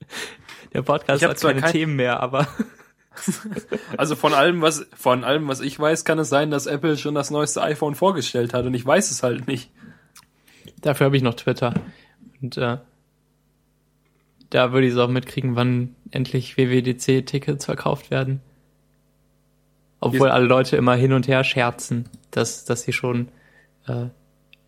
Der 0.72 0.82
Podcast 0.82 1.24
hat 1.24 1.40
keine 1.40 1.60
kein... 1.60 1.72
Themen 1.72 1.96
mehr, 1.96 2.20
aber 2.20 2.48
Also 3.96 4.16
von 4.16 4.34
allem, 4.34 4.62
was 4.62 4.86
von 4.94 5.24
allem, 5.24 5.48
was 5.48 5.60
ich 5.60 5.78
weiß, 5.78 6.04
kann 6.04 6.18
es 6.18 6.28
sein, 6.28 6.50
dass 6.50 6.66
Apple 6.66 6.96
schon 6.96 7.14
das 7.14 7.30
neueste 7.30 7.62
iPhone 7.62 7.94
vorgestellt 7.94 8.54
hat 8.54 8.64
und 8.66 8.74
ich 8.74 8.84
weiß 8.84 9.10
es 9.10 9.22
halt 9.22 9.46
nicht. 9.46 9.70
Dafür 10.80 11.06
habe 11.06 11.16
ich 11.16 11.22
noch 11.22 11.34
Twitter 11.34 11.74
und 12.42 12.56
äh, 12.56 12.78
da 14.50 14.72
würde 14.72 14.86
ich 14.86 14.92
es 14.92 14.98
auch 14.98 15.08
mitkriegen, 15.08 15.56
wann 15.56 15.96
endlich 16.10 16.56
WWDC-Tickets 16.56 17.64
verkauft 17.64 18.10
werden. 18.10 18.40
Obwohl 19.98 20.28
alle 20.28 20.46
Leute 20.46 20.76
immer 20.76 20.94
hin 20.94 21.12
und 21.12 21.26
her 21.26 21.42
scherzen, 21.42 22.08
dass 22.30 22.64
dass 22.64 22.82
sie 22.82 22.92
schon 22.92 23.28
äh, 23.86 24.06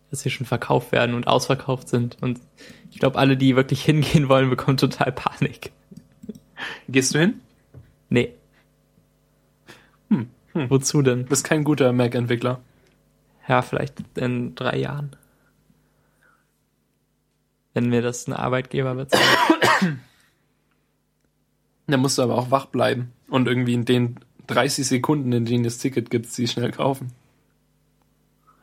dass 0.09 0.21
sie 0.21 0.29
schon 0.31 0.47
verkauft 0.47 0.91
werden 0.91 1.15
und 1.15 1.27
ausverkauft 1.27 1.87
sind 1.87 2.17
und 2.21 2.39
ich 2.91 2.99
glaube, 2.99 3.19
alle, 3.19 3.37
die 3.37 3.55
wirklich 3.55 3.83
hingehen 3.83 4.29
wollen, 4.29 4.49
bekommen 4.49 4.77
total 4.77 5.11
Panik. 5.11 5.71
Gehst 6.87 7.13
du 7.13 7.19
hin? 7.19 7.39
Nee. 8.09 8.33
Hm. 10.53 10.69
Wozu 10.69 11.01
denn? 11.01 11.23
Du 11.23 11.29
bist 11.29 11.43
kein 11.43 11.63
guter 11.63 11.93
Mac-Entwickler. 11.93 12.59
Ja, 13.47 13.61
vielleicht 13.61 13.95
in 14.17 14.55
drei 14.55 14.77
Jahren. 14.77 15.15
Wenn 17.73 17.89
mir 17.89 18.01
das 18.01 18.27
ein 18.27 18.33
Arbeitgeber 18.33 18.95
bezahlt. 18.95 19.23
Dann 21.87 21.99
musst 21.99 22.17
du 22.17 22.21
aber 22.21 22.35
auch 22.37 22.51
wach 22.51 22.67
bleiben 22.67 23.11
und 23.29 23.47
irgendwie 23.47 23.73
in 23.73 23.85
den 23.85 24.19
30 24.47 24.87
Sekunden, 24.87 25.31
in 25.31 25.45
denen 25.45 25.63
das 25.63 25.77
Ticket 25.77 26.09
gibt, 26.09 26.27
sie 26.27 26.47
schnell 26.47 26.71
kaufen. 26.71 27.11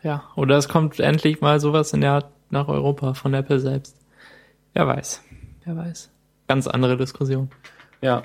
Ja, 0.03 0.25
oder 0.37 0.57
es 0.57 0.69
kommt 0.69 1.01
endlich 1.01 1.41
mal 1.41 1.59
sowas 1.59 1.93
in 1.93 2.01
der 2.01 2.13
Art 2.13 2.31
nach 2.51 2.69
Europa 2.69 3.15
von 3.15 3.35
Apple 3.35 3.59
selbst. 3.59 3.97
Wer 4.73 4.87
weiß. 4.87 5.23
Wer 5.65 5.77
weiß. 5.77 6.11
Ganz 6.47 6.67
andere 6.69 6.97
Diskussion. 6.97 7.51
Ja, 8.01 8.23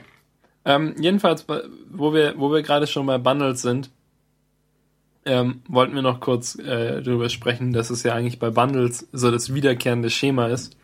ähm, 0.65 0.95
jedenfalls, 0.99 1.45
wo 1.89 2.13
wir, 2.13 2.35
wo 2.37 2.51
wir 2.51 2.61
gerade 2.61 2.87
schon 2.87 3.05
bei 3.05 3.17
Bundles 3.17 3.61
sind, 3.61 3.89
ähm, 5.25 5.61
wollten 5.67 5.95
wir 5.95 6.01
noch 6.01 6.19
kurz 6.19 6.55
äh, 6.55 7.01
darüber 7.01 7.29
sprechen, 7.29 7.73
dass 7.73 7.89
es 7.89 8.03
ja 8.03 8.13
eigentlich 8.13 8.39
bei 8.39 8.49
Bundles 8.49 9.07
so 9.11 9.31
das 9.31 9.53
wiederkehrende 9.53 10.09
Schema 10.09 10.47
ist, 10.47 10.75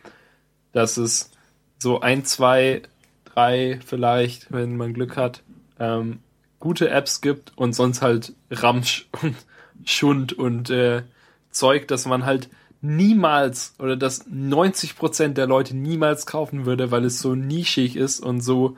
dass 0.72 0.96
es 0.96 1.30
so 1.78 2.00
ein, 2.00 2.24
zwei, 2.24 2.82
drei 3.24 3.80
vielleicht, 3.84 4.52
wenn 4.52 4.76
man 4.76 4.94
Glück 4.94 5.16
hat, 5.16 5.42
ähm, 5.78 6.20
gute 6.60 6.90
Apps 6.90 7.20
gibt 7.20 7.52
und 7.56 7.72
sonst 7.72 8.02
halt 8.02 8.34
Ramsch 8.50 9.08
und 9.22 9.36
Schund 9.84 10.32
und 10.32 10.70
äh, 10.70 11.02
Zeug, 11.50 11.88
dass 11.88 12.06
man 12.06 12.24
halt 12.24 12.48
niemals 12.80 13.74
oder 13.78 13.96
dass 13.96 14.26
90% 14.28 15.30
der 15.30 15.46
Leute 15.46 15.76
niemals 15.76 16.26
kaufen 16.26 16.66
würde, 16.66 16.90
weil 16.90 17.04
es 17.04 17.20
so 17.20 17.34
nischig 17.34 17.96
ist 17.96 18.20
und 18.20 18.40
so 18.40 18.76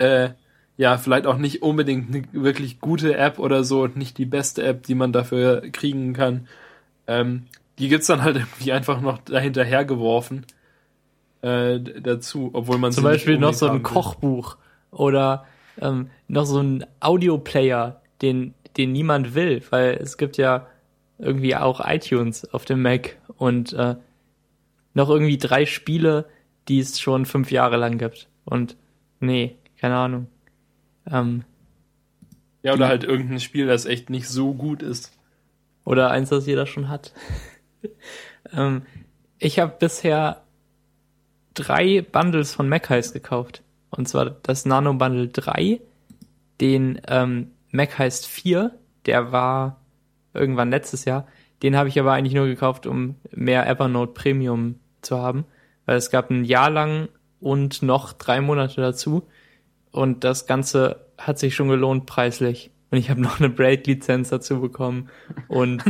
äh, 0.00 0.30
ja, 0.76 0.96
vielleicht 0.96 1.26
auch 1.26 1.36
nicht 1.36 1.62
unbedingt 1.62 2.08
eine 2.08 2.24
wirklich 2.32 2.80
gute 2.80 3.16
App 3.16 3.38
oder 3.38 3.64
so 3.64 3.82
und 3.82 3.96
nicht 3.96 4.18
die 4.18 4.24
beste 4.24 4.62
App, 4.62 4.82
die 4.84 4.94
man 4.94 5.12
dafür 5.12 5.62
kriegen 5.72 6.14
kann. 6.14 6.48
Ähm, 7.06 7.46
die 7.78 7.88
gibt's 7.88 8.06
dann 8.06 8.22
halt 8.22 8.36
irgendwie 8.36 8.72
einfach 8.72 9.00
noch 9.00 9.18
dahinterher 9.18 9.84
geworfen 9.84 10.46
äh, 11.42 11.78
dazu, 11.80 12.50
obwohl 12.52 12.78
man 12.78 12.92
zum 12.92 13.04
Beispiel 13.04 13.38
noch 13.38 13.54
so 13.54 13.68
ein 13.68 13.82
Kochbuch 13.82 14.56
oder 14.90 15.46
ähm, 15.80 16.10
noch 16.28 16.46
so 16.46 16.60
ein 16.60 16.84
Audioplayer, 17.00 18.00
den 18.22 18.54
den 18.76 18.92
niemand 18.92 19.34
will, 19.34 19.62
weil 19.70 19.98
es 20.00 20.16
gibt 20.16 20.36
ja 20.36 20.66
irgendwie 21.18 21.56
auch 21.56 21.80
iTunes 21.84 22.52
auf 22.52 22.64
dem 22.64 22.82
Mac 22.82 23.18
und 23.36 23.72
äh, 23.72 23.96
noch 24.94 25.10
irgendwie 25.10 25.38
drei 25.38 25.66
Spiele, 25.66 26.26
die 26.68 26.80
es 26.80 27.00
schon 27.00 27.26
fünf 27.26 27.50
Jahre 27.50 27.76
lang 27.76 27.98
gibt. 27.98 28.28
Und 28.44 28.76
nee, 29.18 29.56
keine 29.80 29.96
Ahnung. 29.96 30.26
Ähm, 31.10 31.44
ja, 32.62 32.74
oder 32.74 32.88
halt 32.88 33.02
irgendein 33.04 33.40
Spiel, 33.40 33.66
das 33.66 33.86
echt 33.86 34.10
nicht 34.10 34.28
so 34.28 34.52
gut 34.52 34.82
ist. 34.82 35.16
Oder 35.84 36.10
eins, 36.10 36.28
das 36.28 36.46
jeder 36.46 36.66
schon 36.66 36.90
hat. 36.90 37.14
ähm, 38.52 38.82
ich 39.38 39.58
habe 39.58 39.74
bisher 39.78 40.42
drei 41.54 42.02
Bundles 42.02 42.52
von 42.54 42.68
MacHeist 42.68 43.14
gekauft. 43.14 43.62
Und 43.88 44.06
zwar 44.06 44.26
das 44.42 44.66
Nano 44.66 44.92
Bundle 44.92 45.28
3, 45.28 45.80
den 46.60 47.00
ähm, 47.08 47.50
MacHeist 47.70 48.26
4, 48.26 48.72
der 49.06 49.32
war 49.32 49.80
irgendwann 50.34 50.70
letztes 50.70 51.06
Jahr. 51.06 51.26
Den 51.62 51.74
habe 51.74 51.88
ich 51.88 51.98
aber 51.98 52.12
eigentlich 52.12 52.34
nur 52.34 52.46
gekauft, 52.46 52.86
um 52.86 53.16
mehr 53.32 53.66
Evernote 53.66 54.12
Premium 54.12 54.78
zu 55.00 55.18
haben. 55.18 55.46
Weil 55.86 55.96
es 55.96 56.10
gab 56.10 56.30
ein 56.30 56.44
Jahr 56.44 56.70
lang 56.70 57.08
und 57.40 57.82
noch 57.82 58.12
drei 58.12 58.42
Monate 58.42 58.82
dazu. 58.82 59.26
Und 59.92 60.24
das 60.24 60.46
Ganze 60.46 61.06
hat 61.18 61.38
sich 61.38 61.54
schon 61.54 61.68
gelohnt 61.68 62.06
preislich. 62.06 62.70
Und 62.90 62.98
ich 62.98 63.08
habe 63.10 63.20
noch 63.20 63.38
eine 63.38 63.50
Braid-Lizenz 63.50 64.30
dazu 64.30 64.60
bekommen 64.60 65.10
und 65.46 65.84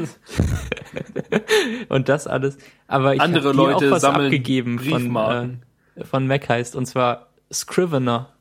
und 1.88 2.08
das 2.10 2.26
alles. 2.26 2.58
Aber 2.88 3.14
ich 3.14 3.20
andere 3.20 3.52
Leute 3.52 3.86
auch 3.86 3.90
was 3.92 4.02
sammeln 4.02 4.26
abgegeben 4.26 4.78
von 4.78 5.16
äh, 5.16 6.04
von 6.04 6.26
Mac 6.26 6.48
heißt 6.48 6.76
und 6.76 6.84
zwar 6.84 7.28
Scrivener. 7.50 8.34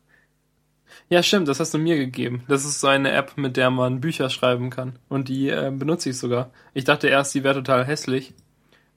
Ja, 1.07 1.23
stimmt, 1.23 1.47
das 1.47 1.59
hast 1.59 1.73
du 1.73 1.77
mir 1.77 1.95
gegeben. 1.95 2.43
Das 2.47 2.65
ist 2.65 2.81
so 2.81 2.87
eine 2.87 3.11
App, 3.11 3.37
mit 3.37 3.57
der 3.57 3.71
man 3.71 4.01
Bücher 4.01 4.29
schreiben 4.29 4.69
kann. 4.69 4.99
Und 5.07 5.29
die 5.29 5.49
äh, 5.49 5.71
benutze 5.73 6.09
ich 6.09 6.17
sogar. 6.17 6.51
Ich 6.73 6.83
dachte 6.83 7.07
erst, 7.07 7.33
die 7.33 7.43
wäre 7.43 7.55
total 7.55 7.85
hässlich. 7.85 8.33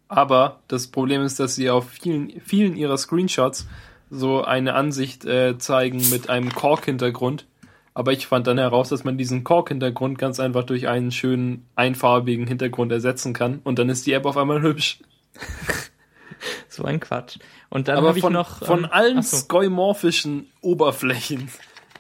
Aber 0.09 0.61
das 0.69 0.89
Problem 0.89 1.23
ist, 1.23 1.41
dass 1.41 1.55
sie 1.55 1.71
auf 1.71 1.89
vielen, 1.89 2.41
vielen 2.41 2.77
ihrer 2.77 2.99
Screenshots 2.99 3.67
so 4.15 4.45
eine 4.45 4.75
Ansicht 4.75 5.25
äh, 5.25 5.57
zeigen 5.57 6.11
mit 6.11 6.29
einem 6.29 6.55
Kork-Hintergrund. 6.55 7.47
Aber 7.95 8.13
ich 8.13 8.27
fand 8.27 8.47
dann 8.47 8.59
heraus, 8.59 8.91
dass 8.91 9.05
man 9.05 9.17
diesen 9.17 9.43
Kork-Hintergrund 9.43 10.19
ganz 10.19 10.39
einfach 10.39 10.65
durch 10.65 10.87
einen 10.87 11.13
schönen 11.13 11.67
einfarbigen 11.77 12.47
Hintergrund 12.47 12.93
ersetzen 12.93 13.33
kann 13.33 13.61
und 13.65 13.79
dann 13.79 13.89
ist 13.89 14.07
die 14.07 14.13
App 14.13 14.27
auf 14.27 14.37
einmal 14.37 14.63
hübsch. 14.63 15.01
so 16.69 16.85
ein 16.85 17.01
Quatsch. 17.01 17.39
Und 17.71 17.89
dann 17.89 18.05
habe 18.05 18.19
ich 18.19 18.23
von, 18.23 18.35
noch 18.35 18.65
von 18.65 18.85
ähm, 18.85 18.91
allen 18.91 19.19
ach 19.19 19.23
so. 19.23 19.37
skoimorphischen 19.39 20.47
Oberflächen 20.61 21.49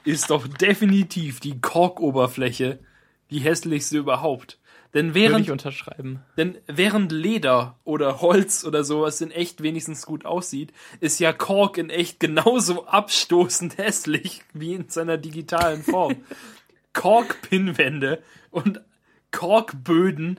ist 0.05 0.31
doch 0.31 0.47
definitiv 0.47 1.41
die 1.41 1.61
Kork-Oberfläche 1.61 2.79
die 3.31 3.41
hässlichste 3.41 3.97
überhaupt. 3.97 4.59
Denn 4.95 5.14
während. 5.14 5.47
Denn 6.36 6.59
während 6.66 7.12
Leder 7.12 7.78
oder 7.84 8.20
Holz 8.20 8.64
oder 8.64 8.84
sowas 8.84 9.20
in 9.20 9.30
echt 9.30 9.62
wenigstens 9.62 10.05
gut 10.05 10.26
aussieht, 10.26 10.72
ist 11.01 11.18
ja 11.18 11.32
Kork 11.32 11.78
in 11.78 11.88
echt 11.88 12.20
genauso 12.20 12.86
abstoßend 12.86 13.78
hässlich 13.78 14.43
wie 14.53 14.74
in 14.74 14.88
seiner 14.88 15.16
digitalen 15.16 15.82
Form. 15.82 16.16
Kork-Pinnwände 16.93 18.22
und 18.51 18.82
Korkböden 19.30 20.38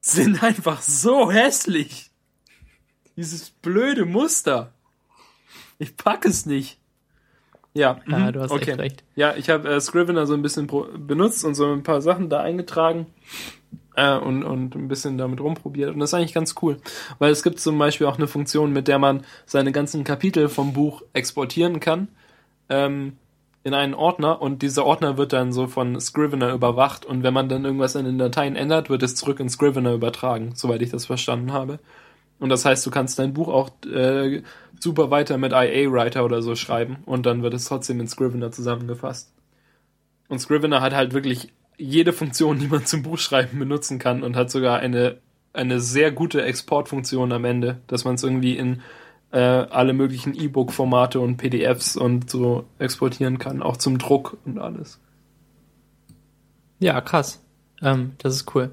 sind 0.00 0.42
einfach 0.42 0.80
so 0.80 1.30
hässlich. 1.30 2.10
Dieses 3.16 3.50
blöde 3.50 4.04
Muster. 4.04 4.72
Ich 5.78 5.96
pack 5.96 6.24
es 6.24 6.46
nicht. 6.46 6.78
Ja, 7.78 8.00
Ja, 8.06 8.18
mhm, 8.18 8.32
du 8.32 8.40
hast 8.40 8.50
okay. 8.50 8.70
echt 8.70 8.78
recht. 8.78 9.04
Ja, 9.14 9.34
ich 9.36 9.48
habe 9.48 9.68
äh, 9.68 9.80
Scrivener 9.80 10.26
so 10.26 10.34
ein 10.34 10.42
bisschen 10.42 10.68
benutzt 11.06 11.44
und 11.44 11.54
so 11.54 11.72
ein 11.72 11.82
paar 11.82 12.02
Sachen 12.02 12.28
da 12.28 12.40
eingetragen 12.40 13.06
äh, 13.94 14.16
und, 14.16 14.42
und 14.42 14.74
ein 14.74 14.88
bisschen 14.88 15.18
damit 15.18 15.40
rumprobiert. 15.40 15.92
Und 15.92 16.00
das 16.00 16.10
ist 16.10 16.14
eigentlich 16.14 16.34
ganz 16.34 16.54
cool. 16.62 16.78
Weil 17.18 17.30
es 17.30 17.42
gibt 17.42 17.60
zum 17.60 17.78
Beispiel 17.78 18.06
auch 18.06 18.16
eine 18.16 18.26
Funktion, 18.26 18.72
mit 18.72 18.88
der 18.88 18.98
man 18.98 19.22
seine 19.46 19.72
ganzen 19.72 20.04
Kapitel 20.04 20.48
vom 20.48 20.72
Buch 20.72 21.02
exportieren 21.12 21.80
kann 21.80 22.08
ähm, 22.68 23.16
in 23.64 23.74
einen 23.74 23.94
Ordner 23.94 24.40
und 24.40 24.62
dieser 24.62 24.84
Ordner 24.84 25.18
wird 25.18 25.32
dann 25.32 25.52
so 25.52 25.66
von 25.66 26.00
Scrivener 26.00 26.52
überwacht 26.52 27.04
und 27.04 27.22
wenn 27.22 27.34
man 27.34 27.48
dann 27.48 27.64
irgendwas 27.64 27.94
in 27.94 28.04
den 28.04 28.18
Dateien 28.18 28.56
ändert, 28.56 28.88
wird 28.88 29.02
es 29.02 29.14
zurück 29.14 29.40
in 29.40 29.48
Scrivener 29.48 29.92
übertragen, 29.92 30.52
soweit 30.54 30.82
ich 30.82 30.90
das 30.90 31.06
verstanden 31.06 31.52
habe. 31.52 31.78
Und 32.38 32.50
das 32.50 32.64
heißt, 32.64 32.86
du 32.86 32.90
kannst 32.90 33.18
dein 33.18 33.34
Buch 33.34 33.48
auch 33.48 33.70
äh, 33.84 34.42
super 34.80 35.10
weiter 35.10 35.38
mit 35.38 35.52
IA-Writer 35.52 36.24
oder 36.24 36.42
so 36.42 36.54
schreiben 36.54 36.98
und 37.04 37.26
dann 37.26 37.42
wird 37.42 37.54
es 37.54 37.64
trotzdem 37.64 38.00
in 38.00 38.08
Scrivener 38.08 38.50
zusammengefasst. 38.50 39.32
Und 40.28 40.38
Scrivener 40.40 40.80
hat 40.80 40.94
halt 40.94 41.14
wirklich 41.14 41.52
jede 41.78 42.12
Funktion, 42.12 42.58
die 42.58 42.68
man 42.68 42.84
zum 42.86 43.02
Buchschreiben 43.02 43.58
benutzen 43.58 43.98
kann 43.98 44.22
und 44.22 44.36
hat 44.36 44.50
sogar 44.50 44.80
eine, 44.80 45.18
eine 45.52 45.80
sehr 45.80 46.12
gute 46.12 46.42
Exportfunktion 46.42 47.32
am 47.32 47.44
Ende, 47.44 47.80
dass 47.86 48.04
man 48.04 48.16
es 48.16 48.22
irgendwie 48.22 48.56
in 48.56 48.82
äh, 49.30 49.38
alle 49.38 49.92
möglichen 49.92 50.34
E-Book-Formate 50.34 51.20
und 51.20 51.36
PDFs 51.36 51.96
und 51.96 52.30
so 52.30 52.64
exportieren 52.78 53.38
kann, 53.38 53.62
auch 53.62 53.76
zum 53.76 53.98
Druck 53.98 54.38
und 54.44 54.58
alles. 54.58 55.00
Ja, 56.80 57.00
krass. 57.00 57.42
Ähm, 57.82 58.12
das 58.18 58.34
ist 58.34 58.54
cool. 58.54 58.70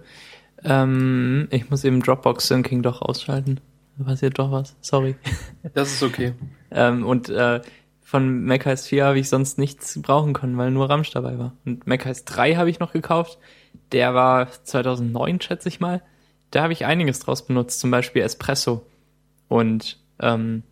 Ähm, 0.63 1.47
ich 1.51 1.69
muss 1.69 1.83
eben 1.83 2.01
Dropbox 2.01 2.47
Syncing 2.47 2.81
doch 2.81 3.01
ausschalten. 3.01 3.59
Da 3.97 4.03
passiert 4.03 4.39
doch 4.39 4.51
was. 4.51 4.75
Sorry. 4.81 5.15
Das 5.73 5.91
ist 5.91 6.03
okay. 6.03 6.33
ähm, 6.71 7.05
und 7.05 7.29
äh, 7.29 7.61
von 8.01 8.45
macOS 8.45 8.87
4 8.87 9.05
habe 9.05 9.19
ich 9.19 9.29
sonst 9.29 9.57
nichts 9.57 9.99
brauchen 10.01 10.33
können, 10.33 10.57
weil 10.57 10.71
nur 10.71 10.89
Ramsch 10.89 11.11
dabei 11.11 11.39
war. 11.39 11.53
Und 11.65 11.87
macOS 11.87 12.25
3 12.25 12.55
habe 12.55 12.69
ich 12.69 12.79
noch 12.79 12.93
gekauft. 12.93 13.39
Der 13.91 14.13
war 14.13 14.51
2009, 14.63 15.41
schätze 15.41 15.69
ich 15.69 15.79
mal. 15.79 16.01
Da 16.51 16.63
habe 16.63 16.73
ich 16.73 16.85
einiges 16.85 17.19
draus 17.19 17.45
benutzt, 17.45 17.79
zum 17.79 17.91
Beispiel 17.91 18.21
Espresso 18.21 18.85
und 19.47 19.99
ähm, 20.19 20.63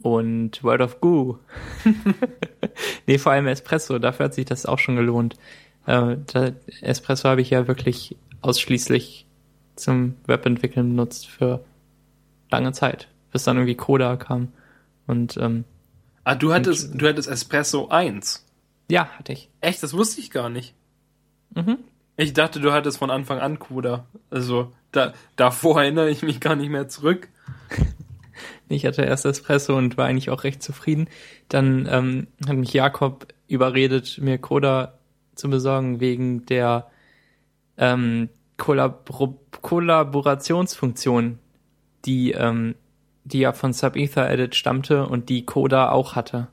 und 0.00 0.62
World 0.62 0.82
of 0.82 1.00
Goo. 1.00 1.38
nee, 3.06 3.18
vor 3.18 3.32
allem 3.32 3.46
Espresso, 3.46 3.98
dafür 3.98 4.26
hat 4.26 4.34
sich 4.34 4.44
das 4.44 4.66
auch 4.66 4.78
schon 4.78 4.96
gelohnt. 4.96 5.34
Äh, 5.86 6.16
da, 6.32 6.52
Espresso 6.82 7.28
habe 7.28 7.40
ich 7.40 7.50
ja 7.50 7.66
wirklich 7.66 8.16
ausschließlich 8.40 9.26
zum 9.78 10.16
Webentwickeln 10.26 10.90
benutzt 10.90 11.28
für 11.28 11.64
lange 12.50 12.72
Zeit, 12.72 13.08
bis 13.32 13.44
dann 13.44 13.56
irgendwie 13.56 13.76
Coda 13.76 14.16
kam. 14.16 14.48
Und 15.06 15.36
ähm, 15.38 15.64
Ah, 16.24 16.34
du 16.34 16.52
hattest, 16.52 17.00
du 17.00 17.08
hattest 17.08 17.28
Espresso 17.28 17.88
1. 17.88 18.44
ja, 18.90 19.06
hatte 19.18 19.32
ich. 19.32 19.48
Echt, 19.60 19.82
das 19.82 19.94
wusste 19.94 20.20
ich 20.20 20.30
gar 20.30 20.50
nicht. 20.50 20.74
Mhm. 21.54 21.78
Ich 22.16 22.32
dachte, 22.34 22.60
du 22.60 22.72
hattest 22.72 22.98
von 22.98 23.10
Anfang 23.10 23.38
an 23.38 23.58
Coda. 23.58 24.04
Also, 24.28 24.72
da, 24.92 25.14
davor 25.36 25.80
erinnere 25.80 26.10
ich 26.10 26.22
mich 26.22 26.40
gar 26.40 26.56
nicht 26.56 26.70
mehr 26.70 26.88
zurück. 26.88 27.28
Ich 28.70 28.84
hatte 28.84 29.02
erst 29.02 29.24
Espresso 29.24 29.76
und 29.78 29.96
war 29.96 30.04
eigentlich 30.06 30.28
auch 30.28 30.44
recht 30.44 30.62
zufrieden. 30.62 31.08
Dann 31.48 31.88
ähm, 31.90 32.26
hat 32.46 32.54
mich 32.56 32.72
Jakob 32.74 33.26
überredet, 33.48 34.18
mir 34.20 34.36
Coda 34.36 34.98
zu 35.34 35.48
besorgen 35.48 36.00
wegen 36.00 36.44
der 36.44 36.90
ähm, 37.78 38.28
Kollabor 38.58 39.38
Kollaborationsfunktion, 39.62 41.38
die, 42.04 42.32
ähm, 42.32 42.74
die 43.24 43.40
ja 43.40 43.52
von 43.52 43.72
Subether 43.72 44.28
Edit 44.30 44.54
stammte 44.54 45.06
und 45.06 45.28
die 45.30 45.46
Coda 45.46 45.90
auch 45.90 46.14
hatte. 46.14 46.48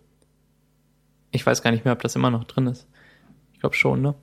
Ich 1.32 1.46
weiß 1.46 1.62
gar 1.62 1.72
nicht 1.72 1.84
mehr, 1.84 1.94
ob 1.94 2.02
das 2.02 2.16
immer 2.16 2.32
noch 2.32 2.46
drin 2.46 2.68
ist. 2.68 2.88
Ich 3.54 3.60
glaube 3.60 3.76
schon, 3.76 4.02
ne? 4.02 4.16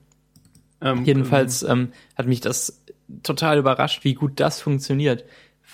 Ähm, 0.80 1.04
Jedenfalls 1.04 1.62
ähm, 1.62 1.92
hat 2.16 2.26
mich 2.26 2.40
das 2.40 2.82
total 3.22 3.58
überrascht, 3.58 4.04
wie 4.04 4.14
gut 4.14 4.40
das 4.40 4.60
funktioniert, 4.60 5.24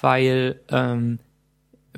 weil 0.00 0.60
ähm, 0.68 1.20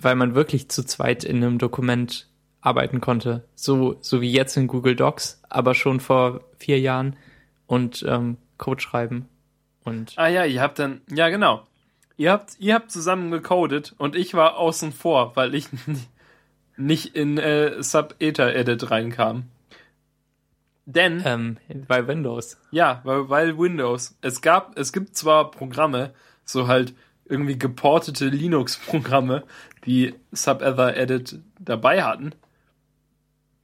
weil 0.01 0.15
man 0.15 0.35
wirklich 0.35 0.69
zu 0.69 0.85
zweit 0.85 1.25
in 1.25 1.39
einem 1.39 1.59
Dokument 1.59 2.29
arbeiten 2.61 3.01
konnte, 3.01 3.45
so 3.55 3.97
so 4.01 4.21
wie 4.21 4.31
jetzt 4.31 4.57
in 4.57 4.69
Google 4.69 4.97
Docs, 4.97 5.43
aber 5.49 5.75
schon 5.75 5.99
vor 6.01 6.43
vier 6.59 6.79
Jahren 6.79 7.17
und 7.67 8.05
ähm, 8.07 8.37
Code 8.59 8.81
schreiben. 8.81 9.29
Und 9.85 10.15
Ah 10.17 10.29
ja, 10.29 10.45
ihr 10.45 10.61
habt 10.61 10.79
dann, 10.79 11.01
ja 11.11 11.29
genau. 11.29 11.67
Ihr 12.17 12.33
habt, 12.33 12.57
ihr 12.59 12.75
habt 12.75 12.91
zusammen 12.91 13.31
gecodet 13.31 13.95
und 13.97 14.15
ich 14.15 14.35
war 14.35 14.59
außen 14.59 14.93
vor, 14.93 15.37
weil 15.37 15.55
ich 15.55 15.69
nicht 16.77 17.15
in 17.17 17.39
äh, 17.39 17.83
Sub-Eta-Edit 17.83 18.91
reinkam. 18.91 19.45
Denn, 20.87 21.23
ähm, 21.25 21.57
bei 21.87 22.07
Windows. 22.07 22.59
ja, 22.73 23.01
weil, 23.05 23.29
weil 23.29 23.59
Windows, 23.59 24.19
es 24.23 24.41
gab, 24.41 24.77
es 24.79 24.93
gibt 24.93 25.17
zwar 25.17 25.51
Programme, 25.51 26.13
so 26.45 26.67
halt 26.67 26.95
irgendwie 27.27 27.57
geportete 27.57 28.27
Linux-Programme, 28.27 29.45
die 29.87 30.15
Sub-Ether-Edit 30.33 31.39
dabei 31.59 32.03
hatten, 32.03 32.33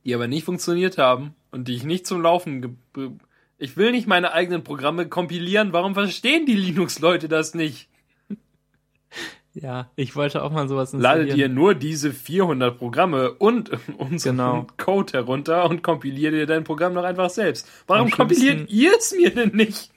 die 0.04 0.14
aber 0.14 0.28
nicht 0.28 0.44
funktioniert 0.44 0.98
haben 0.98 1.34
und 1.50 1.68
die 1.68 1.74
ich 1.74 1.84
nicht 1.84 2.06
zum 2.06 2.22
Laufen 2.22 2.62
ge 2.62 3.10
ich 3.58 3.76
will 3.76 3.90
nicht 3.92 4.06
meine 4.06 4.32
eigenen 4.32 4.62
Programme 4.64 5.08
kompilieren. 5.08 5.72
Warum 5.72 5.94
verstehen 5.94 6.46
die 6.46 6.54
Linux-Leute 6.54 7.28
das 7.28 7.54
nicht? 7.54 7.88
Ja, 9.54 9.90
ich 9.96 10.14
wollte 10.14 10.42
auch 10.42 10.50
mal 10.52 10.68
sowas 10.68 10.92
Ladet 10.92 11.28
installieren. 11.28 11.38
ihr 11.38 11.48
nur 11.48 11.74
diese 11.74 12.12
400 12.12 12.76
Programme 12.76 13.32
und 13.32 13.70
unseren 13.98 14.36
Genau. 14.36 14.66
Code 14.76 15.14
herunter 15.14 15.64
und 15.70 15.82
kompiliert 15.82 16.34
ihr 16.34 16.46
dein 16.46 16.64
Programm 16.64 16.92
noch 16.92 17.04
einfach 17.04 17.30
selbst. 17.30 17.66
Warum 17.86 18.10
kompiliert 18.10 18.70
ihr 18.70 18.92
es 18.98 19.14
mir 19.16 19.30
denn 19.34 19.56
nicht? 19.56 19.90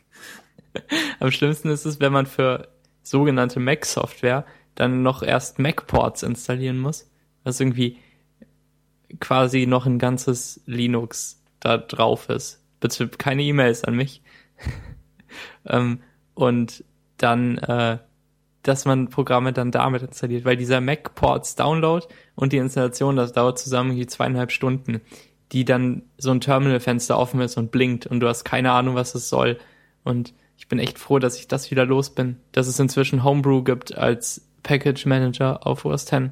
Am 1.20 1.32
schlimmsten 1.32 1.70
ist 1.70 1.86
es, 1.86 2.00
wenn 2.00 2.14
man 2.14 2.26
für 2.26 2.70
sogenannte 3.04 3.60
Mac-Software 3.60 4.46
dann 4.76 5.02
noch 5.02 5.24
erst 5.24 5.60
Mac-Ports 5.60 6.24
installieren 6.24 6.80
muss, 6.80 7.12
was 7.44 7.60
irgendwie 7.60 7.98
quasi 9.20 9.66
noch 9.66 9.86
ein 9.86 10.00
ganzes 10.00 10.62
Linux 10.68 11.44
da 11.60 11.78
drauf 11.78 12.30
ist. 12.30 12.64
Bitte 12.80 13.08
keine 13.10 13.44
E-Mails 13.44 13.84
an 13.84 13.96
mich. 13.96 14.22
ähm, 15.66 16.00
und 16.34 16.84
dann, 17.18 17.58
äh, 17.58 17.98
dass 18.64 18.86
man 18.86 19.10
Programme 19.10 19.54
dann 19.54 19.72
damit 19.72 20.02
installiert, 20.02 20.46
weil 20.46 20.58
dieser 20.58 20.82
Mac-Ports 20.82 21.56
Download 21.56 22.06
und 22.36 22.54
die 22.54 22.58
Installation, 22.58 23.16
das 23.16 23.34
dauert 23.34 23.60
zusammen 23.60 23.92
irgendwie 23.92 24.08
zweieinhalb 24.08 24.52
Stunden, 24.52 25.02
die 25.52 25.66
dann 25.66 26.04
so 26.18 26.32
ein 26.32 26.42
Terminalfenster 26.42 27.18
offen 27.18 27.42
ist 27.42 27.58
und 27.58 27.72
blinkt 27.72 28.06
und 28.06 28.20
du 28.20 28.28
hast 28.28 28.44
keine 28.44 28.72
Ahnung, 28.72 28.96
was 28.96 29.16
es 29.16 29.30
soll. 29.30 29.58
Und 30.04 30.34
ich 30.58 30.68
bin 30.68 30.80
echt 30.80 31.00
froh, 31.00 31.20
dass 31.20 31.38
ich 31.38 31.48
das 31.48 31.72
wieder 31.72 31.86
los 31.86 32.12
bin, 32.12 32.38
dass 32.52 32.68
es 32.68 32.80
inzwischen 32.80 33.24
Homebrew 33.24 33.64
gibt 33.64 33.98
als 33.98 34.46
Package 34.64 35.06
Manager 35.06 35.66
auf 35.66 35.86
OS 35.86 36.12
X. 36.12 36.30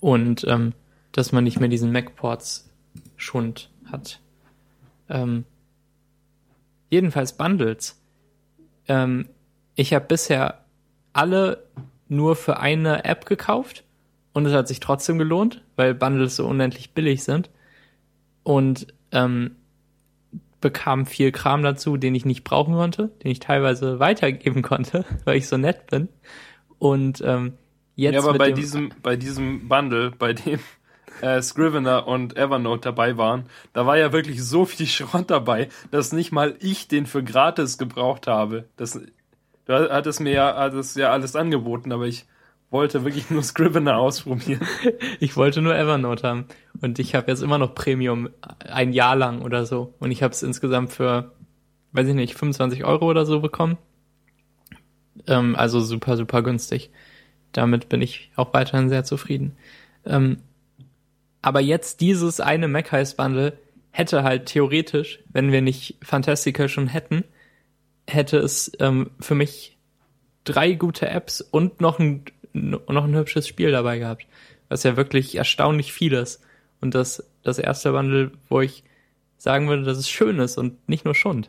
Und 0.00 0.44
ähm, 0.48 0.72
dass 1.12 1.32
man 1.32 1.44
nicht 1.44 1.58
mehr 1.58 1.68
diesen 1.68 1.92
Mac-Ports 1.92 2.68
Schund 3.16 3.70
hat. 3.90 4.20
Ähm, 5.08 5.44
jedenfalls 6.90 7.36
Bundles. 7.36 8.00
Ähm, 8.88 9.28
ich 9.74 9.94
habe 9.94 10.06
bisher 10.06 10.64
alle 11.12 11.64
nur 12.08 12.36
für 12.36 12.58
eine 12.58 13.04
App 13.04 13.26
gekauft 13.26 13.84
und 14.32 14.46
es 14.46 14.52
hat 14.52 14.68
sich 14.68 14.80
trotzdem 14.80 15.18
gelohnt, 15.18 15.62
weil 15.76 15.94
Bundles 15.94 16.36
so 16.36 16.46
unendlich 16.46 16.92
billig 16.92 17.24
sind. 17.24 17.50
Und 18.42 18.86
ähm, 19.10 19.56
bekam 20.60 21.06
viel 21.06 21.32
Kram 21.32 21.62
dazu, 21.62 21.96
den 21.96 22.14
ich 22.14 22.24
nicht 22.24 22.44
brauchen 22.44 22.74
konnte, 22.74 23.10
den 23.22 23.30
ich 23.30 23.40
teilweise 23.40 23.98
weitergeben 23.98 24.62
konnte, 24.62 25.04
weil 25.24 25.36
ich 25.36 25.48
so 25.48 25.56
nett 25.56 25.86
bin. 25.86 26.08
Und 26.78 27.22
ähm, 27.24 27.54
jetzt 27.94 28.14
ja, 28.14 28.20
aber 28.20 28.36
bei 28.36 28.52
diesem, 28.52 28.90
bei 29.02 29.16
diesem 29.16 29.68
Bundle, 29.68 30.10
bei 30.10 30.32
dem 30.32 30.60
äh, 31.20 31.40
Scrivener 31.42 32.06
und 32.06 32.36
Evernote 32.36 32.82
dabei 32.82 33.16
waren, 33.16 33.44
da 33.72 33.86
war 33.86 33.98
ja 33.98 34.12
wirklich 34.12 34.42
so 34.42 34.64
viel 34.64 34.86
Schrott 34.86 35.30
dabei, 35.30 35.68
dass 35.90 36.12
nicht 36.12 36.32
mal 36.32 36.56
ich 36.60 36.88
den 36.88 37.06
für 37.06 37.22
gratis 37.22 37.78
gebraucht 37.78 38.26
habe. 38.26 38.64
Das, 38.76 39.00
du 39.66 39.72
hattest 39.72 40.20
mir 40.20 40.32
ja, 40.32 40.56
hattest 40.56 40.96
ja 40.96 41.10
alles 41.10 41.36
angeboten, 41.36 41.92
aber 41.92 42.06
ich 42.06 42.26
wollte 42.70 43.04
wirklich 43.04 43.30
nur 43.30 43.42
Scrivener 43.42 43.96
ausprobieren. 43.96 44.66
ich 45.20 45.36
wollte 45.36 45.62
nur 45.62 45.76
Evernote 45.76 46.28
haben 46.28 46.44
und 46.80 46.98
ich 46.98 47.14
habe 47.14 47.30
jetzt 47.30 47.42
immer 47.42 47.58
noch 47.58 47.74
Premium 47.74 48.28
ein 48.68 48.92
Jahr 48.92 49.16
lang 49.16 49.42
oder 49.42 49.66
so 49.66 49.94
und 49.98 50.10
ich 50.10 50.22
habe 50.22 50.32
es 50.32 50.42
insgesamt 50.42 50.92
für, 50.92 51.32
weiß 51.92 52.08
ich 52.08 52.14
nicht, 52.14 52.34
25 52.34 52.84
Euro 52.84 53.06
oder 53.06 53.26
so 53.26 53.40
bekommen. 53.40 53.78
Ähm, 55.26 55.56
also 55.56 55.80
super, 55.80 56.16
super 56.16 56.42
günstig. 56.42 56.90
Damit 57.52 57.88
bin 57.88 58.02
ich 58.02 58.30
auch 58.36 58.52
weiterhin 58.52 58.88
sehr 58.88 59.04
zufrieden. 59.04 59.56
Ähm, 60.04 60.38
aber 61.46 61.60
jetzt 61.60 62.00
dieses 62.00 62.40
eine 62.40 62.66
Mac 62.66 62.90
Bundle 63.16 63.56
hätte 63.92 64.24
halt 64.24 64.46
theoretisch, 64.46 65.20
wenn 65.28 65.52
wir 65.52 65.62
nicht 65.62 65.96
Fantastica 66.02 66.66
schon 66.66 66.88
hätten, 66.88 67.22
hätte 68.08 68.38
es 68.38 68.72
ähm, 68.80 69.12
für 69.20 69.36
mich 69.36 69.78
drei 70.42 70.72
gute 70.72 71.08
Apps 71.08 71.40
und 71.40 71.80
noch 71.80 72.00
ein, 72.00 72.24
noch 72.52 73.04
ein 73.04 73.14
hübsches 73.14 73.46
Spiel 73.46 73.70
dabei 73.70 74.00
gehabt. 74.00 74.26
Was 74.68 74.82
ja 74.82 74.96
wirklich 74.96 75.36
erstaunlich 75.36 75.92
viel 75.92 76.14
ist. 76.14 76.42
Und 76.80 76.96
das, 76.96 77.22
das 77.44 77.60
erste 77.60 77.92
Bundle, 77.92 78.32
wo 78.48 78.60
ich 78.60 78.82
sagen 79.38 79.68
würde, 79.68 79.84
dass 79.84 79.98
es 79.98 80.10
schön 80.10 80.40
ist 80.40 80.58
und 80.58 80.88
nicht 80.88 81.04
nur 81.04 81.14
Schund. 81.14 81.48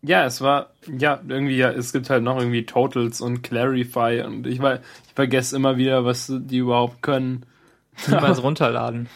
Ja, 0.00 0.24
es 0.24 0.40
war, 0.40 0.70
ja, 0.90 1.20
irgendwie, 1.28 1.58
ja, 1.58 1.70
es 1.70 1.92
gibt 1.92 2.08
halt 2.08 2.22
noch 2.22 2.38
irgendwie 2.38 2.64
Totals 2.64 3.20
und 3.20 3.42
Clarify 3.42 4.22
und 4.26 4.46
ich, 4.46 4.60
war, 4.60 4.76
ich 4.76 5.12
vergesse 5.14 5.56
immer 5.56 5.76
wieder, 5.76 6.06
was 6.06 6.32
die 6.34 6.56
überhaupt 6.56 7.02
können. 7.02 7.44
Niemals 8.06 8.42
runterladen. 8.42 9.08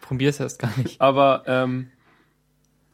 Probier's 0.00 0.40
erst 0.40 0.58
gar 0.58 0.76
nicht. 0.76 1.00
Aber, 1.00 1.44
ähm, 1.46 1.90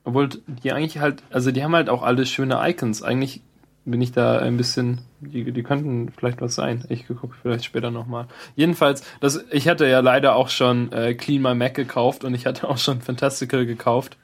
obwohl 0.05 0.29
die 0.47 0.73
eigentlich 0.73 0.99
halt, 0.99 1.23
also 1.31 1.51
die 1.51 1.63
haben 1.63 1.75
halt 1.75 1.89
auch 1.89 2.03
alle 2.03 2.27
schöne 2.27 2.61
Icons. 2.69 3.03
Eigentlich 3.03 3.43
bin 3.85 4.01
ich 4.01 4.13
da 4.13 4.39
ein 4.39 4.57
bisschen, 4.57 5.01
die, 5.21 5.51
die 5.51 5.63
könnten 5.63 6.11
vielleicht 6.11 6.41
was 6.41 6.55
sein. 6.55 6.85
Ich 6.89 7.07
gucke 7.07 7.35
vielleicht 7.41 7.65
später 7.65 7.91
nochmal. 7.91 8.27
Jedenfalls, 8.55 9.03
das, 9.21 9.45
ich 9.51 9.69
hatte 9.69 9.87
ja 9.87 10.01
leider 10.01 10.37
auch 10.37 10.49
schon 10.49 10.93
äh, 10.93 11.15
Clean 11.15 11.43
My 11.43 11.55
Mac 11.55 11.75
gekauft 11.75 12.25
und 12.25 12.35
ich 12.35 12.47
hatte 12.47 12.69
auch 12.69 12.79
schon 12.79 13.01
Fantastical 13.01 13.67
gekauft 13.67 14.17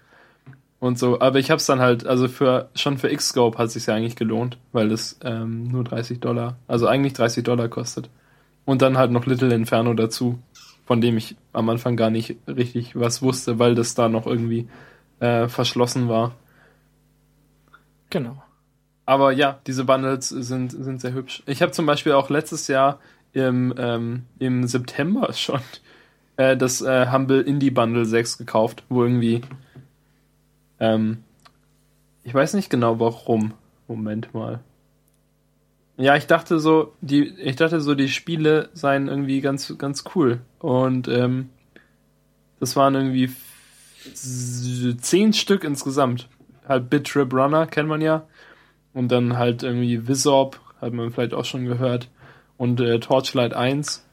und 0.80 0.98
so. 0.98 1.20
Aber 1.20 1.38
ich 1.38 1.50
habe 1.50 1.58
es 1.58 1.66
dann 1.66 1.80
halt, 1.80 2.06
also 2.06 2.28
für 2.28 2.68
schon 2.74 2.98
für 2.98 3.14
Xscope 3.14 3.58
hat 3.58 3.68
es 3.68 3.72
sich 3.72 3.86
ja 3.86 3.94
eigentlich 3.94 4.16
gelohnt, 4.16 4.58
weil 4.72 4.88
das 4.88 5.18
ähm, 5.24 5.68
nur 5.68 5.84
30 5.84 6.20
Dollar, 6.20 6.56
also 6.68 6.86
eigentlich 6.86 7.14
30 7.14 7.42
Dollar 7.42 7.68
kostet. 7.68 8.10
Und 8.66 8.82
dann 8.82 8.96
halt 8.96 9.10
noch 9.10 9.26
Little 9.26 9.54
Inferno 9.54 9.92
dazu, 9.94 10.38
von 10.84 11.00
dem 11.00 11.16
ich 11.16 11.36
am 11.52 11.68
Anfang 11.68 11.96
gar 11.96 12.10
nicht 12.10 12.36
richtig 12.46 12.98
was 12.98 13.22
wusste, 13.22 13.58
weil 13.58 13.74
das 13.74 13.94
da 13.94 14.08
noch 14.08 14.26
irgendwie 14.26 14.68
äh, 15.20 15.48
verschlossen 15.48 16.08
war. 16.08 16.34
Genau. 18.10 18.42
Aber 19.06 19.32
ja, 19.32 19.60
diese 19.66 19.84
Bundles 19.84 20.28
sind, 20.28 20.70
sind 20.70 21.00
sehr 21.00 21.12
hübsch. 21.12 21.42
Ich 21.46 21.62
habe 21.62 21.72
zum 21.72 21.86
Beispiel 21.86 22.12
auch 22.12 22.30
letztes 22.30 22.68
Jahr 22.68 23.00
im, 23.32 23.74
ähm, 23.76 24.24
im 24.38 24.66
September 24.66 25.32
schon 25.34 25.60
äh, 26.36 26.56
das 26.56 26.80
äh, 26.80 27.10
Humble 27.10 27.40
Indie 27.40 27.70
Bundle 27.70 28.06
6 28.06 28.38
gekauft, 28.38 28.82
wo 28.88 29.02
irgendwie 29.02 29.42
ähm, 30.80 31.24
ich 32.24 32.34
weiß 32.34 32.54
nicht 32.54 32.70
genau 32.70 32.98
warum. 32.98 33.54
Moment 33.86 34.32
mal. 34.32 34.60
Ja, 35.96 36.16
ich 36.16 36.26
dachte 36.26 36.58
so, 36.58 36.92
die, 37.00 37.28
ich 37.38 37.56
dachte 37.56 37.80
so, 37.80 37.94
die 37.94 38.08
Spiele 38.08 38.68
seien 38.72 39.06
irgendwie 39.06 39.40
ganz, 39.40 39.78
ganz 39.78 40.04
cool. 40.14 40.40
Und 40.58 41.06
ähm, 41.06 41.50
das 42.58 42.74
waren 42.74 42.94
irgendwie 42.94 43.30
zehn 44.12 45.32
Stück 45.32 45.62
insgesamt. 45.62 46.28
Halt 46.68 46.90
Bit 46.90 47.06
Trip 47.06 47.32
Runner 47.32 47.66
kennt 47.66 47.88
man 47.88 48.00
ja. 48.00 48.26
Und 48.92 49.12
dann 49.12 49.38
halt 49.38 49.62
irgendwie 49.62 50.08
Wizorb, 50.08 50.60
hat 50.80 50.92
man 50.92 51.12
vielleicht 51.12 51.34
auch 51.34 51.44
schon 51.44 51.64
gehört. 51.64 52.08
Und 52.56 52.80
äh, 52.80 52.98
Torchlight 52.98 53.54
1. 53.54 54.04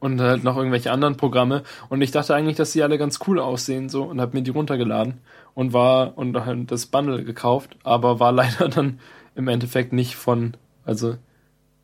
Und 0.00 0.20
halt 0.20 0.42
noch 0.42 0.56
irgendwelche 0.56 0.90
anderen 0.90 1.16
Programme. 1.16 1.62
Und 1.90 2.00
ich 2.00 2.10
dachte 2.10 2.34
eigentlich, 2.34 2.56
dass 2.56 2.72
die 2.72 2.82
alle 2.82 2.98
ganz 2.98 3.18
cool 3.26 3.38
aussehen, 3.38 3.88
so, 3.88 4.04
und 4.04 4.20
hab 4.20 4.34
mir 4.34 4.42
die 4.42 4.50
runtergeladen. 4.50 5.18
Und 5.54 5.72
war, 5.72 6.16
und 6.16 6.34
halt 6.44 6.70
das 6.70 6.86
Bundle 6.86 7.22
gekauft, 7.22 7.76
aber 7.84 8.18
war 8.18 8.32
leider 8.32 8.68
dann 8.68 8.98
im 9.34 9.48
Endeffekt 9.48 9.92
nicht 9.92 10.16
von, 10.16 10.56
also 10.84 11.16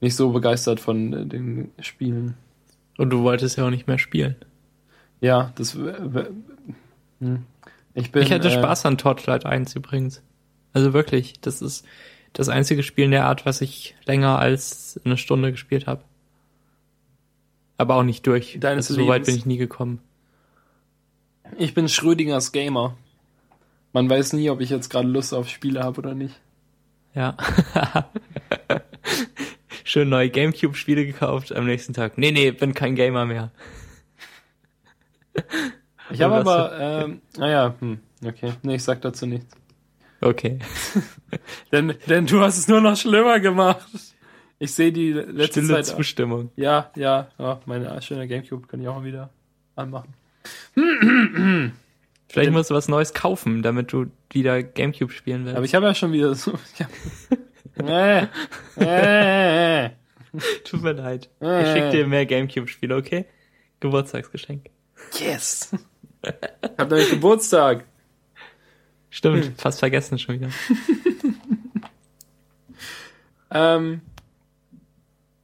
nicht 0.01 0.15
so 0.15 0.31
begeistert 0.31 0.81
von 0.81 1.13
äh, 1.13 1.27
den 1.27 1.71
Spielen. 1.81 2.35
Und 2.99 3.11
du 3.11 3.23
wolltest 3.23 3.57
ja 3.57 3.67
auch 3.67 3.71
nicht 3.71 3.87
mehr 3.87 3.99
spielen. 3.99 4.37
Ja, 5.21 5.53
das. 5.57 5.75
hm. 5.75 7.45
Ich 7.95 8.13
bin. 8.13 8.23
ich 8.23 8.33
hatte 8.33 8.49
äh, 8.49 8.53
Spaß 8.53 8.87
an 8.87 8.99
Torchlight 8.99 9.47
1 9.47 9.75
übrigens. 9.75 10.23
Also 10.73 10.93
wirklich, 10.93 11.41
das 11.41 11.63
ist 11.63 11.87
das 12.35 12.51
einzige 12.51 12.83
Spiel 12.83 13.07
in 13.07 13.11
der 13.11 13.25
Art, 13.25 13.47
was 13.47 13.63
ich 13.63 13.97
länger 14.05 14.39
als 14.39 15.01
eine 15.05 15.17
Stunde 15.17 15.51
gespielt 15.51 15.87
habe. 15.87 16.03
Aber 17.79 17.97
auch 17.97 18.03
nicht 18.03 18.27
durch. 18.27 18.59
Deines 18.61 18.91
also, 18.91 19.03
so 19.03 19.09
weit 19.09 19.25
bin 19.25 19.37
ich 19.37 19.47
nie 19.47 19.57
gekommen. 19.57 20.01
Ich 21.57 21.75
bin 21.75 21.89
Schrödingers 21.89 22.53
Gamer. 22.53 22.97
Man 23.93 24.11
weiß 24.11 24.35
nie, 24.35 24.51
ob 24.51 24.61
ich 24.61 24.69
jetzt 24.69 24.91
gerade 24.91 25.09
Lust 25.09 25.33
auf 25.33 25.49
Spiele 25.49 25.83
habe 25.83 25.99
oder 25.99 26.15
nicht. 26.15 26.35
Ja. 27.17 27.37
Schön 29.85 30.11
neue 30.11 30.31
Gamecube-Spiele 30.31 31.07
gekauft, 31.07 31.55
am 31.55 31.65
nächsten 31.65 31.95
Tag. 31.95 32.19
Nee, 32.19 32.31
nee, 32.31 32.51
bin 32.51 32.75
kein 32.75 32.95
Gamer 32.95 33.25
mehr. 33.25 33.51
Ich 36.09 36.23
habe 36.23 36.37
aber, 36.37 36.79
ähm, 36.79 37.21
naja, 37.37 37.75
hm, 37.81 37.99
Okay, 38.25 38.53
nee, 38.63 38.77
ich 38.77 38.85
sag 38.85 39.01
dazu 39.03 39.27
nichts. 39.27 39.57
Okay. 40.21 40.61
denn, 41.73 41.95
denn 42.09 42.27
du 42.27 42.41
hast 42.41 42.59
es 42.59 42.69
nur 42.69 42.81
noch 42.81 42.97
schlimmer 42.97 43.41
gemacht. 43.41 43.89
Ich 44.61 44.73
sehe 44.73 44.93
die 44.93 45.13
letzte 45.13 45.63
Stille 45.63 45.83
Zeit. 45.83 45.87
Zustimmung. 45.87 46.51
Ja, 46.55 46.93
ja, 46.95 47.29
ja, 47.39 47.61
meine 47.67 48.01
schöne 48.03 48.29
Gamecube 48.29 48.69
kann 48.69 48.81
ich 48.81 48.87
auch 48.87 49.01
mal 49.01 49.05
wieder 49.05 49.31
anmachen. 49.75 50.15
Vielleicht 52.29 52.53
musst 52.53 52.71
du 52.71 52.75
was 52.75 52.89
Neues 52.89 53.15
kaufen, 53.15 53.63
damit 53.63 53.93
du 53.93 54.07
wieder 54.31 54.63
Gamecube 54.63 55.13
spielen 55.13 55.45
willst. 55.45 55.57
Aber 55.57 55.65
ich 55.65 55.75
habe 55.75 55.87
ja 55.87 55.95
schon 55.95 56.13
wieder 56.13 56.35
so. 56.35 56.53
Ja. 57.79 58.27
äh, 58.79 59.85
äh, 59.85 59.91
Tut 60.65 60.83
mir 60.83 60.93
leid. 60.93 61.29
Ich 61.41 61.73
schick 61.73 61.91
dir 61.91 62.07
mehr 62.07 62.25
Gamecube-Spiele, 62.25 62.97
okay? 62.97 63.27
Geburtstagsgeschenk. 63.81 64.71
yes. 65.21 65.73
hab 66.79 66.89
nämlich 66.89 67.11
Geburtstag. 67.11 67.85
Stimmt, 69.11 69.61
fast 69.61 69.79
vergessen 69.79 70.19
schon 70.19 70.37
wieder. 70.37 70.49
Ähm, 73.51 74.01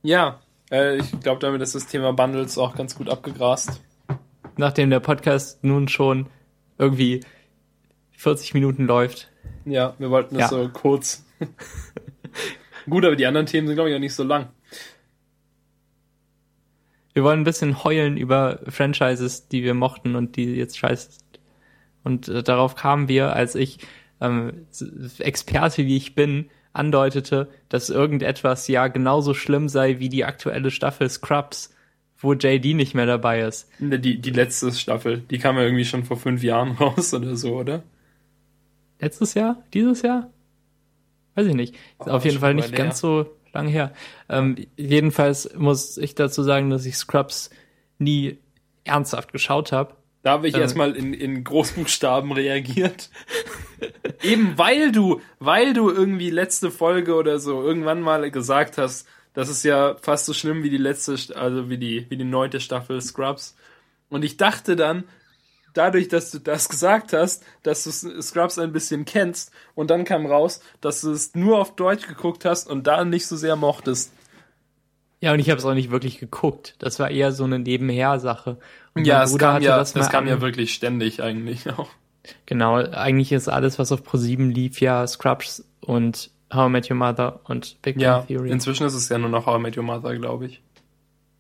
ja, 0.03 0.41
äh, 0.71 0.97
ich 0.97 1.21
glaube, 1.21 1.41
damit 1.41 1.63
ist 1.63 1.75
das 1.75 1.87
Thema 1.87 2.13
Bundles 2.13 2.59
auch 2.59 2.75
ganz 2.75 2.95
gut 2.95 3.09
abgegrast. 3.09 3.81
Nachdem 4.57 4.91
der 4.91 5.01
Podcast 5.01 5.63
nun 5.65 5.89
schon 5.89 6.27
irgendwie 6.83 7.21
40 8.13 8.55
Minuten 8.55 8.87
läuft. 8.87 9.31
Ja, 9.65 9.95
wir 9.99 10.11
wollten 10.11 10.35
es 10.35 10.43
Ja. 10.43 10.49
so 10.49 10.69
kurz. 10.69 11.25
gut, 12.91 13.05
aber 13.05 13.17
die 13.17 13.27
anderen 13.27 13.47
Themen 13.47 13.67
sind, 13.67 13.77
glaube 13.77 13.91
ich, 13.91 13.97
auch 13.97 14.01
nicht 14.01 14.15
so 14.15 14.25
lang. 14.25 14.49
Wir 17.15 17.25
wollen 17.25 17.41
ein 17.41 17.45
bisschen 17.45 17.85
heulen 17.85 18.17
über 18.17 18.61
Franchises, 18.69 19.49
die 19.49 19.63
wir 19.63 19.75
mochten 19.75 20.17
und 20.17 20.37
die 20.37 20.55
jetzt 20.55 20.79
scheiße 20.79 21.13
sind. 21.13 21.41
Und 22.05 22.29
äh, 22.29 22.43
darauf 22.43 22.75
kamen 22.75 23.07
wir, 23.09 23.35
als 23.35 23.55
ich, 23.55 23.79
ähm, 24.21 24.67
Experte 25.19 25.85
wie 25.87 25.97
ich 25.97 26.15
bin, 26.15 26.49
andeutete, 26.73 27.49
dass 27.69 27.91
irgendetwas 27.91 28.67
ja 28.67 28.89
genauso 28.89 29.35
schlimm 29.35 29.69
sei 29.69 29.99
wie 29.99 30.09
die 30.09 30.25
aktuelle 30.25 30.71
Staffel 30.71 31.09
Scrubs, 31.11 31.72
wo 32.23 32.33
JD 32.35 32.75
nicht 32.75 32.95
mehr 32.95 33.07
dabei 33.07 33.41
ist. 33.43 33.69
Ne, 33.81 33.99
Die, 33.99 34.21
die 34.21 34.31
letzte 34.31 34.73
Staffel, 34.73 35.19
die 35.31 35.39
kam 35.39 35.57
ja 35.57 35.63
irgendwie 35.63 35.85
schon 35.85 36.05
vor 36.05 36.17
fünf 36.17 36.43
Jahren 36.43 36.73
raus 36.81 37.13
oder 37.15 37.37
so, 37.37 37.57
oder? 37.59 37.83
Letztes 39.01 39.35
Jahr? 39.35 39.63
Dieses 39.75 40.03
Jahr? 40.03 40.31
Weiß 41.35 41.47
ich 41.47 41.55
nicht. 41.55 41.75
Ist 41.75 42.07
Oh, 42.07 42.11
auf 42.11 42.25
jeden 42.25 42.35
schon 42.35 42.41
Fall 42.41 42.55
nicht 42.55 42.75
ganz 42.75 43.01
so 43.01 43.27
lang 43.53 43.67
her. 43.67 43.93
Ähm, 44.29 44.57
jedenfalls 44.77 45.53
muss 45.57 45.99
ich 45.99 46.15
dazu 46.15 46.43
sagen, 46.43 46.71
dass 46.71 46.87
ich 46.87 46.97
Scrubs 46.97 47.51
nie 47.99 48.39
ernsthaft 48.85 49.33
geschaut 49.33 49.73
habe. 49.73 49.95
Da 50.23 50.33
habe 50.33 50.47
ich 50.47 50.55
Ähm. 50.55 50.61
erstmal 50.61 50.93
in, 50.95 51.13
in 51.15 51.43
Großbuchstaben 51.43 52.31
reagiert. 52.33 53.11
Eben 54.23 54.57
weil 54.57 54.93
du, 54.93 55.21
weil 55.41 55.73
du 55.73 55.91
irgendwie 55.91 56.31
letzte 56.31 56.71
Folge 56.71 57.15
oder 57.17 57.41
so 57.41 57.61
irgendwann 57.63 58.01
mal 58.01 58.31
gesagt 58.31 58.79
hast, 58.79 59.09
das 59.35 59.49
ist 59.49 59.63
ja 59.63 59.97
fast 60.01 60.27
so 60.27 60.35
schlimm 60.35 60.63
wie 60.63 60.71
die 60.71 60.79
letzte, 60.79 61.17
also 61.37 61.71
wie 61.71 61.79
die, 61.79 62.07
wie 62.11 62.17
die 62.17 62.25
neunte 62.25 62.61
Staffel 62.61 63.01
Scrubs. 63.01 63.57
Und 64.09 64.25
ich 64.25 64.37
dachte 64.37 64.77
dann, 64.77 65.05
dadurch, 65.75 66.09
dass 66.09 66.31
du 66.31 66.39
das 66.39 66.69
gesagt 66.69 67.13
hast, 67.13 67.45
dass 67.63 67.85
du 67.85 68.23
Scrubs 68.23 68.59
ein 68.59 68.73
bisschen 68.73 69.05
kennst 69.05 69.53
und 69.75 69.91
dann 69.91 70.05
kam 70.05 70.27
raus, 70.27 70.61
dass 70.81 71.01
du 71.01 71.13
es 71.13 71.35
nur 71.35 71.59
auf 71.59 71.75
Deutsch 71.77 72.07
geguckt 72.07 72.45
hast 72.45 72.69
und 72.69 72.87
da 72.87 73.05
nicht 73.05 73.27
so 73.27 73.37
sehr 73.37 73.57
mochtest. 73.57 74.13
Ja, 75.21 75.33
und 75.33 75.39
ich 75.39 75.51
habe 75.51 75.59
es 75.59 75.65
auch 75.65 75.75
nicht 75.75 75.91
wirklich 75.93 76.19
geguckt. 76.19 76.75
Das 76.81 76.99
war 76.99 77.11
eher 77.11 77.31
so 77.31 77.45
eine 77.45 77.61
Nebenher-Sache. 77.61 78.59
Und 78.95 79.07
Ja, 79.07 79.23
es 79.23 79.39
kam 79.39 79.63
ja, 79.63 79.77
das 79.77 79.95
mal 79.95 80.09
kam 80.09 80.27
ja 80.27 80.41
wirklich 80.41 80.75
ständig 80.75 81.23
eigentlich 81.23 81.71
auch. 81.71 81.89
Genau, 82.47 82.77
eigentlich 82.77 83.33
ist 83.33 83.49
alles, 83.49 83.79
was 83.79 83.93
auf 83.93 84.03
Pro7 84.03 84.53
lief, 84.53 84.81
ja 84.81 85.07
Scrubs 85.07 85.65
und 85.81 86.31
How 86.55 86.69
I 86.69 86.71
Met 86.71 86.91
Your 86.91 86.97
Mother 86.97 87.41
und 87.45 87.81
Big 87.83 87.97
Bang 87.97 88.03
Ja, 88.03 88.21
Theory. 88.23 88.51
inzwischen 88.51 88.87
ist 88.87 88.95
es 88.95 89.09
ja 89.09 89.19
nur 89.19 89.31
noch 89.31 89.47
How 89.47 89.59
I 89.59 89.63
Met 89.63 89.77
Your 89.77 89.85
Mother, 89.85 90.17
glaube 90.17 90.47
ich. 90.47 90.63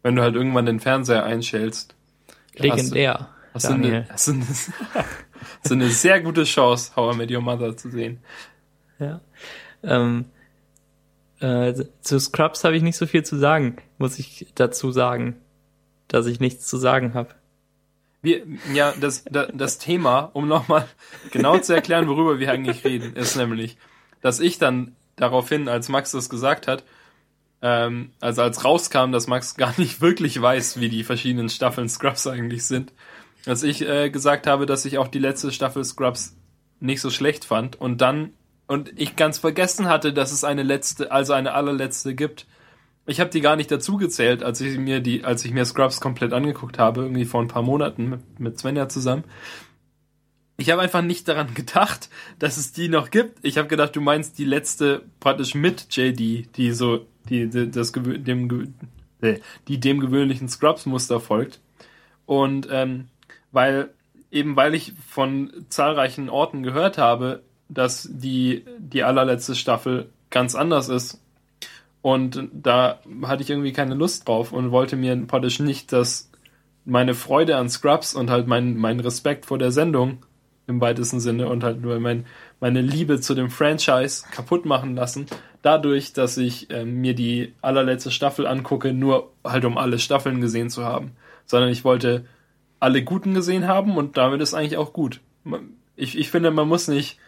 Wenn 0.03 0.17
du 0.17 0.23
halt 0.23 0.35
irgendwann 0.35 0.67
den 0.67 0.81
Fernseher 0.81 1.25
einschältst. 1.25 1.95
Legendär. 2.55 3.29
Hast 3.55 3.69
du, 3.69 3.75
eine, 3.75 3.83
Daniel. 3.83 4.07
hast, 4.09 4.29
du 4.29 4.33
eine, 4.33 4.47
hast 4.47 5.71
du 5.71 5.75
eine 5.75 5.89
sehr 5.91 6.21
gute 6.21 6.45
Chance, 6.45 6.93
How 6.97 7.15
I 7.15 7.19
Met 7.19 7.31
Your 7.31 7.43
Mother 7.43 7.77
zu 7.77 7.91
sehen. 7.91 8.19
Ja. 8.99 9.21
Ähm, 9.83 10.27
äh, 11.41 11.75
zu 12.01 12.19
Scrubs 12.19 12.65
habe 12.65 12.77
ich 12.77 12.83
nicht 12.83 12.97
so 12.97 13.07
viel 13.07 13.25
zu 13.25 13.37
sagen, 13.37 13.77
muss 13.99 14.19
ich 14.19 14.47
dazu 14.55 14.93
sagen, 14.93 15.37
dass 16.09 16.27
ich 16.27 16.41
nichts 16.41 16.67
zu 16.67 16.77
sagen 16.77 17.15
habe. 17.15 17.31
Wir, 18.23 18.43
ja, 18.73 18.95
das, 19.01 19.25
das, 19.25 19.49
das 19.53 19.79
Thema, 19.79 20.31
um 20.33 20.47
nochmal 20.47 20.87
genau 21.33 21.59
zu 21.59 21.75
erklären, 21.75 22.07
worüber 22.07 22.39
wir 22.39 22.53
eigentlich 22.53 22.85
reden, 22.85 23.17
ist 23.17 23.37
nämlich, 23.37 23.77
dass 24.21 24.39
ich 24.39 24.59
dann 24.59 24.95
daraufhin, 25.17 25.69
als 25.69 25.89
Max 25.89 26.13
das 26.13 26.29
gesagt 26.29 26.69
hat, 26.69 26.85
ähm, 27.63 28.11
also 28.21 28.43
als 28.43 28.65
rauskam, 28.65 29.13
dass 29.13 29.27
Max 29.27 29.55
gar 29.57 29.73
nicht 29.79 30.01
wirklich 30.01 30.41
weiß, 30.41 30.81
wie 30.81 30.89
die 30.89 31.05
verschiedenen 31.05 31.49
Staffeln 31.49 31.89
Scrubs 31.89 32.27
eigentlich 32.27 32.65
sind, 32.65 32.93
dass 33.45 33.63
ich 33.63 33.83
äh, 33.89 34.11
gesagt 34.11 34.47
habe, 34.47 34.67
dass 34.67 34.85
ich 34.85 34.99
auch 34.99 35.09
die 35.09 35.19
letzte 35.19 35.53
Staffel 35.53 35.85
Scrubs 35.85 36.37
nicht 36.81 37.01
so 37.01 37.11
schlecht 37.11 37.45
fand 37.45 37.81
und 37.81 38.01
dann 38.01 38.33
und 38.67 38.93
ich 38.97 39.17
ganz 39.17 39.39
vergessen 39.39 39.89
hatte, 39.89 40.13
dass 40.13 40.33
es 40.33 40.45
eine 40.45 40.63
letzte, 40.63 41.13
also 41.13 41.33
eine 41.35 41.53
allerletzte 41.53 42.15
gibt. 42.15 42.47
Ich 43.07 43.21
habe 43.21 43.31
die 43.31 43.41
gar 43.41 43.57
nicht 43.57 43.71
dazu 43.71 43.97
gezählt, 43.97 44.43
als 44.43 44.61
ich 44.61 44.79
mir 44.79 45.01
die, 45.01 45.25
als 45.25 45.45
ich 45.45 45.53
mir 45.53 45.65
Scrubs 45.65 46.01
komplett 46.01 46.33
angeguckt 46.33 46.79
habe, 46.79 47.03
irgendwie 47.03 47.25
vor 47.25 47.43
ein 47.43 47.49
paar 47.49 47.63
Monaten 47.63 48.09
mit, 48.09 48.41
mit 48.41 48.59
Svenja 48.59 48.89
zusammen. 48.89 49.25
Ich 50.63 50.71
habe 50.71 50.81
einfach 50.81 51.03
nicht 51.03 51.27
daran 51.27 51.55
gedacht, 51.55 52.09
dass 52.39 52.57
es 52.57 52.71
die 52.73 52.89
noch 52.89 53.11
gibt. 53.11 53.41
Ich 53.43 53.59
habe 53.59 53.67
gedacht, 53.67 53.97
du 53.97 54.01
meinst 54.01 54.39
die 54.39 54.45
letzte 54.45 55.03
praktisch 55.19 55.57
mit 55.57 55.89
JD, 55.91 56.57
die 56.57 56.73
so 56.73 57.05
die, 57.29 57.49
die 57.51 57.69
das 57.69 57.91
dem 57.91 58.73
äh, 59.21 59.41
die 59.67 59.81
dem 59.81 59.99
gewöhnlichen 59.99 60.49
Scrubs 60.49 60.87
Muster 60.87 61.19
folgt. 61.19 61.61
Und 62.27 62.69
ähm, 62.71 63.09
weil 63.51 63.91
eben 64.31 64.55
weil 64.55 64.77
ich 64.77 64.93
von 65.09 65.53
zahlreichen 65.69 66.31
Orten 66.31 66.63
gehört 66.63 66.97
habe, 66.97 67.43
dass 67.69 68.09
die 68.09 68.65
die 68.79 69.03
allerletzte 69.03 69.57
Staffel 69.57 70.11
ganz 70.31 70.55
anders 70.55 70.89
ist 70.89 71.21
und 72.03 72.49
da 72.53 73.01
hatte 73.23 73.43
ich 73.43 73.51
irgendwie 73.51 73.73
keine 73.73 73.97
Lust 73.97 74.29
drauf 74.29 74.53
und 74.53 74.71
wollte 74.71 74.95
mir 74.95 75.17
praktisch 75.27 75.59
nicht, 75.59 75.93
dass 75.93 76.31
meine 76.85 77.15
Freude 77.15 77.57
an 77.57 77.69
Scrubs 77.69 78.15
und 78.15 78.31
halt 78.31 78.47
mein, 78.47 78.77
mein 78.77 79.01
Respekt 79.01 79.47
vor 79.47 79.59
der 79.59 79.73
Sendung 79.73 80.19
im 80.67 80.81
weitesten 80.81 81.21
Sinne 81.21 81.49
und 81.49 81.65
halt 81.65 81.81
nur 81.81 81.99
mein, 82.01 82.27
meine 82.61 82.81
Liebe 82.81 83.21
zu 83.21 83.35
dem 83.35 83.51
Franchise 83.51 84.25
kaputt 84.31 84.65
machen 84.65 84.95
lassen, 84.95 85.27
dadurch, 85.63 86.13
dass 86.13 86.37
ich 86.37 86.71
ähm, 86.71 87.01
mir 87.01 87.15
die 87.15 87.55
allerletzte 87.61 88.11
Staffel 88.11 88.47
angucke, 88.47 88.93
nur 88.93 89.33
halt 89.45 89.65
um 89.65 89.79
alle 89.79 89.99
Staffeln 89.99 90.41
gesehen 90.41 90.71
zu 90.71 90.85
haben. 90.85 91.13
Sondern 91.47 91.71
ich 91.71 91.85
wollte 91.85 92.25
alle 92.81 93.03
guten 93.03 93.35
gesehen 93.35 93.67
haben 93.67 93.97
und 93.97 94.17
damit 94.17 94.41
ist 94.41 94.55
eigentlich 94.55 94.77
auch 94.77 94.93
gut. 94.93 95.21
Ich, 95.97 96.17
ich 96.19 96.31
finde, 96.31 96.51
man 96.51 96.69
muss 96.69 96.89
nicht 96.89 97.19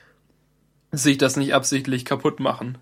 sich 0.93 1.19
das 1.19 1.37
nicht 1.37 1.55
absichtlich 1.55 2.05
kaputt 2.05 2.41
machen. 2.41 2.79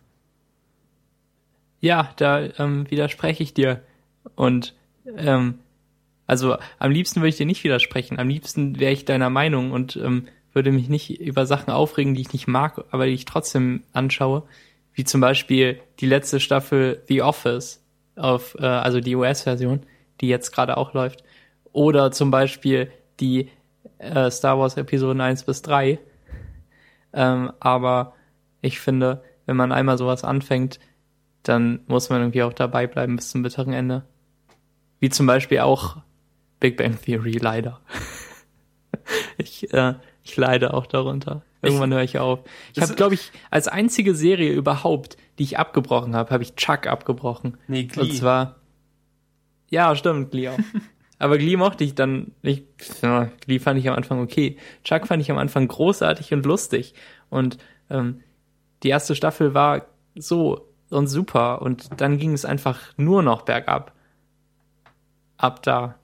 Ja, 1.80 2.12
da 2.16 2.40
ähm, 2.59 2.90
widerspreche 2.90 3.42
ich 3.42 3.55
dir. 3.55 3.82
Und 4.36 4.74
ähm, 5.16 5.59
also 6.26 6.57
am 6.78 6.90
liebsten 6.90 7.20
würde 7.20 7.30
ich 7.30 7.36
dir 7.36 7.46
nicht 7.46 7.64
widersprechen. 7.64 8.18
Am 8.18 8.28
liebsten 8.28 8.78
wäre 8.78 8.92
ich 8.92 9.05
deiner 9.05 9.30
Meinung 9.30 9.72
und 9.72 9.96
ähm, 9.96 10.28
würde 10.53 10.72
mich 10.72 10.88
nicht 10.88 11.20
über 11.20 11.46
Sachen 11.46 11.70
aufregen, 11.70 12.14
die 12.14 12.22
ich 12.22 12.32
nicht 12.32 12.46
mag, 12.46 12.84
aber 12.90 13.07
die 13.07 13.12
ich 13.12 13.24
trotzdem 13.24 13.82
anschaue. 13.92 14.42
Wie 14.94 15.05
zum 15.05 15.20
Beispiel 15.20 15.80
die 16.00 16.07
letzte 16.07 16.40
Staffel 16.40 17.03
The 17.09 17.22
Office 17.22 17.82
auf, 18.16 18.57
äh, 18.59 18.66
also 18.66 19.00
die 19.00 19.16
US-Version, 19.16 19.80
die 20.20 20.28
jetzt 20.28 20.53
gerade 20.53 20.76
auch 20.76 20.92
läuft. 20.92 21.24
Oder 21.72 22.11
zum 22.12 22.30
Beispiel 22.30 22.90
die 23.20 23.48
äh, 23.98 24.30
Star 24.30 24.59
Wars 24.59 24.76
Episoden 24.76 25.20
1 25.20 25.44
bis 25.44 25.62
3. 25.62 25.98
Ähm, 27.14 27.53
aber 27.61 28.14
ich 28.61 28.80
finde, 28.80 29.22
wenn 29.46 29.57
man 29.57 29.72
einmal 29.72 29.98
sowas 29.98 30.24
anfängt, 30.24 30.78
dann 31.42 31.80
muss 31.86 32.11
man 32.11 32.20
irgendwie 32.20 32.42
auch 32.42 32.53
dabei 32.53 32.86
bleiben 32.86 33.16
bis 33.16 33.30
zum 33.30 33.42
bitteren 33.42 33.72
Ende. 33.72 34.05
Wie 35.00 35.11
zum 35.11 35.26
Beispiel 35.26 35.61
auch 35.61 35.96
Big 36.61 36.76
Bang 36.76 36.96
Theory, 37.00 37.38
leider. 37.38 37.80
ich, 39.36 39.72
äh, 39.72 39.94
ich 40.24 40.36
leide 40.36 40.74
auch 40.74 40.86
darunter. 40.86 41.42
Irgendwann 41.62 41.92
höre 41.92 42.02
ich 42.02 42.18
auf. 42.18 42.40
Ich 42.74 42.82
habe, 42.82 42.94
glaube 42.94 43.14
ich, 43.14 43.30
als 43.50 43.68
einzige 43.68 44.14
Serie 44.14 44.52
überhaupt, 44.52 45.16
die 45.38 45.44
ich 45.44 45.58
abgebrochen 45.58 46.16
habe, 46.16 46.30
habe 46.30 46.42
ich 46.42 46.56
Chuck 46.56 46.86
abgebrochen. 46.88 47.56
Nee, 47.68 47.88
Und 47.96 48.12
zwar, 48.14 48.56
ja, 49.70 49.94
stimmt, 49.94 50.32
Glee 50.32 50.48
auch. 50.48 50.58
Aber 51.20 51.38
Glee 51.38 51.56
mochte 51.56 51.84
ich 51.84 51.94
dann 51.94 52.32
nicht. 52.42 52.64
Ja, 53.00 53.30
Glee 53.46 53.60
fand 53.60 53.78
ich 53.78 53.88
am 53.88 53.94
Anfang 53.94 54.20
okay. 54.20 54.56
Chuck 54.82 55.06
fand 55.06 55.22
ich 55.22 55.30
am 55.30 55.38
Anfang 55.38 55.68
großartig 55.68 56.32
und 56.34 56.44
lustig. 56.46 56.94
Und 57.30 57.58
ähm, 57.90 58.20
die 58.82 58.88
erste 58.88 59.14
Staffel 59.14 59.54
war 59.54 59.86
so 60.16 60.66
und 60.90 61.06
super. 61.06 61.62
Und 61.62 62.00
dann 62.00 62.18
ging 62.18 62.32
es 62.32 62.44
einfach 62.44 62.80
nur 62.96 63.22
noch 63.22 63.42
bergab. 63.42 63.92
Ab 65.36 65.62
da. 65.62 65.94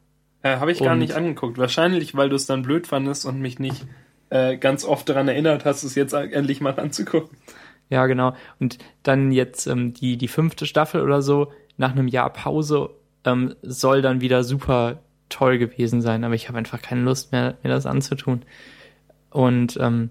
Äh, 0.42 0.58
Habe 0.58 0.70
ich 0.70 0.78
gar 0.78 0.92
Und- 0.92 1.00
nicht 1.00 1.14
angeguckt. 1.14 1.58
Wahrscheinlich, 1.58 2.14
weil 2.14 2.28
du 2.28 2.36
es 2.36 2.46
dann 2.46 2.62
blöd 2.62 2.86
fandest 2.86 3.26
und 3.26 3.40
mich 3.40 3.58
nicht 3.58 3.86
äh, 4.30 4.56
ganz 4.56 4.84
oft 4.84 5.08
daran 5.08 5.28
erinnert 5.28 5.64
hast, 5.64 5.84
es 5.84 5.94
jetzt 5.94 6.12
endlich 6.12 6.60
mal 6.60 6.78
anzugucken. 6.78 7.36
Ja, 7.90 8.06
genau. 8.06 8.34
Und 8.60 8.78
dann 9.02 9.32
jetzt 9.32 9.66
ähm, 9.66 9.94
die, 9.94 10.16
die 10.16 10.28
fünfte 10.28 10.66
Staffel 10.66 11.00
oder 11.00 11.22
so, 11.22 11.52
nach 11.76 11.92
einem 11.92 12.08
Jahr 12.08 12.30
Pause, 12.32 12.90
ähm, 13.24 13.54
soll 13.62 14.02
dann 14.02 14.20
wieder 14.20 14.44
super 14.44 15.00
toll 15.28 15.58
gewesen 15.58 16.00
sein, 16.00 16.24
aber 16.24 16.34
ich 16.34 16.48
habe 16.48 16.58
einfach 16.58 16.82
keine 16.82 17.02
Lust 17.02 17.32
mehr, 17.32 17.56
mir 17.62 17.70
das 17.70 17.86
anzutun. 17.86 18.44
Und 19.30 19.78
ähm, 19.80 20.10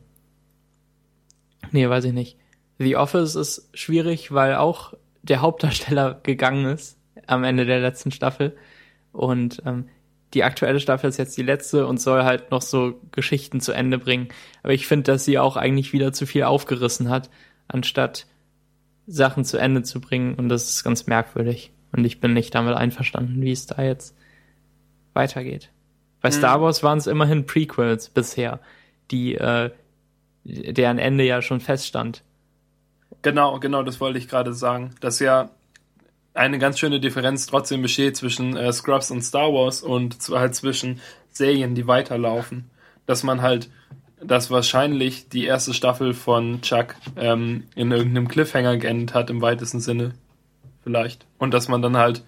nee, 1.71 1.87
weiß 1.87 2.05
ich 2.05 2.13
nicht. 2.13 2.37
The 2.79 2.95
Office 2.95 3.35
ist 3.35 3.69
schwierig, 3.73 4.31
weil 4.31 4.55
auch 4.55 4.93
der 5.23 5.41
Hauptdarsteller 5.41 6.19
gegangen 6.23 6.65
ist 6.65 6.97
am 7.25 7.43
Ende 7.43 7.65
der 7.65 7.79
letzten 7.79 8.11
Staffel. 8.11 8.55
Und 9.11 9.61
ähm, 9.65 9.89
die 10.33 10.43
aktuelle 10.43 10.79
Staffel 10.79 11.09
ist 11.09 11.17
jetzt 11.17 11.37
die 11.37 11.43
letzte 11.43 11.87
und 11.87 12.01
soll 12.01 12.23
halt 12.23 12.51
noch 12.51 12.61
so 12.61 12.99
Geschichten 13.11 13.61
zu 13.61 13.71
Ende 13.71 13.97
bringen. 13.97 14.27
Aber 14.63 14.73
ich 14.73 14.87
finde, 14.87 15.11
dass 15.11 15.25
sie 15.25 15.39
auch 15.39 15.55
eigentlich 15.55 15.93
wieder 15.93 16.11
zu 16.11 16.25
viel 16.25 16.43
aufgerissen 16.43 17.09
hat, 17.09 17.29
anstatt 17.67 18.27
Sachen 19.07 19.45
zu 19.45 19.57
Ende 19.57 19.83
zu 19.83 20.01
bringen. 20.01 20.35
Und 20.35 20.49
das 20.49 20.69
ist 20.69 20.83
ganz 20.83 21.07
merkwürdig. 21.07 21.71
Und 21.93 22.03
ich 22.03 22.19
bin 22.19 22.33
nicht 22.33 22.53
damit 22.53 22.75
einverstanden, 22.75 23.41
wie 23.41 23.51
es 23.51 23.65
da 23.67 23.81
jetzt 23.81 24.15
weitergeht. 25.13 25.69
Bei 26.21 26.29
mhm. 26.29 26.33
Star 26.33 26.61
Wars 26.61 26.83
waren 26.83 26.97
es 26.97 27.07
immerhin 27.07 27.45
Prequels 27.45 28.09
bisher, 28.09 28.59
die 29.11 29.35
äh, 29.35 29.71
deren 30.43 30.99
Ende 30.99 31.23
ja 31.23 31.41
schon 31.41 31.61
feststand. 31.61 32.23
Genau, 33.21 33.59
genau, 33.59 33.83
das 33.83 34.01
wollte 34.01 34.19
ich 34.19 34.27
gerade 34.27 34.53
sagen. 34.53 34.93
Dass 34.99 35.19
ja 35.19 35.51
eine 36.37 36.59
ganz 36.59 36.79
schöne 36.79 36.99
Differenz 36.99 37.47
trotzdem 37.47 37.81
besteht 37.81 38.15
zwischen 38.15 38.55
äh, 38.55 38.71
Scrubs 38.71 39.11
und 39.11 39.23
Star 39.23 39.51
Wars 39.53 39.81
und 39.81 40.21
zwar 40.21 40.41
halt 40.41 40.55
zwischen 40.55 41.01
Serien, 41.31 41.75
die 41.75 41.87
weiterlaufen. 41.87 42.69
Dass 43.05 43.23
man 43.23 43.41
halt, 43.41 43.69
dass 44.23 44.51
wahrscheinlich 44.51 45.29
die 45.29 45.45
erste 45.45 45.73
Staffel 45.73 46.13
von 46.13 46.61
Chuck 46.61 46.95
ähm, 47.15 47.63
in 47.75 47.91
irgendeinem 47.91 48.27
Cliffhanger 48.27 48.77
geendet 48.77 49.13
hat, 49.13 49.29
im 49.29 49.41
weitesten 49.41 49.79
Sinne. 49.79 50.13
Vielleicht. 50.83 51.25
Und 51.37 51.53
dass 51.53 51.67
man 51.67 51.81
dann 51.81 51.97
halt 51.97 52.23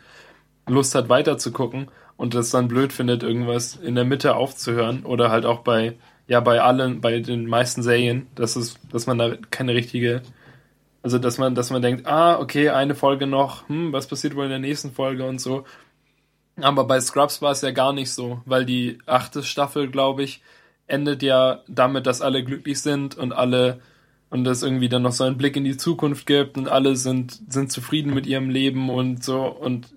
Lust 0.68 0.96
hat, 0.96 1.10
weiter 1.10 1.38
zu 1.38 1.52
gucken 1.52 1.88
und 2.18 2.34
das 2.34 2.52
dann 2.52 2.68
blöd 2.68 2.94
findet, 2.94 3.24
irgendwas 3.24 3.76
in 3.76 3.96
der 3.96 4.06
Mitte 4.06 4.36
aufzuhören 4.36 5.06
oder 5.06 5.32
halt 5.32 5.46
auch 5.46 5.60
bei, 5.60 5.96
ja, 6.28 6.40
bei 6.40 6.62
allen, 6.62 7.02
bei 7.02 7.20
den 7.20 7.48
meisten 7.48 7.82
Serien, 7.82 8.28
dass 8.36 8.56
es, 8.56 8.76
dass 8.92 9.08
man 9.08 9.18
da 9.18 9.36
keine 9.52 9.74
richtige, 9.74 10.22
also 11.02 11.18
dass 11.18 11.38
man, 11.38 11.56
dass 11.56 11.70
man 11.70 11.82
denkt, 11.82 12.06
ah, 12.06 12.40
okay, 12.40 12.70
eine 12.70 12.96
Folge 12.96 13.28
noch, 13.28 13.68
hm, 13.70 13.94
was 13.94 14.08
passiert 14.08 14.36
wohl 14.36 14.46
in 14.46 14.50
der 14.50 14.60
nächsten 14.60 14.92
Folge 14.92 15.26
und 15.26 15.40
so. 15.40 15.66
Aber 16.62 16.84
bei 16.86 17.00
Scrubs 17.00 17.42
war 17.42 17.52
es 17.52 17.62
ja 17.62 17.72
gar 17.72 17.94
nicht 17.94 18.12
so, 18.12 18.42
weil 18.46 18.66
die 18.66 19.00
achte 19.06 19.44
Staffel, 19.44 19.90
glaube 19.90 20.24
ich, 20.24 20.42
endet 20.88 21.24
ja 21.24 21.62
damit, 21.68 22.06
dass 22.06 22.22
alle 22.22 22.44
glücklich 22.44 22.82
sind 22.82 23.18
und 23.18 23.32
alle 23.32 23.80
und 24.30 24.46
es 24.46 24.62
irgendwie 24.62 24.90
dann 24.90 25.02
noch 25.02 25.12
so 25.12 25.24
einen 25.24 25.38
Blick 25.38 25.56
in 25.56 25.64
die 25.64 25.78
Zukunft 25.78 26.28
gibt 26.28 26.58
und 26.58 26.68
alle 26.68 26.96
sind 26.96 27.40
sind 27.52 27.72
zufrieden 27.72 28.14
mit 28.14 28.28
ihrem 28.28 28.50
Leben 28.50 28.90
und 28.90 29.24
so 29.24 29.46
und 29.46 29.94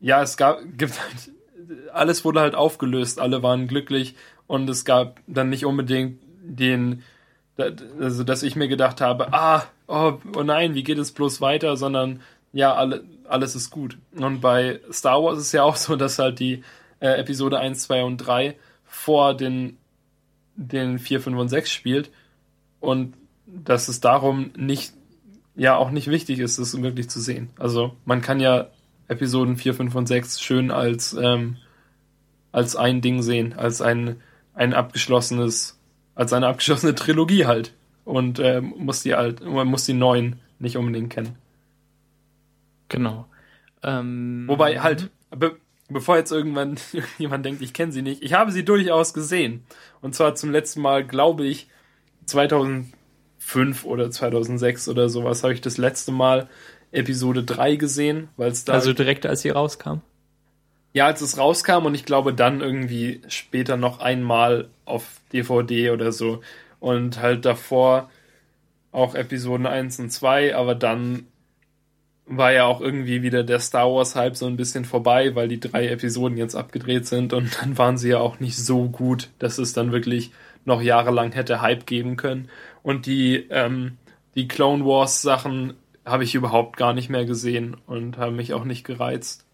ja, 0.00 0.22
es 0.22 0.36
gab, 0.36 0.60
gibt 0.76 1.00
halt, 1.00 1.30
alles 1.92 2.24
wurde 2.24 2.40
halt 2.40 2.54
aufgelöst, 2.54 3.20
alle 3.20 3.42
waren 3.42 3.68
glücklich 3.68 4.14
und 4.46 4.68
es 4.68 4.84
gab 4.84 5.20
dann 5.26 5.48
nicht 5.48 5.64
unbedingt 5.64 6.18
den, 6.42 7.02
also 7.56 8.24
dass 8.24 8.42
ich 8.42 8.56
mir 8.56 8.68
gedacht 8.68 9.00
habe, 9.00 9.32
ah, 9.32 9.64
oh, 9.92 10.18
oh 10.36 10.42
nein, 10.42 10.74
wie 10.74 10.82
geht 10.82 10.98
es 10.98 11.12
bloß 11.12 11.40
weiter, 11.40 11.76
sondern 11.76 12.20
ja, 12.52 12.74
alle, 12.74 13.04
alles 13.28 13.54
ist 13.54 13.70
gut. 13.70 13.98
Und 14.14 14.40
bei 14.40 14.80
Star 14.90 15.22
Wars 15.22 15.38
ist 15.38 15.46
es 15.46 15.52
ja 15.52 15.62
auch 15.62 15.76
so, 15.76 15.96
dass 15.96 16.18
halt 16.18 16.40
die 16.40 16.62
äh, 17.00 17.18
Episode 17.20 17.58
1, 17.58 17.82
2 17.82 18.04
und 18.04 18.16
3 18.18 18.56
vor 18.84 19.34
den, 19.34 19.76
den 20.56 20.98
4, 20.98 21.20
5 21.20 21.38
und 21.38 21.48
6 21.48 21.70
spielt 21.70 22.10
und 22.80 23.14
dass 23.46 23.88
es 23.88 24.00
darum 24.00 24.50
nicht, 24.56 24.94
ja, 25.54 25.76
auch 25.76 25.90
nicht 25.90 26.08
wichtig 26.08 26.38
ist, 26.38 26.58
das 26.58 26.80
wirklich 26.80 27.10
zu 27.10 27.20
sehen. 27.20 27.50
Also 27.58 27.94
man 28.04 28.22
kann 28.22 28.40
ja 28.40 28.68
Episoden 29.08 29.56
4, 29.56 29.74
5 29.74 29.94
und 29.94 30.06
6 30.06 30.40
schön 30.40 30.70
als, 30.70 31.14
ähm, 31.14 31.56
als 32.50 32.76
ein 32.76 33.02
Ding 33.02 33.22
sehen, 33.22 33.52
als 33.52 33.82
ein, 33.82 34.20
ein 34.54 34.72
abgeschlossenes, 34.72 35.78
als 36.14 36.32
eine 36.32 36.46
abgeschlossene 36.46 36.94
Trilogie 36.94 37.44
halt. 37.46 37.74
Und 38.04 38.38
ähm, 38.40 38.74
muss 38.78 39.02
die 39.02 39.14
halt, 39.14 39.44
man 39.44 39.68
muss 39.68 39.84
die 39.84 39.94
neuen 39.94 40.40
nicht 40.58 40.76
unbedingt 40.76 41.12
kennen. 41.12 41.36
Genau. 42.88 43.26
Ähm, 43.82 44.44
Wobei 44.46 44.80
halt, 44.80 45.10
be 45.30 45.56
bevor 45.88 46.16
jetzt 46.16 46.32
irgendwann 46.32 46.76
jemand 47.18 47.44
denkt, 47.44 47.62
ich 47.62 47.72
kenne 47.72 47.92
sie 47.92 48.02
nicht, 48.02 48.22
ich 48.22 48.32
habe 48.32 48.50
sie 48.50 48.64
durchaus 48.64 49.14
gesehen. 49.14 49.64
Und 50.00 50.14
zwar 50.14 50.34
zum 50.34 50.50
letzten 50.50 50.80
Mal, 50.80 51.04
glaube 51.04 51.44
ich, 51.44 51.68
2005 52.26 53.84
oder 53.84 54.10
2006 54.10 54.88
oder 54.88 55.08
sowas 55.08 55.42
habe 55.42 55.54
ich 55.54 55.60
das 55.60 55.78
letzte 55.78 56.12
Mal 56.12 56.48
Episode 56.92 57.42
3 57.42 57.76
gesehen, 57.76 58.28
weil 58.36 58.50
es 58.50 58.64
da. 58.64 58.74
Also 58.74 58.92
direkt 58.92 59.26
als 59.26 59.42
sie 59.42 59.50
rauskam? 59.50 60.00
Ja, 60.94 61.06
als 61.06 61.22
es 61.22 61.38
rauskam 61.38 61.86
und 61.86 61.94
ich 61.94 62.04
glaube 62.04 62.34
dann 62.34 62.60
irgendwie 62.60 63.22
später 63.28 63.76
noch 63.78 64.00
einmal 64.00 64.68
auf 64.84 65.20
DVD 65.32 65.90
oder 65.90 66.12
so. 66.12 66.42
Und 66.82 67.20
halt 67.22 67.44
davor 67.44 68.10
auch 68.90 69.14
Episoden 69.14 69.66
1 69.66 70.00
und 70.00 70.10
2, 70.10 70.56
aber 70.56 70.74
dann 70.74 71.26
war 72.26 72.52
ja 72.52 72.64
auch 72.64 72.80
irgendwie 72.80 73.22
wieder 73.22 73.44
der 73.44 73.60
Star 73.60 73.86
Wars 73.86 74.16
Hype 74.16 74.36
so 74.36 74.46
ein 74.46 74.56
bisschen 74.56 74.84
vorbei, 74.84 75.36
weil 75.36 75.46
die 75.46 75.60
drei 75.60 75.86
Episoden 75.86 76.36
jetzt 76.36 76.56
abgedreht 76.56 77.06
sind 77.06 77.34
und 77.34 77.56
dann 77.62 77.78
waren 77.78 77.98
sie 77.98 78.10
ja 78.10 78.18
auch 78.18 78.40
nicht 78.40 78.56
so 78.56 78.88
gut, 78.88 79.30
dass 79.38 79.58
es 79.58 79.72
dann 79.72 79.92
wirklich 79.92 80.32
noch 80.64 80.82
jahrelang 80.82 81.30
hätte 81.30 81.60
Hype 81.62 81.86
geben 81.86 82.16
können. 82.16 82.48
Und 82.82 83.06
die, 83.06 83.46
ähm, 83.50 83.98
die 84.34 84.48
Clone 84.48 84.84
Wars 84.84 85.22
Sachen 85.22 85.74
habe 86.04 86.24
ich 86.24 86.34
überhaupt 86.34 86.76
gar 86.76 86.94
nicht 86.94 87.10
mehr 87.10 87.26
gesehen 87.26 87.76
und 87.86 88.18
habe 88.18 88.32
mich 88.32 88.54
auch 88.54 88.64
nicht 88.64 88.82
gereizt. 88.82 89.46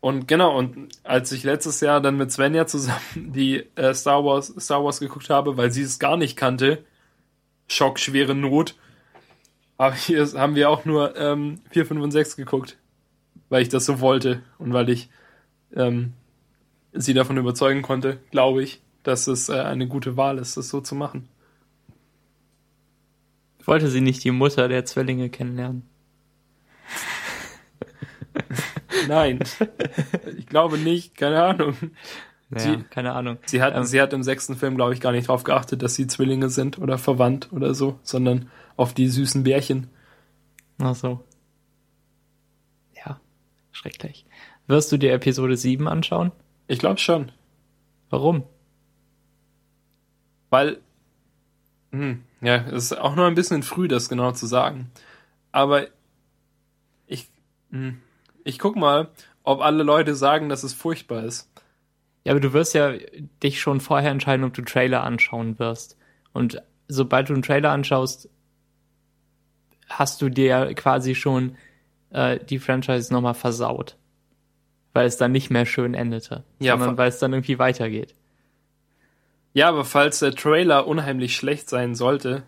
Und 0.00 0.26
genau, 0.26 0.56
und 0.56 0.88
als 1.04 1.30
ich 1.30 1.44
letztes 1.44 1.80
Jahr 1.80 2.00
dann 2.00 2.16
mit 2.16 2.32
Svenja 2.32 2.66
zusammen 2.66 3.00
die 3.14 3.66
äh, 3.76 3.94
Star 3.94 4.24
Wars 4.24 4.54
Star 4.58 4.82
Wars 4.82 5.00
geguckt 5.00 5.28
habe, 5.30 5.56
weil 5.56 5.70
sie 5.70 5.82
es 5.82 5.98
gar 5.98 6.16
nicht 6.16 6.36
kannte, 6.36 6.84
Schock, 7.68 7.98
schwere 7.98 8.34
Not, 8.34 8.74
hab 9.78 9.94
ich, 9.94 10.08
haben 10.34 10.54
wir 10.54 10.70
auch 10.70 10.84
nur 10.84 11.16
ähm, 11.16 11.60
4, 11.70 11.86
5 11.86 12.02
und 12.02 12.10
6 12.10 12.36
geguckt, 12.36 12.76
weil 13.48 13.62
ich 13.62 13.68
das 13.68 13.86
so 13.86 14.00
wollte 14.00 14.42
und 14.58 14.72
weil 14.72 14.88
ich 14.88 15.10
ähm, 15.74 16.14
sie 16.92 17.14
davon 17.14 17.36
überzeugen 17.36 17.82
konnte, 17.82 18.18
glaube 18.30 18.62
ich, 18.62 18.80
dass 19.02 19.26
es 19.26 19.48
äh, 19.48 19.60
eine 19.60 19.86
gute 19.86 20.16
Wahl 20.16 20.38
ist, 20.38 20.56
das 20.56 20.68
so 20.68 20.80
zu 20.80 20.94
machen. 20.94 21.28
Wollte 23.64 23.88
sie 23.88 24.00
nicht 24.00 24.24
die 24.24 24.30
Mutter 24.32 24.68
der 24.68 24.84
Zwillinge 24.84 25.28
kennenlernen? 25.30 25.86
Nein. 29.08 29.40
Ich 30.36 30.46
glaube 30.46 30.78
nicht, 30.78 31.16
keine 31.16 31.42
Ahnung. 31.42 31.74
Naja, 32.50 32.78
sie, 32.78 32.84
keine 32.84 33.12
Ahnung. 33.12 33.38
Sie 33.46 33.62
hat, 33.62 33.76
ähm, 33.76 33.84
sie 33.84 34.00
hat 34.00 34.12
im 34.12 34.24
sechsten 34.24 34.56
Film, 34.56 34.74
glaube 34.74 34.92
ich, 34.92 35.00
gar 35.00 35.12
nicht 35.12 35.28
darauf 35.28 35.44
geachtet, 35.44 35.82
dass 35.82 35.94
sie 35.94 36.08
Zwillinge 36.08 36.50
sind 36.50 36.78
oder 36.78 36.98
verwandt 36.98 37.52
oder 37.52 37.74
so, 37.74 38.00
sondern 38.02 38.50
auf 38.76 38.92
die 38.92 39.06
süßen 39.08 39.44
Bärchen. 39.44 39.88
Ach 40.78 40.96
so. 40.96 41.24
Ja, 42.96 43.20
schrecklich. 43.70 44.26
Wirst 44.66 44.90
du 44.90 44.96
dir 44.96 45.12
Episode 45.12 45.56
7 45.56 45.86
anschauen? 45.86 46.32
Ich 46.66 46.80
glaube 46.80 46.98
schon. 46.98 47.30
Warum? 48.10 48.42
Weil, 50.50 50.78
hm, 51.92 52.24
ja, 52.40 52.56
es 52.66 52.84
ist 52.84 52.98
auch 52.98 53.14
noch 53.14 53.26
ein 53.26 53.36
bisschen 53.36 53.62
früh, 53.62 53.86
das 53.86 54.08
genau 54.08 54.32
zu 54.32 54.46
sagen. 54.46 54.90
Aber 55.52 55.86
ich, 57.06 57.28
hm, 57.70 57.98
ich 58.44 58.58
guck 58.58 58.76
mal, 58.76 59.08
ob 59.42 59.60
alle 59.60 59.82
Leute 59.82 60.14
sagen, 60.14 60.48
dass 60.48 60.62
es 60.62 60.74
furchtbar 60.74 61.24
ist. 61.24 61.50
Ja, 62.24 62.32
aber 62.32 62.40
du 62.40 62.52
wirst 62.52 62.74
ja 62.74 62.92
dich 63.42 63.60
schon 63.60 63.80
vorher 63.80 64.10
entscheiden, 64.10 64.44
ob 64.44 64.52
du 64.52 64.62
Trailer 64.62 65.02
anschauen 65.02 65.58
wirst. 65.58 65.96
Und 66.32 66.62
sobald 66.88 67.28
du 67.28 67.34
einen 67.34 67.42
Trailer 67.42 67.70
anschaust, 67.70 68.28
hast 69.88 70.20
du 70.22 70.28
dir 70.28 70.74
quasi 70.74 71.14
schon 71.14 71.56
äh, 72.10 72.38
die 72.38 72.58
Franchise 72.58 73.12
nochmal 73.12 73.34
versaut. 73.34 73.96
Weil 74.92 75.06
es 75.06 75.16
dann 75.16 75.32
nicht 75.32 75.50
mehr 75.50 75.66
schön 75.66 75.94
endete. 75.94 76.44
Ja, 76.58 76.76
sondern 76.76 76.98
weil 76.98 77.08
es 77.08 77.18
dann 77.18 77.32
irgendwie 77.32 77.58
weitergeht. 77.58 78.14
Ja, 79.52 79.68
aber 79.68 79.84
falls 79.84 80.20
der 80.20 80.34
Trailer 80.34 80.86
unheimlich 80.86 81.34
schlecht 81.36 81.68
sein 81.68 81.94
sollte, 81.94 82.42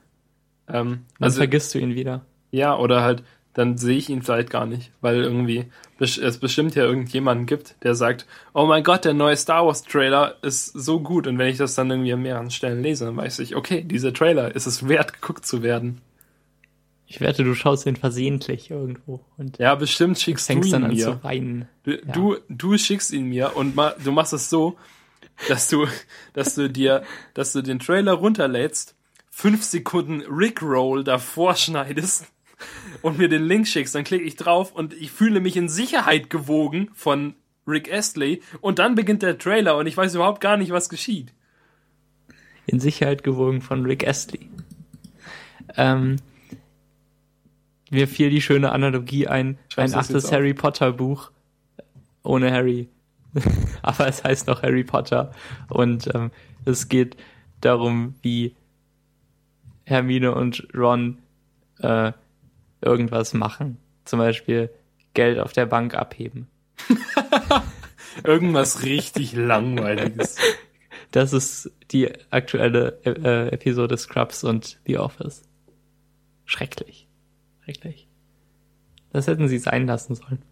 ähm, 0.68 1.06
dann 1.18 1.24
also, 1.24 1.38
vergisst 1.38 1.74
du 1.74 1.78
ihn 1.78 1.94
wieder. 1.94 2.24
Ja, 2.50 2.76
oder 2.76 3.02
halt, 3.02 3.24
dann 3.54 3.76
sehe 3.76 3.98
ich 3.98 4.08
ihn 4.08 4.22
vielleicht 4.22 4.50
gar 4.50 4.66
nicht, 4.66 4.92
weil 5.00 5.16
irgendwie 5.16 5.66
es 5.98 6.38
bestimmt 6.38 6.74
ja 6.74 6.84
irgendjemanden 6.84 7.46
gibt, 7.46 7.76
der 7.84 7.94
sagt, 7.94 8.26
oh 8.54 8.66
mein 8.66 8.82
Gott, 8.82 9.04
der 9.04 9.14
neue 9.14 9.36
Star 9.36 9.66
Wars 9.66 9.82
Trailer 9.82 10.36
ist 10.42 10.66
so 10.66 11.00
gut 11.00 11.26
und 11.26 11.38
wenn 11.38 11.48
ich 11.48 11.58
das 11.58 11.74
dann 11.74 11.90
irgendwie 11.90 12.12
an 12.12 12.22
mehreren 12.22 12.50
Stellen 12.50 12.82
lese, 12.82 13.04
dann 13.04 13.16
weiß 13.16 13.38
ich, 13.38 13.54
okay, 13.54 13.82
dieser 13.82 14.12
Trailer 14.12 14.54
ist 14.54 14.66
es 14.66 14.88
wert, 14.88 15.12
geguckt 15.20 15.46
zu 15.46 15.62
werden. 15.62 16.00
Ich 17.06 17.20
wette, 17.20 17.44
du 17.44 17.54
schaust 17.54 17.86
ihn 17.86 17.96
versehentlich 17.96 18.70
irgendwo 18.70 19.20
und 19.36 19.58
ja, 19.58 19.74
bestimmt 19.74 20.18
schickst 20.18 20.48
du 20.48 20.54
ihn 20.54 20.70
dann 20.70 20.84
an 20.84 20.92
mir. 20.92 21.04
zu 21.04 21.22
weinen. 21.22 21.68
Du, 21.84 21.90
ja. 21.92 21.98
du, 22.12 22.36
du 22.48 22.78
schickst 22.78 23.12
ihn 23.12 23.26
mir 23.26 23.54
und 23.54 23.76
ma, 23.76 23.94
du 24.02 24.12
machst 24.12 24.32
es 24.32 24.48
so, 24.48 24.76
dass 25.48 25.68
du, 25.68 25.86
dass 26.32 26.54
du 26.54 26.70
dir, 26.70 27.02
dass 27.34 27.52
du 27.52 27.60
den 27.60 27.78
Trailer 27.78 28.14
runterlädst, 28.14 28.96
fünf 29.30 29.62
Sekunden 29.62 30.22
Rickroll 30.22 31.04
davor 31.04 31.54
schneidest 31.54 32.31
und 33.02 33.18
mir 33.18 33.28
den 33.28 33.44
Link 33.44 33.66
schickst, 33.66 33.94
dann 33.94 34.04
klicke 34.04 34.24
ich 34.24 34.36
drauf 34.36 34.72
und 34.72 34.94
ich 34.94 35.10
fühle 35.10 35.40
mich 35.40 35.56
in 35.56 35.68
Sicherheit 35.68 36.30
gewogen 36.30 36.88
von 36.94 37.34
Rick 37.66 37.92
Astley 37.92 38.42
und 38.60 38.78
dann 38.78 38.94
beginnt 38.94 39.22
der 39.22 39.38
Trailer 39.38 39.76
und 39.76 39.86
ich 39.86 39.96
weiß 39.96 40.14
überhaupt 40.14 40.40
gar 40.40 40.56
nicht, 40.56 40.70
was 40.70 40.88
geschieht. 40.88 41.32
In 42.66 42.80
Sicherheit 42.80 43.22
gewogen 43.22 43.60
von 43.60 43.84
Rick 43.84 44.06
Astley. 44.06 44.48
Ähm, 45.76 46.16
mir 47.90 48.08
fiel 48.08 48.30
die 48.30 48.40
schöne 48.40 48.72
Analogie 48.72 49.26
ein, 49.26 49.58
ein 49.76 49.94
achtes 49.94 50.32
Harry 50.32 50.54
Potter 50.54 50.92
Buch 50.92 51.30
ohne 52.22 52.52
Harry. 52.52 52.88
Aber 53.82 54.06
es 54.06 54.24
heißt 54.24 54.46
noch 54.46 54.62
Harry 54.62 54.84
Potter 54.84 55.32
und 55.68 56.08
ähm, 56.14 56.30
es 56.64 56.88
geht 56.88 57.16
darum, 57.60 58.14
wie 58.22 58.54
Hermine 59.84 60.34
und 60.34 60.68
Ron 60.74 61.18
äh, 61.80 62.12
irgendwas 62.82 63.34
machen. 63.34 63.78
Zum 64.04 64.18
Beispiel 64.18 64.70
Geld 65.14 65.38
auf 65.38 65.52
der 65.52 65.66
Bank 65.66 65.94
abheben. 65.94 66.48
Irgendwas 68.24 68.82
richtig 68.82 69.34
langweiliges. 69.34 70.36
Das 71.10 71.32
ist 71.32 71.70
die 71.90 72.10
aktuelle 72.30 72.98
äh, 73.04 73.48
Episode 73.52 73.96
Scrubs 73.96 74.44
und 74.44 74.80
The 74.86 74.98
Office. 74.98 75.42
Schrecklich. 76.44 77.08
Schrecklich. 77.64 78.08
Das 79.12 79.26
hätten 79.26 79.48
sie 79.48 79.58
sein 79.58 79.86
lassen 79.86 80.14
sollen. 80.14 80.42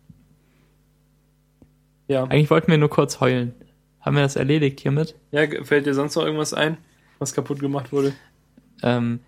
Ja. 2.09 2.24
Eigentlich 2.24 2.51
wollten 2.51 2.70
wir 2.70 2.78
nur 2.78 2.91
kurz 2.91 3.20
heulen. 3.20 3.55
Haben 4.01 4.16
wir 4.16 4.22
das 4.22 4.37
erledigt 4.37 4.81
hiermit? 4.81 5.14
Ja, 5.31 5.47
fällt 5.64 5.87
dir 5.87 5.95
sonst 5.95 6.16
noch 6.16 6.24
irgendwas 6.24 6.55
ein, 6.55 6.78
was 7.18 7.35
kaputt 7.35 7.61
gemacht 7.61 7.93
wurde? 7.93 8.12
Ähm, 8.83 9.20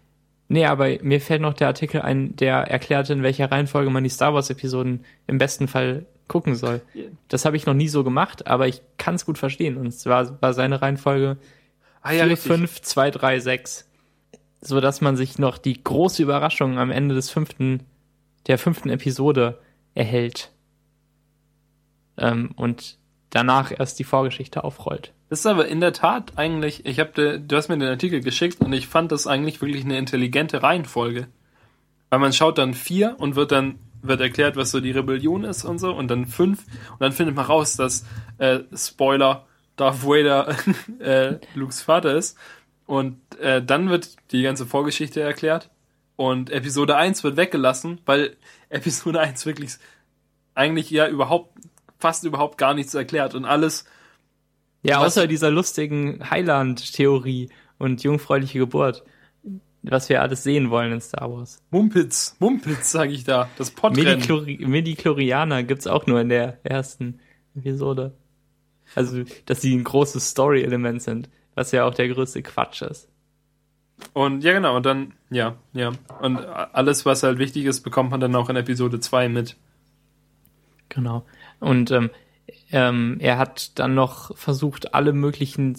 nee, 0.52 0.66
aber 0.66 0.88
mir 1.02 1.20
fällt 1.20 1.42
noch 1.42 1.54
der 1.54 1.68
Artikel 1.68 2.02
ein, 2.02 2.36
der 2.36 2.58
erklärt, 2.58 3.10
in 3.10 3.22
welcher 3.22 3.50
Reihenfolge 3.50 3.90
man 3.90 4.04
die 4.04 4.10
Star 4.10 4.34
Wars-Episoden 4.34 5.04
im 5.26 5.38
besten 5.38 5.68
Fall 5.68 6.06
gucken 6.28 6.54
soll. 6.54 6.80
Das 7.28 7.44
habe 7.44 7.56
ich 7.56 7.66
noch 7.66 7.74
nie 7.74 7.88
so 7.88 8.04
gemacht, 8.04 8.46
aber 8.46 8.68
ich 8.68 8.80
kann 8.96 9.16
es 9.16 9.26
gut 9.26 9.38
verstehen. 9.38 9.76
Und 9.76 9.92
zwar 9.92 10.40
war 10.40 10.54
seine 10.54 10.80
Reihenfolge 10.80 11.36
ah, 12.00 12.12
ja, 12.12 12.24
4, 12.24 12.36
5, 12.36 12.82
2, 12.82 13.10
3, 13.10 13.40
6 13.40 13.88
so 14.62 14.80
dass 14.80 15.00
man 15.00 15.16
sich 15.16 15.38
noch 15.38 15.58
die 15.58 15.82
große 15.82 16.22
Überraschung 16.22 16.78
am 16.78 16.90
Ende 16.90 17.16
des 17.16 17.28
fünften, 17.28 17.82
der 18.46 18.58
fünften 18.58 18.88
Episode 18.88 19.58
erhält. 19.94 20.52
Ähm, 22.16 22.52
und 22.54 22.96
danach 23.30 23.72
erst 23.76 23.98
die 23.98 24.04
Vorgeschichte 24.04 24.62
aufrollt. 24.62 25.12
Das 25.32 25.38
ist 25.38 25.46
aber 25.46 25.66
in 25.66 25.80
der 25.80 25.94
Tat 25.94 26.34
eigentlich, 26.36 26.84
ich 26.84 27.00
habe, 27.00 27.40
du 27.40 27.56
hast 27.56 27.70
mir 27.70 27.78
den 27.78 27.88
Artikel 27.88 28.20
geschickt 28.20 28.60
und 28.60 28.70
ich 28.74 28.86
fand 28.86 29.10
das 29.12 29.26
eigentlich 29.26 29.62
wirklich 29.62 29.82
eine 29.82 29.96
intelligente 29.96 30.62
Reihenfolge. 30.62 31.26
Weil 32.10 32.18
man 32.18 32.34
schaut 32.34 32.58
dann 32.58 32.74
vier 32.74 33.16
und 33.18 33.34
wird 33.34 33.50
dann 33.50 33.78
wird 34.02 34.20
erklärt, 34.20 34.56
was 34.56 34.70
so 34.70 34.80
die 34.80 34.90
Rebellion 34.90 35.44
ist 35.44 35.64
und 35.64 35.78
so 35.78 35.90
und 35.94 36.08
dann 36.08 36.26
fünf 36.26 36.66
und 36.90 37.00
dann 37.00 37.12
findet 37.12 37.34
man 37.34 37.46
raus, 37.46 37.76
dass 37.76 38.04
äh, 38.36 38.58
Spoiler 38.76 39.46
Darth 39.76 40.04
Vader 40.04 40.54
äh, 40.98 41.38
Lukes 41.54 41.80
Vater 41.80 42.14
ist 42.14 42.36
und 42.84 43.16
äh, 43.40 43.62
dann 43.64 43.88
wird 43.88 44.16
die 44.32 44.42
ganze 44.42 44.66
Vorgeschichte 44.66 45.22
erklärt. 45.22 45.70
Und 46.16 46.50
Episode 46.50 46.96
1 46.96 47.24
wird 47.24 47.38
weggelassen, 47.38 48.02
weil 48.04 48.36
Episode 48.68 49.20
1 49.20 49.46
wirklich 49.46 49.70
eigentlich 50.54 50.90
ja 50.90 51.08
überhaupt, 51.08 51.56
fast 51.98 52.24
überhaupt 52.24 52.58
gar 52.58 52.74
nichts 52.74 52.92
erklärt 52.92 53.34
und 53.34 53.46
alles. 53.46 53.86
Ja, 54.82 54.98
außer 54.98 55.26
dieser 55.26 55.50
lustigen 55.50 56.28
Highland-Theorie 56.28 57.50
und 57.78 58.02
jungfräuliche 58.02 58.58
Geburt, 58.58 59.04
was 59.82 60.08
wir 60.08 60.22
alles 60.22 60.42
sehen 60.42 60.70
wollen 60.70 60.92
in 60.92 61.00
Star 61.00 61.30
Wars. 61.32 61.62
Mumpitz, 61.70 62.36
Mumpitz, 62.38 62.90
sage 62.90 63.12
ich 63.12 63.24
da. 63.24 63.48
Das 63.58 63.70
Podrennen. 63.70 64.22
Midi-Chlorianer 64.58 65.62
gibt's 65.62 65.86
auch 65.86 66.06
nur 66.06 66.20
in 66.20 66.28
der 66.28 66.58
ersten 66.64 67.20
Episode. 67.56 68.12
Also, 68.94 69.22
dass 69.46 69.60
sie 69.60 69.74
ein 69.74 69.84
großes 69.84 70.30
Story-Element 70.30 71.02
sind. 71.02 71.30
Was 71.54 71.72
ja 71.72 71.84
auch 71.84 71.94
der 71.94 72.08
größte 72.08 72.42
Quatsch 72.42 72.82
ist. 72.82 73.08
Und 74.14 74.42
ja, 74.42 74.52
genau, 74.52 74.76
und 74.76 74.86
dann, 74.86 75.12
ja, 75.30 75.56
ja. 75.72 75.92
Und 76.20 76.38
alles, 76.38 77.06
was 77.06 77.22
halt 77.22 77.38
wichtig 77.38 77.66
ist, 77.66 77.82
bekommt 77.82 78.10
man 78.10 78.20
dann 78.20 78.34
auch 78.34 78.48
in 78.48 78.56
Episode 78.56 79.00
2 79.00 79.28
mit. 79.28 79.56
Genau. 80.88 81.24
Und 81.60 81.90
ähm, 81.90 82.10
ähm, 82.72 83.18
er 83.20 83.38
hat 83.38 83.78
dann 83.78 83.94
noch 83.94 84.36
versucht, 84.36 84.94
alle 84.94 85.12
möglichen 85.12 85.76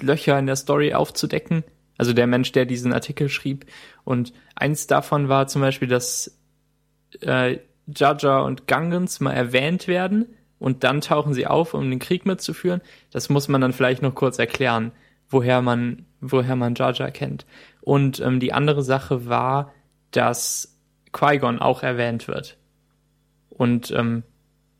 Löcher 0.00 0.38
in 0.38 0.46
der 0.46 0.56
Story 0.56 0.94
aufzudecken. 0.94 1.64
Also 1.98 2.12
der 2.12 2.26
Mensch, 2.26 2.52
der 2.52 2.66
diesen 2.66 2.92
Artikel 2.92 3.28
schrieb. 3.28 3.66
Und 4.04 4.32
eins 4.54 4.86
davon 4.86 5.28
war 5.28 5.46
zum 5.48 5.62
Beispiel, 5.62 5.88
dass 5.88 6.38
äh, 7.22 7.58
Jaja 7.86 8.40
und 8.40 8.66
Gangans 8.66 9.20
mal 9.20 9.32
erwähnt 9.32 9.88
werden 9.88 10.26
und 10.58 10.84
dann 10.84 11.00
tauchen 11.00 11.32
sie 11.32 11.46
auf, 11.46 11.74
um 11.74 11.88
den 11.88 11.98
Krieg 11.98 12.26
mitzuführen. 12.26 12.82
Das 13.10 13.28
muss 13.30 13.48
man 13.48 13.60
dann 13.60 13.72
vielleicht 13.72 14.02
noch 14.02 14.14
kurz 14.14 14.38
erklären 14.38 14.92
woher 15.28 15.62
man, 15.62 16.06
woher 16.20 16.56
man 16.56 16.74
Jar 16.74 16.92
kennt. 17.10 17.46
Und 17.80 18.20
ähm, 18.20 18.40
die 18.40 18.52
andere 18.52 18.82
Sache 18.82 19.26
war, 19.26 19.72
dass 20.10 20.78
Qui-Gon 21.12 21.58
auch 21.58 21.82
erwähnt 21.82 22.28
wird. 22.28 22.56
Und 23.48 23.90
ähm, 23.90 24.22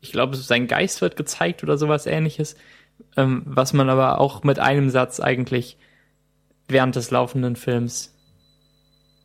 ich 0.01 0.11
glaube, 0.11 0.35
sein 0.35 0.67
Geist 0.67 1.01
wird 1.01 1.15
gezeigt 1.15 1.63
oder 1.63 1.77
sowas 1.77 2.05
ähnliches, 2.05 2.55
ähm, 3.15 3.43
was 3.45 3.73
man 3.73 3.89
aber 3.89 4.19
auch 4.19 4.43
mit 4.43 4.59
einem 4.59 4.89
Satz 4.89 5.19
eigentlich 5.19 5.77
während 6.67 6.95
des 6.95 7.11
laufenden 7.11 7.55
Films 7.55 8.13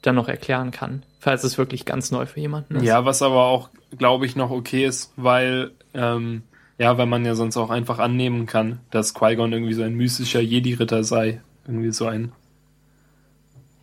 dann 0.02 0.14
noch 0.14 0.28
erklären 0.28 0.70
kann, 0.70 1.04
falls 1.18 1.44
es 1.44 1.58
wirklich 1.58 1.84
ganz 1.84 2.10
neu 2.10 2.26
für 2.26 2.40
jemanden 2.40 2.76
ist. 2.76 2.84
Ja, 2.84 3.04
was 3.04 3.22
aber 3.22 3.44
auch, 3.44 3.70
glaube 3.96 4.26
ich, 4.26 4.36
noch 4.36 4.50
okay 4.50 4.84
ist, 4.84 5.12
weil 5.16 5.72
ähm, 5.94 6.42
ja, 6.78 6.98
weil 6.98 7.06
man 7.06 7.24
ja 7.24 7.36
sonst 7.36 7.56
auch 7.56 7.70
einfach 7.70 7.98
annehmen 7.98 8.46
kann, 8.46 8.80
dass 8.90 9.14
Qui-Gon 9.14 9.52
irgendwie 9.52 9.74
so 9.74 9.82
ein 9.82 9.94
mystischer 9.94 10.40
Jedi-Ritter 10.40 11.04
sei. 11.04 11.40
Irgendwie 11.66 11.92
so 11.92 12.06
ein. 12.06 12.32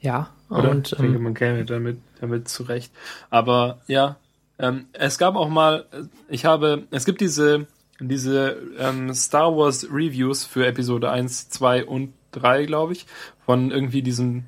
Ja, 0.02 0.32
Oder? 0.50 0.72
und. 0.72 0.92
Ich 0.92 0.98
denke, 0.98 1.16
ähm, 1.16 1.24
man 1.24 1.34
käme 1.34 1.64
damit, 1.64 2.00
damit 2.20 2.50
zurecht. 2.50 2.92
Aber 3.30 3.80
ja, 3.88 4.18
ähm, 4.60 4.88
es 4.94 5.18
gab 5.18 5.36
auch 5.36 5.50
mal, 5.50 5.86
ich 6.28 6.46
habe, 6.46 6.88
es 6.92 7.06
gibt 7.06 7.22
diese, 7.22 7.68
diese 8.00 8.58
ähm, 8.78 9.14
Star 9.14 9.56
Wars 9.56 9.88
Reviews 9.92 10.46
für 10.46 10.68
Episode 10.68 11.10
1, 11.10 11.50
2 11.50 11.86
und 11.86 12.14
3, 12.32 12.66
glaube 12.66 12.94
ich, 12.94 13.06
von 13.46 13.72
irgendwie 13.72 14.04
diesem, 14.04 14.46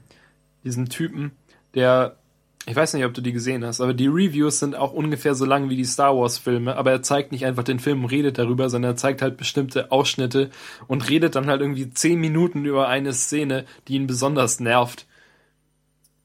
diesem 0.64 0.90
Typen, 0.90 1.32
der 1.74 2.18
ich 2.68 2.76
weiß 2.76 2.94
nicht, 2.94 3.06
ob 3.06 3.14
du 3.14 3.22
die 3.22 3.32
gesehen 3.32 3.66
hast, 3.66 3.82
aber 3.82 3.94
die 3.94 4.08
Reviews 4.08 4.60
sind 4.60 4.76
auch 4.76 4.94
ungefähr 4.94 5.34
so 5.34 5.46
lang 5.46 5.70
wie 5.70 5.76
die 5.76 5.86
Star 5.86 6.16
Wars 6.16 6.38
Filme, 6.38 6.76
aber 6.76 6.92
er 6.92 7.02
zeigt 7.02 7.32
nicht 7.32 7.46
einfach 7.46 7.64
den 7.64 7.80
Film 7.80 8.04
und 8.04 8.12
redet 8.12 8.38
darüber, 8.38 8.70
sondern 8.70 8.92
er 8.92 8.98
zeigt 8.98 9.24
halt 9.24 9.38
bestimmte 9.38 9.92
Ausschnitte 9.92 10.52
und 10.88 11.10
redet 11.10 11.36
dann 11.36 11.48
halt 11.48 11.62
irgendwie 11.62 11.92
zehn 11.92 12.20
Minuten 12.20 12.66
über 12.66 12.88
eine 12.88 13.14
Szene, 13.14 13.66
die 13.88 13.96
ihn 13.96 14.06
besonders 14.06 14.60
nervt. 14.60 15.08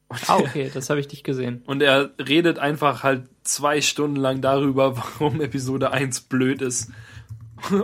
Und 0.08 0.30
ah, 0.30 0.36
okay, 0.38 0.70
das 0.72 0.90
habe 0.90 1.00
ich 1.00 1.08
dich 1.08 1.24
gesehen. 1.24 1.62
Und 1.66 1.82
er 1.82 2.10
redet 2.18 2.58
einfach 2.58 3.02
halt 3.02 3.24
zwei 3.42 3.80
Stunden 3.80 4.16
lang 4.16 4.40
darüber, 4.40 4.96
warum 5.18 5.40
Episode 5.40 5.90
1 5.90 6.22
blöd 6.22 6.62
ist. 6.62 6.90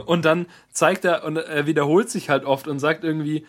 Und 0.07 0.25
dann 0.25 0.47
zeigt 0.70 1.05
er, 1.05 1.25
und 1.25 1.37
er 1.37 1.66
wiederholt 1.66 2.11
sich 2.11 2.29
halt 2.29 2.45
oft 2.45 2.68
und 2.68 2.79
sagt 2.79 3.05
irgendwie, 3.05 3.47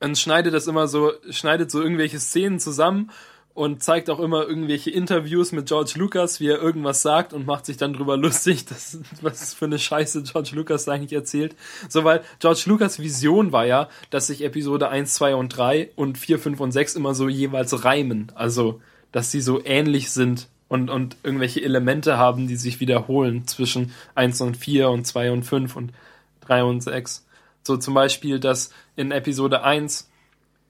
und 0.00 0.18
schneidet 0.18 0.54
das 0.54 0.66
immer 0.66 0.86
so, 0.86 1.12
schneidet 1.30 1.70
so 1.70 1.82
irgendwelche 1.82 2.20
Szenen 2.20 2.60
zusammen 2.60 3.10
und 3.54 3.84
zeigt 3.84 4.10
auch 4.10 4.18
immer 4.18 4.46
irgendwelche 4.46 4.90
Interviews 4.90 5.52
mit 5.52 5.66
George 5.66 5.92
Lucas, 5.94 6.40
wie 6.40 6.48
er 6.48 6.60
irgendwas 6.60 7.02
sagt 7.02 7.32
und 7.32 7.46
macht 7.46 7.64
sich 7.66 7.76
dann 7.76 7.92
drüber 7.92 8.16
lustig, 8.18 8.66
dass, 8.66 8.98
was 9.22 9.54
für 9.54 9.66
eine 9.66 9.78
Scheiße 9.78 10.24
George 10.24 10.50
Lucas 10.54 10.88
eigentlich 10.88 11.12
erzählt. 11.12 11.54
So, 11.88 12.02
weil 12.02 12.22
George 12.40 12.64
Lucas 12.66 12.98
Vision 12.98 13.52
war 13.52 13.64
ja, 13.64 13.88
dass 14.10 14.26
sich 14.26 14.42
Episode 14.42 14.88
1, 14.88 15.14
2 15.14 15.36
und 15.36 15.48
3 15.50 15.90
und 15.94 16.18
4, 16.18 16.38
5 16.40 16.60
und 16.60 16.72
6 16.72 16.96
immer 16.96 17.14
so 17.14 17.28
jeweils 17.28 17.84
reimen. 17.84 18.32
Also, 18.34 18.80
dass 19.12 19.30
sie 19.30 19.40
so 19.40 19.64
ähnlich 19.64 20.10
sind 20.10 20.48
und, 20.66 20.90
und 20.90 21.16
irgendwelche 21.22 21.62
Elemente 21.62 22.18
haben, 22.18 22.48
die 22.48 22.56
sich 22.56 22.80
wiederholen 22.80 23.46
zwischen 23.46 23.92
1 24.16 24.40
und 24.40 24.56
4 24.56 24.90
und 24.90 25.06
2 25.06 25.30
und 25.30 25.44
5 25.44 25.76
und 25.76 25.92
3 26.40 26.64
und 26.64 26.80
6. 26.82 27.24
So 27.62 27.76
zum 27.76 27.94
Beispiel, 27.94 28.40
dass 28.40 28.70
in 28.96 29.12
Episode 29.12 29.62
1 29.62 30.10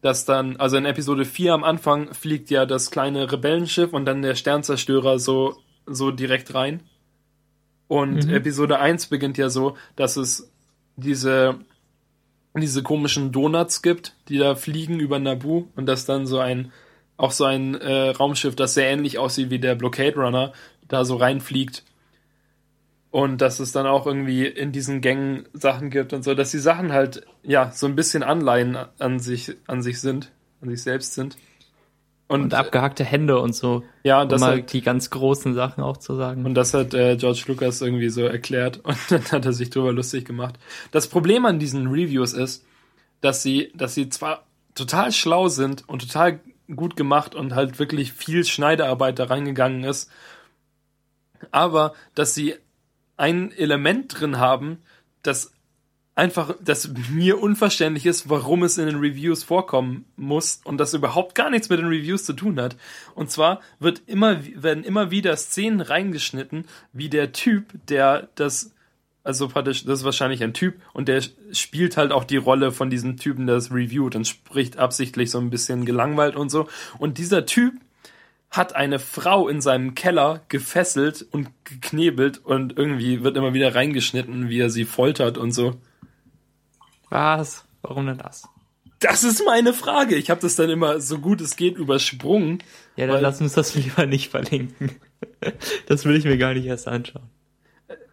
dass 0.04 0.26
dann, 0.26 0.56
also 0.56 0.76
in 0.76 0.84
Episode 0.84 1.24
4 1.24 1.54
am 1.54 1.64
Anfang 1.64 2.12
fliegt 2.12 2.50
ja 2.50 2.66
das 2.66 2.90
kleine 2.90 3.32
Rebellenschiff 3.32 3.94
und 3.94 4.04
dann 4.04 4.20
der 4.20 4.34
Sternzerstörer 4.34 5.18
so, 5.18 5.56
so 5.86 6.10
direkt 6.10 6.52
rein. 6.52 6.82
Und 7.88 8.26
mhm. 8.26 8.34
Episode 8.34 8.80
1 8.80 9.06
beginnt 9.06 9.38
ja 9.38 9.48
so, 9.48 9.78
dass 9.96 10.18
es 10.18 10.52
diese, 10.96 11.54
diese 12.54 12.82
komischen 12.82 13.32
Donuts 13.32 13.80
gibt, 13.80 14.14
die 14.28 14.36
da 14.36 14.56
fliegen 14.56 15.00
über 15.00 15.18
Naboo 15.18 15.68
und 15.74 15.86
dass 15.86 16.04
dann 16.04 16.26
so 16.26 16.38
ein, 16.38 16.70
auch 17.16 17.30
so 17.30 17.44
ein 17.44 17.74
äh, 17.74 18.10
Raumschiff, 18.10 18.54
das 18.54 18.74
sehr 18.74 18.90
ähnlich 18.90 19.18
aussieht 19.18 19.48
wie 19.48 19.58
der 19.58 19.74
Blockade 19.74 20.16
Runner, 20.16 20.52
da 20.86 21.06
so 21.06 21.16
reinfliegt. 21.16 21.82
Und 23.14 23.40
dass 23.42 23.60
es 23.60 23.70
dann 23.70 23.86
auch 23.86 24.08
irgendwie 24.08 24.44
in 24.44 24.72
diesen 24.72 25.00
Gängen 25.00 25.44
Sachen 25.52 25.88
gibt 25.88 26.12
und 26.12 26.24
so, 26.24 26.34
dass 26.34 26.50
die 26.50 26.58
Sachen 26.58 26.92
halt, 26.92 27.24
ja, 27.44 27.70
so 27.70 27.86
ein 27.86 27.94
bisschen 27.94 28.24
Anleihen 28.24 28.76
an 28.98 29.20
sich, 29.20 29.56
an 29.68 29.82
sich 29.82 30.00
sind, 30.00 30.32
an 30.60 30.68
sich 30.68 30.82
selbst 30.82 31.14
sind. 31.14 31.36
Und, 32.26 32.42
und 32.42 32.54
abgehackte 32.54 33.04
Hände 33.04 33.38
und 33.38 33.54
so. 33.54 33.84
Ja, 34.02 34.22
und 34.22 34.32
das 34.32 34.42
um 34.42 34.48
mal 34.48 34.58
hat, 34.58 34.72
die 34.72 34.82
ganz 34.82 35.10
großen 35.10 35.54
Sachen 35.54 35.84
auch 35.84 35.98
zu 35.98 36.16
sagen. 36.16 36.44
und 36.44 36.54
das 36.54 36.74
hat 36.74 36.92
äh, 36.92 37.16
George 37.16 37.44
Lucas 37.46 37.80
irgendwie 37.80 38.08
so 38.08 38.22
erklärt 38.22 38.78
und 38.82 38.98
dann 39.08 39.22
hat 39.30 39.46
er 39.46 39.52
sich 39.52 39.70
drüber 39.70 39.92
lustig 39.92 40.24
gemacht. 40.24 40.58
Das 40.90 41.06
Problem 41.06 41.46
an 41.46 41.60
diesen 41.60 41.86
Reviews 41.86 42.32
ist, 42.32 42.64
dass 43.20 43.44
sie, 43.44 43.70
dass 43.76 43.94
sie 43.94 44.08
zwar 44.08 44.44
total 44.74 45.12
schlau 45.12 45.46
sind 45.46 45.88
und 45.88 46.02
total 46.02 46.40
gut 46.74 46.96
gemacht 46.96 47.36
und 47.36 47.54
halt 47.54 47.78
wirklich 47.78 48.12
viel 48.12 48.44
Schneidearbeit 48.44 49.20
da 49.20 49.26
reingegangen 49.26 49.84
ist, 49.84 50.10
aber 51.52 51.94
dass 52.16 52.34
sie 52.34 52.56
ein 53.16 53.52
Element 53.52 54.20
drin 54.20 54.38
haben, 54.38 54.78
das 55.22 55.52
einfach, 56.14 56.54
das 56.62 56.90
mir 57.10 57.40
unverständlich 57.40 58.06
ist, 58.06 58.30
warum 58.30 58.62
es 58.62 58.78
in 58.78 58.86
den 58.86 58.96
Reviews 58.96 59.42
vorkommen 59.42 60.04
muss 60.16 60.60
und 60.64 60.78
das 60.78 60.94
überhaupt 60.94 61.34
gar 61.34 61.50
nichts 61.50 61.68
mit 61.68 61.80
den 61.80 61.88
Reviews 61.88 62.24
zu 62.24 62.34
tun 62.34 62.60
hat. 62.60 62.76
Und 63.14 63.30
zwar 63.30 63.60
wird 63.80 64.02
immer, 64.06 64.38
werden 64.54 64.84
immer 64.84 65.10
wieder 65.10 65.36
Szenen 65.36 65.80
reingeschnitten, 65.80 66.66
wie 66.92 67.08
der 67.08 67.32
Typ, 67.32 67.66
der 67.88 68.28
das, 68.36 68.72
also 69.24 69.48
praktisch, 69.48 69.84
das 69.84 70.00
ist 70.00 70.04
wahrscheinlich 70.04 70.42
ein 70.42 70.54
Typ 70.54 70.76
und 70.92 71.08
der 71.08 71.22
spielt 71.52 71.96
halt 71.96 72.12
auch 72.12 72.24
die 72.24 72.36
Rolle 72.36 72.70
von 72.70 72.90
diesem 72.90 73.16
Typen, 73.16 73.46
der 73.46 73.56
es 73.56 73.72
reviewt 73.72 74.14
und 74.14 74.28
spricht 74.28 74.78
absichtlich 74.78 75.30
so 75.30 75.38
ein 75.38 75.50
bisschen 75.50 75.84
gelangweilt 75.84 76.36
und 76.36 76.48
so. 76.48 76.68
Und 76.98 77.18
dieser 77.18 77.44
Typ 77.44 77.74
hat 78.56 78.76
eine 78.76 78.98
Frau 78.98 79.48
in 79.48 79.60
seinem 79.60 79.94
Keller 79.94 80.42
gefesselt 80.48 81.26
und 81.30 81.48
geknebelt 81.64 82.38
und 82.38 82.76
irgendwie 82.78 83.22
wird 83.22 83.36
immer 83.36 83.52
wieder 83.52 83.74
reingeschnitten, 83.74 84.48
wie 84.48 84.60
er 84.60 84.70
sie 84.70 84.84
foltert 84.84 85.38
und 85.38 85.52
so. 85.52 85.74
Was? 87.10 87.64
Warum 87.82 88.06
denn 88.06 88.18
das? 88.18 88.48
Das 89.00 89.24
ist 89.24 89.42
meine 89.44 89.74
Frage. 89.74 90.14
Ich 90.14 90.30
habe 90.30 90.40
das 90.40 90.56
dann 90.56 90.70
immer 90.70 91.00
so 91.00 91.18
gut 91.18 91.40
es 91.40 91.56
geht 91.56 91.76
übersprungen. 91.76 92.62
Ja, 92.96 93.06
dann 93.06 93.20
lass 93.20 93.40
uns 93.40 93.52
das 93.52 93.74
lieber 93.74 94.06
nicht 94.06 94.30
verlinken. 94.30 94.90
Das 95.86 96.04
will 96.04 96.16
ich 96.16 96.24
mir 96.24 96.38
gar 96.38 96.54
nicht 96.54 96.64
erst 96.64 96.86
anschauen. 96.86 97.28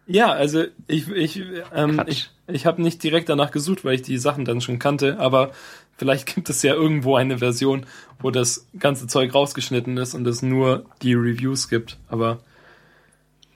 Ja, 0.06 0.32
also 0.32 0.64
ich 0.86 1.08
ich 1.08 1.42
ähm, 1.74 1.94
Quatsch. 1.94 2.08
ich, 2.08 2.30
ich 2.48 2.66
habe 2.66 2.82
nicht 2.82 3.02
direkt 3.02 3.28
danach 3.28 3.50
gesucht, 3.50 3.84
weil 3.84 3.94
ich 3.94 4.02
die 4.02 4.18
Sachen 4.18 4.44
dann 4.44 4.60
schon 4.60 4.78
kannte, 4.78 5.18
aber 5.18 5.52
vielleicht 5.96 6.34
gibt 6.34 6.50
es 6.50 6.62
ja 6.62 6.74
irgendwo 6.74 7.16
eine 7.16 7.38
Version, 7.38 7.86
wo 8.20 8.30
das 8.30 8.66
ganze 8.78 9.06
Zeug 9.06 9.34
rausgeschnitten 9.34 9.96
ist 9.96 10.14
und 10.14 10.26
es 10.26 10.42
nur 10.42 10.86
die 11.02 11.14
Reviews 11.14 11.68
gibt, 11.68 11.98
aber 12.08 12.40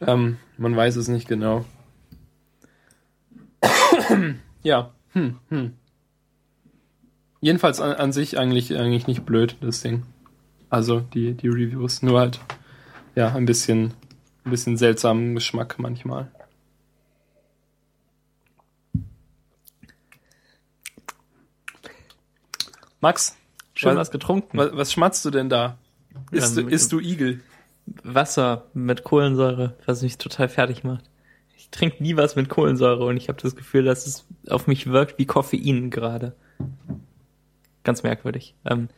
ähm, 0.01 0.39
man 0.59 0.77
weiß 0.77 0.97
es 0.97 1.09
nicht 1.09 1.29
genau. 1.29 1.65
ja, 4.63 4.93
hm, 5.13 5.39
hm. 5.49 5.73
Jedenfalls 7.41 7.81
an, 7.81 7.93
an 7.93 8.13
sich 8.13 8.39
eigentlich 8.39 8.77
eigentlich 8.77 9.07
nicht 9.07 9.25
blöd 9.25 9.57
das 9.61 9.81
Ding. 9.81 10.03
Also 10.69 11.01
die 11.01 11.35
die 11.35 11.49
Reviews, 11.49 12.03
nur 12.03 12.19
halt 12.19 12.41
ja 13.15 13.35
ein 13.35 13.47
bisschen 13.47 13.95
ein 14.45 14.51
bisschen 14.51 14.77
seltsamen 14.77 15.35
Geschmack 15.35 15.77
manchmal. 15.79 16.31
Max, 23.01 23.37
Schön 23.75 23.91
was, 23.91 23.99
was 23.99 24.11
getrunken. 24.11 24.57
was, 24.59 24.71
was 24.77 24.93
schmatzt 24.93 25.25
du 25.25 25.31
denn 25.31 25.49
da? 25.49 25.79
Isst, 26.31 26.57
Ähm, 26.57 26.67
du, 26.69 26.75
isst 26.75 26.93
du 26.93 27.01
Igel? 27.01 27.41
Wasser 28.03 28.65
mit 28.75 29.05
Kohlensäure, 29.05 29.75
was 29.87 30.03
mich 30.03 30.19
total 30.19 30.49
fertig 30.49 30.83
macht. 30.83 31.05
Ich 31.57 31.71
trinke 31.71 32.03
nie 32.03 32.17
was 32.17 32.37
mit 32.37 32.49
Kohlensäure 32.49 33.05
und 33.05 33.17
ich 33.17 33.29
habe 33.29 33.41
das 33.41 33.55
Gefühl, 33.55 33.85
dass 33.85 34.07
es 34.07 34.27
auf 34.49 34.67
mich 34.67 34.87
wirkt 34.89 35.19
wie 35.19 35.27
Koffein 35.27 35.91
gerade. 35.91 36.35
Ganz 37.85 38.03
merkwürdig. 38.03 38.55
Ähm, 38.65 38.89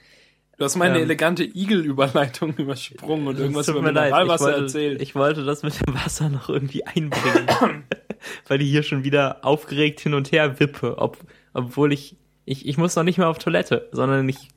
Du 0.59 0.65
hast 0.65 0.75
meine 0.75 0.97
ähm, 0.97 1.05
elegante 1.05 1.45
Igel-Überleitung 1.45 2.53
übersprungen 2.57 3.29
und 3.29 3.39
irgendwas 3.39 3.69
über 3.69 3.81
mir 3.81 3.93
leid, 3.93 4.07
ich 4.09 4.11
Mineralwasser 4.11 4.45
wollte, 4.47 4.61
erzählt. 4.63 5.01
ich 5.01 5.15
wollte 5.15 5.45
das 5.45 5.63
mit 5.63 5.75
dem 5.87 5.95
Wasser 5.95 6.29
noch 6.31 6.49
irgendwie 6.49 6.85
einbringen, 6.85 7.85
weil 8.49 8.61
ich 8.61 8.69
hier 8.69 8.83
schon 8.83 9.05
wieder 9.05 9.45
aufgeregt 9.45 10.01
hin 10.01 10.15
und 10.15 10.33
her 10.33 10.59
wippe, 10.59 10.99
ob, 10.99 11.17
obwohl 11.55 11.93
ich, 11.93 12.17
ich, 12.49 12.67
ich 12.67 12.79
muss 12.79 12.97
noch 12.97 13.03
nicht 13.03 13.19
mehr 13.19 13.29
auf 13.29 13.39
Toilette, 13.39 13.89
sondern 13.93 14.27
ich, 14.27 14.49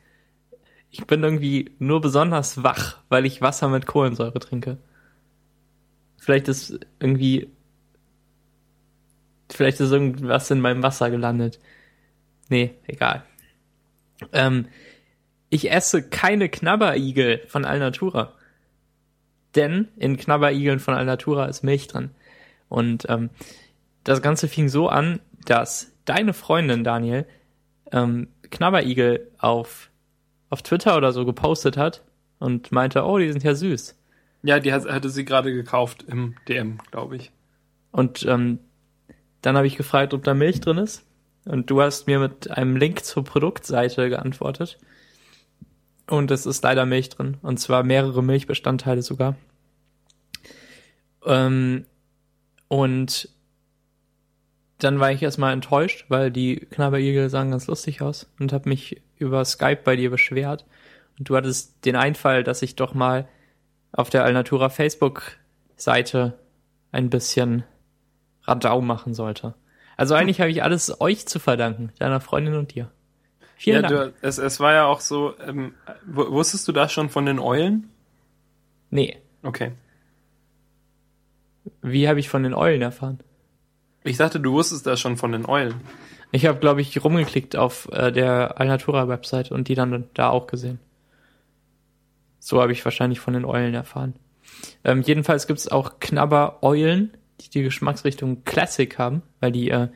ich 0.90 1.06
bin 1.08 1.22
irgendwie 1.24 1.72
nur 1.78 2.00
besonders 2.00 2.64
wach, 2.64 2.98
weil 3.10 3.26
ich 3.26 3.42
Wasser 3.42 3.68
mit 3.68 3.86
Kohlensäure 3.86 4.40
trinke. 4.40 4.78
Vielleicht 6.18 6.48
ist 6.48 6.80
irgendwie, 7.02 7.50
vielleicht 9.52 9.82
ist 9.82 9.92
irgendwas 9.92 10.50
in 10.52 10.62
meinem 10.62 10.84
Wasser 10.84 11.12
gelandet. 11.12 11.60
Nee, 12.48 12.76
egal. 12.88 13.24
Ähm, 14.32 14.68
ich 15.50 15.70
esse 15.70 16.02
keine 16.02 16.48
Knabberigel 16.48 17.42
von 17.48 17.66
Alnatura. 17.66 18.34
Denn 19.56 19.90
in 19.98 20.16
Knabberigeln 20.16 20.80
von 20.80 20.94
Alnatura 20.94 21.48
ist 21.48 21.64
Milch 21.64 21.88
drin. 21.88 22.12
Und 22.70 23.06
ähm, 23.10 23.32
das 24.06 24.22
Ganze 24.22 24.48
fing 24.48 24.70
so 24.70 24.88
an, 24.88 25.20
dass 25.46 25.92
deine 26.06 26.32
Freundin, 26.32 26.86
Daniel, 26.86 27.26
ähm, 27.92 28.28
Knabberigel 28.50 29.32
auf, 29.38 29.90
auf 30.50 30.62
Twitter 30.62 30.98
oder 30.98 31.12
so 31.14 31.26
gepostet 31.26 31.78
hat 31.78 32.04
und 32.40 32.72
meinte, 32.72 33.04
oh, 33.06 33.18
die 33.18 33.32
sind 33.32 33.44
ja 33.44 33.56
süß. 33.56 33.98
Ja, 34.44 34.60
die 34.60 34.74
hat, 34.74 34.90
hatte 34.90 35.10
sie 35.10 35.26
gerade 35.26 35.54
gekauft 35.54 36.04
im 36.08 36.36
DM, 36.48 36.80
glaube 36.90 37.16
ich. 37.16 37.32
Und 37.92 38.26
ähm, 38.26 38.60
dann 39.42 39.58
habe 39.58 39.68
ich 39.68 39.78
gefragt, 39.78 40.14
ob 40.14 40.24
da 40.24 40.34
Milch 40.34 40.62
drin 40.62 40.78
ist. 40.78 41.06
Und 41.46 41.70
du 41.70 41.82
hast 41.82 42.08
mir 42.08 42.20
mit 42.20 42.52
einem 42.52 42.76
Link 42.76 43.04
zur 43.04 43.24
Produktseite 43.24 44.10
geantwortet. 44.10 44.78
Und 46.08 46.32
es 46.32 46.46
ist 46.46 46.64
leider 46.64 46.86
Milch 46.86 47.10
drin. 47.10 47.38
Und 47.42 47.60
zwar 47.60 47.84
mehrere 47.84 48.24
Milchbestandteile 48.24 49.02
sogar. 49.02 49.36
Ähm, 51.26 51.86
und 52.68 53.30
dann 54.84 55.00
war 55.00 55.12
ich 55.12 55.22
erstmal 55.22 55.54
enttäuscht, 55.54 56.06
weil 56.10 56.32
die 56.32 56.56
Knabberigel 56.58 57.30
sahen 57.30 57.52
ganz 57.52 57.68
lustig 57.68 58.02
aus 58.02 58.32
und 58.40 58.54
habe 58.54 58.70
mich 58.70 59.02
über 59.18 59.44
Skype 59.46 59.82
bei 59.84 59.96
dir 59.96 60.10
beschwert. 60.10 60.66
Und 61.18 61.30
du 61.30 61.36
hattest 61.36 61.86
den 61.86 61.96
Einfall, 61.96 62.44
dass 62.44 62.62
ich 62.62 62.76
doch 62.76 62.94
mal 62.94 63.28
auf 63.92 64.10
der 64.10 64.24
Alnatura 64.24 64.70
Facebook-Seite 64.70 66.38
ein 66.92 67.10
bisschen 67.10 67.64
Radau 68.44 68.82
machen 68.82 69.14
sollte. 69.14 69.54
Also 69.98 70.16
eigentlich 70.16 70.42
habe 70.42 70.50
ich 70.50 70.64
alles 70.64 71.00
euch 71.00 71.28
zu 71.28 71.40
verdanken, 71.40 71.92
deiner 72.00 72.22
Freundin 72.22 72.56
und 72.56 72.74
dir. 72.74 72.90
Vielen 73.58 73.84
ja, 73.84 73.90
Dank. 73.90 74.16
du, 74.22 74.28
es, 74.28 74.40
es 74.40 74.60
war 74.60 74.74
ja 74.74 74.86
auch 74.86 75.00
so, 75.02 75.36
ähm, 75.46 75.76
wusstest 76.06 76.68
du 76.68 76.72
das 76.72 76.92
schon 76.92 77.10
von 77.10 77.26
den 77.28 77.38
Eulen? 77.38 77.90
Nee, 78.90 79.18
Okay. 79.44 79.72
wie 81.82 82.08
habe 82.08 82.20
ich 82.20 82.30
von 82.30 82.44
den 82.44 82.54
Eulen 82.54 82.82
erfahren? 82.82 83.20
Ich 84.04 84.18
dachte, 84.18 84.40
du 84.40 84.54
wusstest 84.54 84.88
das 84.88 85.00
schon 85.00 85.18
von 85.18 85.32
den 85.32 85.46
Eulen. 85.46 85.76
Ich 86.32 86.46
habe, 86.46 86.60
glaube 86.60 86.82
ich, 86.82 87.04
rumgeklickt 87.04 87.56
auf 87.56 87.90
äh, 87.92 88.12
der 88.12 88.60
Alnatura-Website 88.60 89.52
und 89.52 89.68
die 89.68 89.76
dann 89.76 90.06
da 90.14 90.30
auch 90.30 90.48
gesehen. 90.48 90.80
So 92.40 92.62
habe 92.62 92.72
ich 92.72 92.84
wahrscheinlich 92.84 93.20
von 93.20 93.34
den 93.34 93.46
Eulen 93.46 93.74
erfahren. 93.74 94.16
Ähm, 94.84 95.02
jedenfalls 95.02 95.46
gibt 95.46 95.60
es 95.60 95.68
auch 95.68 96.00
Knabber-Eulen, 96.00 97.16
die 97.42 97.50
die 97.50 97.64
Geschmacksrichtung 97.64 98.44
Classic 98.44 98.98
haben, 98.98 99.22
weil 99.40 99.52
die, 99.52 99.70
äh, 99.70 99.90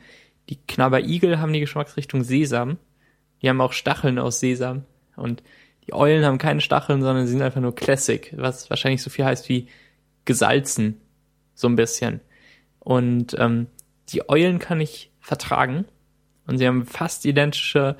die 0.48 0.56
Knabber-Igel 0.56 1.40
haben 1.40 1.52
die 1.52 1.60
Geschmacksrichtung 1.60 2.22
Sesam. 2.22 2.78
Die 3.42 3.48
haben 3.48 3.60
auch 3.60 3.72
Stacheln 3.72 4.18
aus 4.18 4.38
Sesam. 4.38 4.84
Und 5.16 5.42
die 5.86 5.94
Eulen 5.94 6.24
haben 6.24 6.38
keine 6.38 6.60
Stacheln, 6.60 7.02
sondern 7.02 7.26
sie 7.26 7.32
sind 7.32 7.42
einfach 7.42 7.60
nur 7.60 7.74
Classic, 7.74 8.32
was 8.36 8.70
wahrscheinlich 8.70 9.02
so 9.02 9.10
viel 9.10 9.24
heißt 9.24 9.48
wie 9.48 9.68
gesalzen. 10.24 11.00
So 11.54 11.68
ein 11.68 11.76
bisschen. 11.76 12.20
Und 12.78 13.34
ähm, 13.38 13.66
die 14.08 14.28
Eulen 14.28 14.58
kann 14.58 14.80
ich 14.80 15.10
vertragen. 15.20 15.84
Und 16.46 16.58
sie 16.58 16.66
haben 16.66 16.86
fast 16.86 17.24
identische 17.24 17.96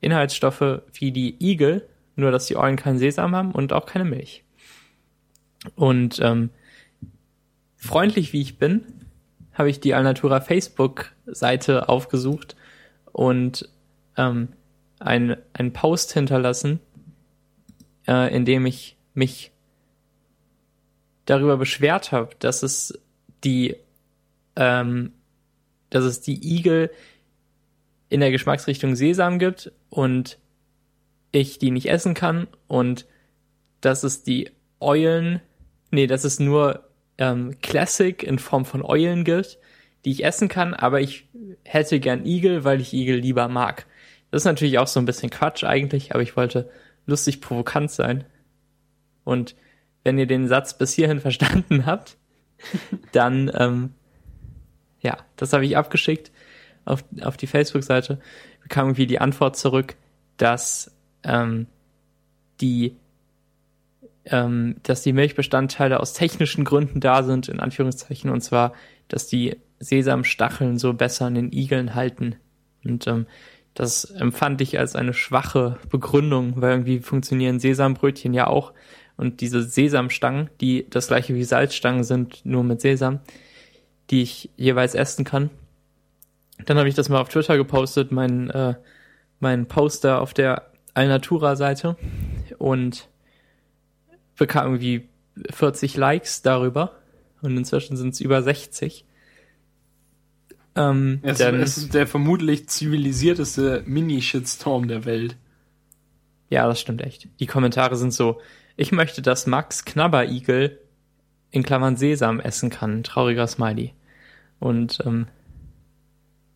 Inhaltsstoffe 0.00 0.82
wie 0.92 1.12
die 1.12 1.36
Igel, 1.38 1.88
nur 2.16 2.30
dass 2.30 2.46
die 2.46 2.56
Eulen 2.56 2.76
keinen 2.76 2.98
Sesam 2.98 3.34
haben 3.36 3.52
und 3.52 3.72
auch 3.72 3.86
keine 3.86 4.04
Milch. 4.04 4.44
Und 5.74 6.18
ähm, 6.20 6.50
freundlich 7.76 8.32
wie 8.32 8.40
ich 8.40 8.58
bin, 8.58 8.84
habe 9.52 9.68
ich 9.68 9.80
die 9.80 9.94
Alnatura 9.94 10.40
Facebook-Seite 10.40 11.88
aufgesucht 11.88 12.56
und 13.12 13.68
ähm, 14.16 14.48
ein, 14.98 15.36
einen 15.52 15.72
Post 15.72 16.12
hinterlassen, 16.12 16.80
äh, 18.06 18.34
in 18.34 18.44
dem 18.44 18.64
ich 18.64 18.96
mich 19.12 19.52
darüber 21.26 21.56
beschwert 21.56 22.12
habe, 22.12 22.34
dass 22.38 22.62
es 22.62 22.98
die 23.44 23.76
ähm, 24.56 25.12
dass 25.90 26.04
es 26.04 26.20
die 26.20 26.56
Igel 26.56 26.90
in 28.08 28.20
der 28.20 28.30
Geschmacksrichtung 28.30 28.96
Sesam 28.96 29.38
gibt 29.38 29.72
und 29.88 30.38
ich 31.32 31.58
die 31.58 31.70
nicht 31.70 31.88
essen 31.88 32.14
kann 32.14 32.48
und 32.66 33.06
dass 33.80 34.02
es 34.02 34.22
die 34.22 34.50
Eulen, 34.80 35.40
nee, 35.90 36.06
dass 36.06 36.24
es 36.24 36.40
nur 36.40 36.88
ähm, 37.18 37.56
Classic 37.60 38.22
in 38.22 38.38
Form 38.38 38.64
von 38.64 38.82
Eulen 38.82 39.24
gibt, 39.24 39.58
die 40.04 40.10
ich 40.10 40.24
essen 40.24 40.48
kann, 40.48 40.74
aber 40.74 41.00
ich 41.00 41.28
hätte 41.64 42.00
gern 42.00 42.24
Igel, 42.24 42.64
weil 42.64 42.80
ich 42.80 42.92
Igel 42.92 43.18
lieber 43.18 43.48
mag. 43.48 43.86
Das 44.30 44.42
ist 44.42 44.46
natürlich 44.46 44.78
auch 44.78 44.86
so 44.86 45.00
ein 45.00 45.06
bisschen 45.06 45.30
Quatsch 45.30 45.64
eigentlich, 45.64 46.12
aber 46.12 46.22
ich 46.22 46.36
wollte 46.36 46.70
lustig 47.06 47.40
provokant 47.40 47.90
sein. 47.90 48.24
Und 49.24 49.54
wenn 50.02 50.18
ihr 50.18 50.26
den 50.26 50.48
Satz 50.48 50.76
bis 50.76 50.92
hierhin 50.92 51.20
verstanden 51.20 51.86
habt, 51.86 52.16
dann, 53.12 53.50
ähm, 53.54 53.94
ja, 55.00 55.18
das 55.36 55.52
habe 55.52 55.64
ich 55.64 55.76
abgeschickt 55.76 56.30
auf, 56.84 57.04
auf 57.22 57.36
die 57.36 57.46
Facebook-Seite, 57.46 58.20
bekam 58.62 58.88
irgendwie 58.88 59.06
die 59.06 59.20
Antwort 59.20 59.56
zurück, 59.56 59.96
dass 60.36 60.94
ähm, 61.24 61.66
die 62.60 62.96
ähm, 64.26 64.76
dass 64.82 65.02
die 65.02 65.12
Milchbestandteile 65.12 65.98
aus 65.98 66.12
technischen 66.12 66.64
Gründen 66.64 67.00
da 67.00 67.22
sind, 67.22 67.48
in 67.48 67.60
Anführungszeichen, 67.60 68.30
und 68.30 68.42
zwar, 68.42 68.74
dass 69.08 69.26
die 69.26 69.56
Sesamstacheln 69.78 70.78
so 70.78 70.92
besser 70.92 71.26
an 71.26 71.34
den 71.34 71.52
Igeln 71.52 71.94
halten. 71.94 72.36
Und 72.84 73.06
ähm, 73.06 73.26
das 73.74 74.04
empfand 74.04 74.60
ich 74.60 74.78
als 74.78 74.94
eine 74.94 75.14
schwache 75.14 75.78
Begründung, 75.88 76.60
weil 76.60 76.72
irgendwie 76.72 77.00
funktionieren 77.00 77.60
Sesambrötchen 77.60 78.34
ja 78.34 78.46
auch. 78.46 78.72
Und 79.16 79.40
diese 79.40 79.62
Sesamstangen, 79.62 80.50
die 80.60 80.88
das 80.88 81.08
gleiche 81.08 81.34
wie 81.34 81.44
Salzstangen 81.44 82.04
sind, 82.04 82.44
nur 82.44 82.64
mit 82.64 82.80
Sesam, 82.80 83.20
die 84.10 84.22
ich 84.22 84.50
jeweils 84.56 84.94
essen 84.94 85.24
kann. 85.24 85.50
Dann 86.66 86.78
habe 86.78 86.88
ich 86.88 86.94
das 86.94 87.08
mal 87.08 87.20
auf 87.20 87.28
Twitter 87.28 87.56
gepostet, 87.56 88.12
mein, 88.12 88.50
äh, 88.50 88.74
mein 89.38 89.66
Poster 89.66 90.20
auf 90.20 90.34
der 90.34 90.70
Alnatura-Seite 90.94 91.96
und 92.58 93.08
bekam 94.36 94.66
irgendwie 94.66 95.08
40 95.50 95.96
Likes 95.96 96.42
darüber. 96.42 96.96
Und 97.42 97.56
inzwischen 97.56 97.96
sind 97.96 98.14
es 98.14 98.20
über 98.20 98.42
60. 98.42 99.04
Ähm, 100.76 101.20
es, 101.22 101.38
denn, 101.38 101.60
es 101.60 101.78
ist 101.78 101.94
der 101.94 102.06
vermutlich 102.06 102.68
zivilisierteste 102.68 103.82
Mini-Shitstorm 103.86 104.88
der 104.88 105.04
Welt. 105.04 105.36
Ja, 106.50 106.66
das 106.66 106.80
stimmt 106.80 107.00
echt. 107.00 107.28
Die 107.38 107.46
Kommentare 107.46 107.96
sind 107.96 108.12
so, 108.12 108.40
ich 108.76 108.92
möchte, 108.92 109.22
dass 109.22 109.46
Max 109.46 109.84
Knabberigel 109.84 110.78
in 111.50 111.62
Klammern 111.62 111.96
Sesam 111.96 112.40
essen 112.40 112.70
kann. 112.70 113.02
Trauriger 113.02 113.46
Smiley. 113.46 113.94
Und 114.60 114.98
ähm, 115.04 115.26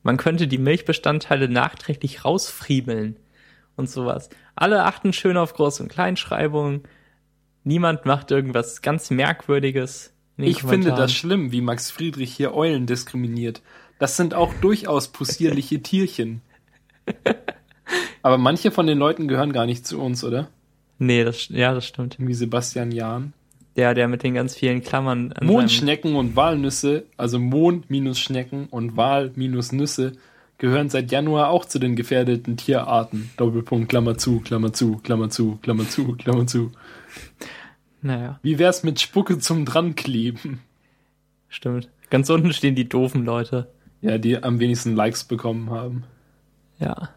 man 0.03 0.19
könnte 0.19 0.47
die 0.47 0.59
Milchbestandteile 0.59 1.49
nachträglich 1.49 2.25
rausfriebeln 2.25 3.17
und 3.77 3.91
sowas. 3.91 4.29
Alle 4.55 4.85
achten 4.85 5.13
schön 5.13 5.37
auf 5.37 5.57
Groß- 5.57 5.81
und 5.81 5.89
Kleinschreibung. 5.89 6.83
Niemand 7.65 8.05
macht 8.05 8.31
irgendwas 8.31 8.83
ganz 8.83 9.11
Merkwürdiges. 9.11 10.13
Ich 10.37 10.63
finde 10.63 10.91
das 10.91 11.13
schlimm, 11.13 11.53
wie 11.53 11.61
Max 11.61 11.91
Friedrich 11.91 12.35
hier 12.35 12.55
Eulen 12.55 12.87
diskriminiert. 12.87 13.63
Das 13.99 14.17
sind 14.17 14.35
auch 14.35 14.53
durchaus 14.61 15.09
possierliche 15.09 15.81
Tierchen. 15.83 16.43
Aber 18.23 18.39
manche 18.39 18.71
von 18.71 18.87
den 18.87 18.99
Leuten 18.99 19.29
gehören 19.29 19.53
gar 19.53 19.67
nicht 19.67 19.87
zu 19.87 20.01
uns, 20.01 20.25
oder? 20.25 20.49
Nee, 20.99 21.25
das, 21.25 21.49
ja, 21.49 21.75
das 21.75 21.87
stimmt. 21.87 22.17
Wie 22.19 22.35
Sebastian 22.35 22.93
Jahn. 22.93 23.33
Ja, 23.77 23.93
der 23.93 24.07
mit 24.07 24.23
den 24.23 24.35
ganz 24.35 24.55
vielen 24.55 24.83
Klammern. 24.83 25.35
Mondschnecken 25.43 26.15
und 26.15 26.37
Walnüsse, 26.37 27.07
also 27.17 27.39
Mond 27.39 27.91
minus 27.91 28.21
Schnecken 28.21 28.67
und 28.71 28.97
Wal 28.97 29.33
minus 29.35 29.73
Nüsse, 29.73 30.13
gehören 30.59 30.89
seit 30.89 31.11
Januar 31.11 31.51
auch 31.51 31.65
zu 31.65 31.81
den 31.81 31.97
gefährdeten 31.97 32.57
Tierarten. 32.57 33.31
Doppelpunkt, 33.37 33.89
Klammer 33.89 34.17
zu, 34.17 34.41
Klammer 34.41 34.73
zu, 34.73 34.99
Klammer 34.99 35.29
zu, 35.29 35.57
Klammer 35.57 35.89
zu, 35.89 36.13
Klammer 36.17 36.47
zu. 36.47 36.71
Naja. 38.01 38.39
Wie 38.43 38.59
wär's 38.59 38.85
mit 38.85 39.01
Spucke 39.01 39.39
zum 39.39 39.65
Drankleben? 39.65 40.61
Stimmt. 41.49 41.89
Ganz 42.11 42.31
unten 42.31 42.53
stehen 42.53 42.75
die 42.75 42.89
doofen 42.89 43.25
Leute. 43.25 43.69
Ja, 44.03 44.19
die 44.19 44.43
am 44.43 44.61
wenigsten 44.61 44.95
Likes 44.95 45.25
bekommen 45.25 45.71
haben. 45.71 46.05
Ja. 46.79 47.09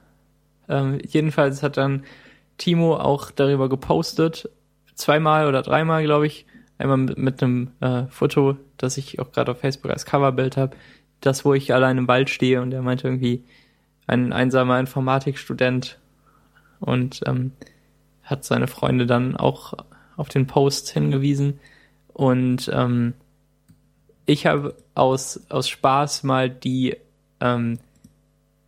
Ähm, 0.70 1.00
jedenfalls 1.06 1.62
hat 1.62 1.78
dann 1.78 2.04
Timo 2.58 2.96
auch 2.96 3.30
darüber 3.32 3.70
gepostet, 3.70 4.50
zweimal 4.98 5.48
oder 5.48 5.62
dreimal, 5.62 6.04
glaube 6.04 6.28
ich. 6.28 6.46
Einmal 6.78 6.98
mit, 6.98 7.18
mit 7.18 7.42
einem 7.42 7.72
äh, 7.80 8.04
Foto, 8.10 8.58
das 8.78 8.98
ich 8.98 9.20
auch 9.20 9.32
gerade 9.32 9.52
auf 9.52 9.60
Facebook 9.60 9.92
als 9.92 10.06
Coverbild 10.06 10.58
habe. 10.58 10.76
Das, 11.22 11.46
wo 11.46 11.54
ich 11.54 11.74
allein 11.74 11.98
im 11.98 12.08
Wald 12.08 12.30
stehe 12.30 12.62
und 12.62 12.74
er 12.74 12.82
meinte 12.82 13.08
irgendwie 13.08 13.44
ein 14.06 14.34
einsamer 14.34 14.80
Informatikstudent 14.80 15.98
und 16.80 17.22
ähm, 17.26 17.54
hat 18.24 18.44
seine 18.44 18.68
Freunde 18.68 19.06
dann 19.06 19.36
auch 19.36 19.74
auf 20.16 20.30
den 20.30 20.46
Post 20.46 20.90
hingewiesen. 20.90 21.60
Und 22.14 22.70
ähm, 22.74 23.14
ich 24.26 24.46
habe 24.46 24.76
aus, 24.94 25.42
aus 25.50 25.70
Spaß 25.70 26.24
mal 26.24 26.50
die 26.50 26.98
ähm, 27.40 27.80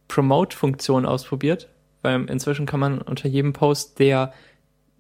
Promote-Funktion 0.08 1.06
ausprobiert, 1.06 1.70
weil 2.02 2.26
inzwischen 2.30 2.66
kann 2.66 2.80
man 2.80 3.00
unter 3.00 3.28
jedem 3.28 3.54
Post, 3.54 4.00
der 4.00 4.34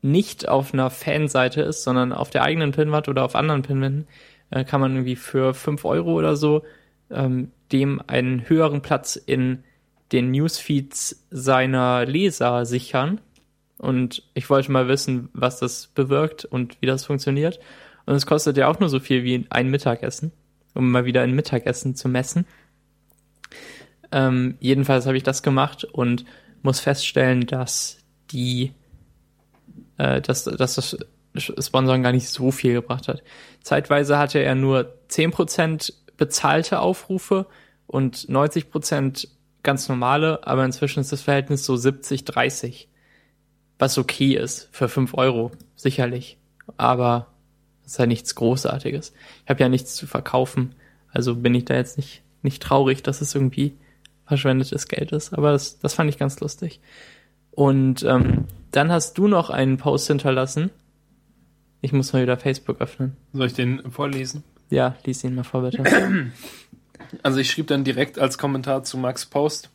nicht 0.01 0.47
auf 0.47 0.73
einer 0.73 0.89
Fanseite 0.89 1.61
ist, 1.61 1.83
sondern 1.83 2.13
auf 2.13 2.29
der 2.29 2.43
eigenen 2.43 2.71
Pinwand 2.71 3.07
oder 3.07 3.23
auf 3.25 3.35
anderen 3.35 3.61
Pinwänden, 3.61 4.07
äh, 4.51 4.63
kann 4.63 4.81
man 4.81 4.93
irgendwie 4.93 5.15
für 5.15 5.53
fünf 5.53 5.85
Euro 5.85 6.13
oder 6.13 6.35
so 6.35 6.63
ähm, 7.09 7.51
dem 7.71 8.01
einen 8.07 8.47
höheren 8.47 8.81
Platz 8.81 9.15
in 9.15 9.63
den 10.11 10.31
Newsfeeds 10.31 11.27
seiner 11.29 12.05
Leser 12.05 12.65
sichern. 12.65 13.21
Und 13.77 14.23
ich 14.33 14.49
wollte 14.49 14.71
mal 14.71 14.87
wissen, 14.87 15.29
was 15.33 15.59
das 15.59 15.87
bewirkt 15.87 16.45
und 16.45 16.77
wie 16.81 16.87
das 16.87 17.05
funktioniert. 17.05 17.59
Und 18.05 18.15
es 18.15 18.25
kostet 18.25 18.57
ja 18.57 18.67
auch 18.67 18.79
nur 18.79 18.89
so 18.89 18.99
viel 18.99 19.23
wie 19.23 19.45
ein 19.49 19.69
Mittagessen, 19.69 20.31
um 20.73 20.91
mal 20.91 21.05
wieder 21.05 21.21
ein 21.21 21.35
Mittagessen 21.35 21.95
zu 21.95 22.09
messen. 22.09 22.45
Ähm, 24.11 24.57
jedenfalls 24.59 25.05
habe 25.05 25.17
ich 25.17 25.23
das 25.23 25.43
gemacht 25.43 25.83
und 25.83 26.25
muss 26.61 26.79
feststellen, 26.79 27.45
dass 27.45 27.99
die, 28.31 28.73
äh, 29.99 30.21
dass, 30.21 30.45
dass 30.45 30.75
das 30.75 30.97
Sponsoren 31.35 32.01
gar 32.01 32.11
nicht 32.11 32.27
so 32.27 32.49
viel 32.49 32.73
gebracht 32.73 33.07
hat. 33.07 33.21
Zeitweise 33.61 34.17
hatte 34.17 34.39
er 34.39 34.55
nur 34.55 34.91
10% 35.09 35.93
bezahlte 36.17 36.79
Aufrufe 36.79 37.45
und 37.85 38.17
90% 38.27 39.27
ganz 39.61 39.87
normale, 39.87 40.45
aber 40.47 40.65
inzwischen 40.65 41.01
ist 41.01 41.11
das 41.11 41.21
Verhältnis 41.21 41.65
so 41.65 41.75
70, 41.75 42.25
30 42.25 42.87
was 43.79 43.97
okay 43.97 44.35
ist 44.35 44.67
für 44.71 44.89
fünf 44.89 45.13
Euro, 45.13 45.51
sicherlich. 45.75 46.37
Aber 46.75 47.27
ist 47.85 47.97
ja 47.97 48.05
nichts 48.05 48.35
Großartiges. 48.35 49.13
Ich 49.45 49.49
habe 49.49 49.61
ja 49.61 49.69
nichts 49.69 49.95
zu 49.95 50.05
verkaufen, 50.05 50.75
also 51.11 51.35
bin 51.35 51.55
ich 51.55 51.65
da 51.65 51.75
jetzt 51.75 51.97
nicht, 51.97 52.21
nicht 52.43 52.61
traurig, 52.61 53.01
dass 53.01 53.21
es 53.21 53.33
irgendwie 53.33 53.73
verschwendetes 54.25 54.89
Geld 54.89 55.13
ist. 55.13 55.33
Aber 55.33 55.53
das, 55.53 55.79
das 55.79 55.93
fand 55.93 56.09
ich 56.09 56.19
ganz 56.19 56.39
lustig. 56.41 56.81
Und 57.51 58.03
ähm, 58.03 58.45
dann 58.71 58.91
hast 58.91 59.17
du 59.17 59.27
noch 59.27 59.49
einen 59.49 59.77
Post 59.77 60.07
hinterlassen. 60.07 60.71
Ich 61.81 61.93
muss 61.93 62.13
mal 62.13 62.21
wieder 62.21 62.37
Facebook 62.37 62.81
öffnen. 62.81 63.15
Soll 63.33 63.47
ich 63.47 63.53
den 63.53 63.91
vorlesen? 63.91 64.43
Ja, 64.69 64.95
lies 65.05 65.23
ihn 65.23 65.35
mal 65.35 65.43
vor, 65.43 65.61
bitte. 65.61 65.83
Also 67.23 67.39
ich 67.39 67.49
schrieb 67.49 67.65
dann 67.65 67.83
direkt 67.83 68.19
als 68.19 68.37
Kommentar 68.37 68.83
zu 68.83 68.95
Max 68.97 69.25
Post. 69.25 69.71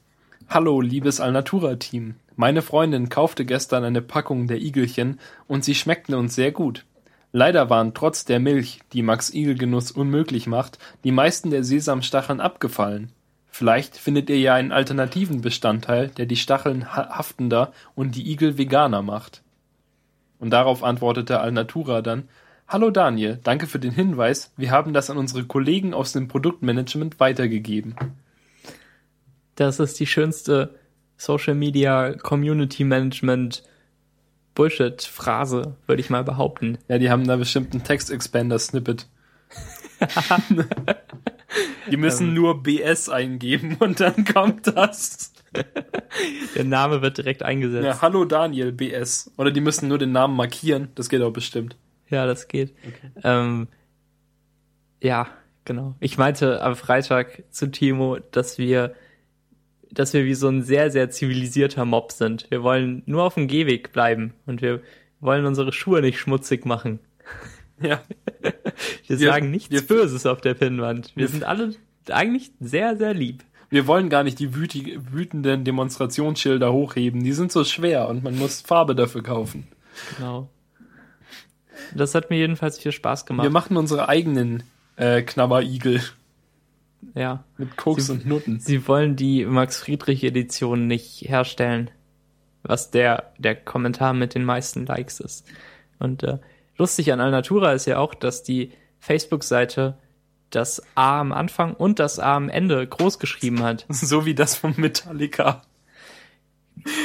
Hallo, 0.49 0.81
liebes 0.81 1.21
Alnatura-Team. 1.21 2.15
Meine 2.37 2.63
Freundin 2.63 3.09
kaufte 3.09 3.45
gestern 3.45 3.83
eine 3.83 4.03
Packung 4.03 4.47
der 4.47 4.61
Igelchen 4.61 5.19
und 5.49 5.65
sie 5.65 5.75
schmeckten 5.75 6.15
uns 6.15 6.37
sehr 6.37 6.53
gut. 6.53 6.85
Leider 7.33 7.71
waren 7.71 7.95
trotz 7.95 8.25
der 8.25 8.39
Milch, 8.39 8.81
die 8.93 9.03
Max 9.03 9.35
Igelgenuss 9.35 9.91
unmöglich 9.91 10.47
macht, 10.47 10.79
die 11.03 11.11
meisten 11.11 11.51
der 11.51 11.65
Sesamstacheln 11.65 12.41
abgefallen. 12.41 13.11
Vielleicht 13.57 13.99
findet 13.99 14.31
ihr 14.31 14.41
ja 14.41 14.55
einen 14.55 14.73
alternativen 14.73 15.41
Bestandteil, 15.41 16.09
der 16.09 16.27
die 16.27 16.35
Stacheln 16.35 16.93
haftender 16.93 17.73
und 17.95 18.17
die 18.17 18.33
Igel 18.33 18.59
veganer 18.59 19.01
macht. 19.01 19.45
Und 20.41 20.51
darauf 20.51 20.83
antwortete 20.83 21.39
Alnatura 21.39 22.03
dann, 22.03 22.29
Hallo 22.67 22.91
Daniel, 22.91 23.39
danke 23.45 23.69
für 23.69 23.79
den 23.79 23.93
Hinweis, 23.93 24.53
wir 24.57 24.73
haben 24.73 24.93
das 24.93 25.09
an 25.09 25.19
unsere 25.19 25.45
Kollegen 25.45 25.95
aus 25.95 26.13
dem 26.13 26.27
Produktmanagement 26.27 27.21
weitergegeben. 27.21 27.95
Das 29.55 29.79
ist 29.79 30.01
die 30.01 30.09
schönste 30.09 30.75
Social 31.17 31.55
Media 31.55 32.15
Community 32.15 32.83
Management 32.83 33.63
Bullshit-Phrase, 34.57 35.77
würde 35.87 36.01
ich 36.01 36.11
mal 36.11 36.25
behaupten. 36.25 36.79
Ja, 36.89 36.99
die 36.99 37.09
haben 37.09 37.25
da 37.25 37.37
bestimmt 37.37 37.73
einen 37.73 37.85
Text-Expander-Snippet. 37.85 39.07
die 41.91 41.97
müssen 41.97 42.29
ähm. 42.29 42.35
nur 42.35 42.63
BS 42.63 43.09
eingeben 43.09 43.77
und 43.81 44.01
dann 44.01 44.25
kommt 44.25 44.67
das. 44.67 45.33
Der 46.55 46.65
Name 46.65 47.03
wird 47.03 47.19
direkt 47.19 47.43
eingesetzt. 47.43 47.85
Ja, 47.85 48.03
hallo 48.03 48.25
Daniel, 48.25 48.73
BS. 48.73 49.33
Oder 49.37 49.51
die 49.51 49.61
müssen 49.61 49.89
nur 49.89 49.99
den 49.99 50.13
Namen 50.13 50.37
markieren. 50.37 50.89
Das 50.95 51.09
geht 51.09 51.23
auch 51.23 51.33
bestimmt. 51.33 51.77
Ja, 52.11 52.27
das 52.27 52.49
geht. 52.49 52.75
Okay. 52.87 53.11
Ähm, 53.23 53.69
ja, 55.01 55.29
genau. 55.65 55.95
Ich 56.01 56.19
meinte 56.19 56.63
am 56.63 56.75
Freitag 56.75 57.45
zu 57.51 57.71
Timo, 57.71 58.19
dass 58.31 58.59
wir 58.59 58.95
dass 59.95 60.13
wir 60.13 60.25
wie 60.25 60.35
so 60.35 60.49
ein 60.49 60.63
sehr, 60.63 60.91
sehr 60.91 61.11
zivilisierter 61.11 61.85
Mob 61.85 62.13
sind. 62.13 62.51
Wir 62.51 62.63
wollen 62.63 63.03
nur 63.07 63.23
auf 63.23 63.35
dem 63.35 63.47
Gehweg 63.47 63.93
bleiben 63.93 64.35
und 64.47 64.61
wir 64.61 64.81
wollen 65.21 65.47
unsere 65.47 65.73
Schuhe 65.73 66.01
nicht 66.01 66.19
schmutzig 66.19 66.67
machen. 66.67 66.99
Ja. 67.81 68.03
Wir, 69.07 69.19
Wir- 69.21 69.29
sagen 69.31 69.51
nichts 69.51 69.71
wir- 69.71 69.83
Böses 69.87 70.27
auf 70.27 70.41
der 70.41 70.55
Pinnwand. 70.55 71.13
Wir 71.15 71.23
Wir- 71.23 71.29
sind 71.29 71.45
alle 71.45 71.75
eigentlich 72.11 72.53
sehr, 72.61 72.97
sehr 72.97 73.15
lieb. 73.15 73.43
Wir 73.71 73.87
wollen 73.87 74.09
gar 74.09 74.23
nicht 74.25 74.39
die 74.39 74.55
wütenden 74.55 75.65
Demonstrationsschilder 75.65 76.73
hochheben. 76.73 77.25
Die 77.25 77.33
sind 77.33 77.51
so 77.51 77.65
schwer 77.65 78.09
und 78.09 78.23
man 78.23 78.39
muss 78.39 78.61
Farbe 78.61 78.95
dafür 78.95 79.23
kaufen. 79.23 79.67
Genau. 80.17 80.49
Das 81.95 82.15
hat 82.15 82.31
mir 82.31 82.37
jedenfalls 82.39 82.79
viel 82.79 82.93
Spaß 82.93 83.27
gemacht. 83.27 83.45
Wir 83.45 83.51
machen 83.51 83.77
unsere 83.77 84.09
eigenen 84.09 84.63
äh, 84.97 85.23
Knabberigel 85.23 86.03
ja. 87.15 87.45
mit 87.59 87.77
Koks 87.77 88.07
Sie- 88.07 88.13
und 88.13 88.27
Nutten. 88.27 88.61
Sie 88.61 88.87
wollen 88.87 89.17
die 89.17 89.45
Max-Friedrich-Edition 89.45 90.87
nicht 90.87 91.23
herstellen, 91.29 91.91
was 92.63 92.91
der, 92.91 93.33
der 93.39 93.57
Kommentar 93.57 94.13
mit 94.13 94.35
den 94.35 94.45
meisten 94.45 94.87
Likes 94.87 95.21
ist. 95.21 95.47
Und 95.99 96.23
äh, 96.23 96.39
lustig 96.77 97.13
an 97.13 97.21
Alnatura 97.21 97.73
ist 97.73 97.87
ja 97.87 97.99
auch, 97.99 98.15
dass 98.15 98.43
die 98.43 98.73
Facebook-Seite 98.99 99.99
das 100.51 100.83
A 100.95 101.21
am 101.21 101.33
Anfang 101.33 101.75
und 101.75 101.99
das 101.99 102.19
A 102.19 102.37
am 102.37 102.49
Ende 102.49 102.87
groß 102.87 103.19
geschrieben 103.19 103.63
hat. 103.63 103.87
So 103.91 104.25
wie 104.27 104.35
das 104.35 104.55
von 104.55 104.75
Metallica. 104.77 105.63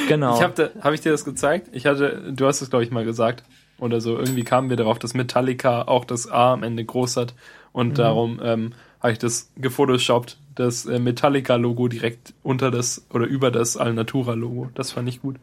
Genau. 0.08 0.36
Ich 0.36 0.42
habe 0.42 0.72
hab 0.80 0.92
ich 0.92 1.00
dir 1.00 1.12
das 1.12 1.24
gezeigt? 1.24 1.68
Ich 1.72 1.86
hatte, 1.86 2.32
du 2.32 2.46
hast 2.46 2.60
es 2.60 2.70
glaube 2.70 2.84
ich 2.84 2.90
mal 2.90 3.04
gesagt 3.04 3.44
oder 3.78 4.00
so. 4.00 4.18
Irgendwie 4.18 4.44
kamen 4.44 4.68
wir 4.68 4.76
darauf, 4.76 4.98
dass 4.98 5.14
Metallica 5.14 5.82
auch 5.82 6.04
das 6.04 6.30
A 6.30 6.52
am 6.52 6.62
Ende 6.62 6.84
groß 6.84 7.16
hat 7.16 7.34
und 7.72 7.98
darum 7.98 8.40
ähm, 8.42 8.72
habe 9.00 9.12
ich 9.12 9.18
das 9.18 9.50
gefotoshoppt, 9.56 10.38
das 10.54 10.86
äh, 10.86 10.98
Metallica-Logo 10.98 11.88
direkt 11.88 12.34
unter 12.42 12.70
das 12.70 13.06
oder 13.10 13.26
über 13.26 13.50
das 13.50 13.76
Alnatura-Logo. 13.76 14.70
Das 14.74 14.92
fand 14.92 15.08
ich 15.08 15.22
gut. 15.22 15.36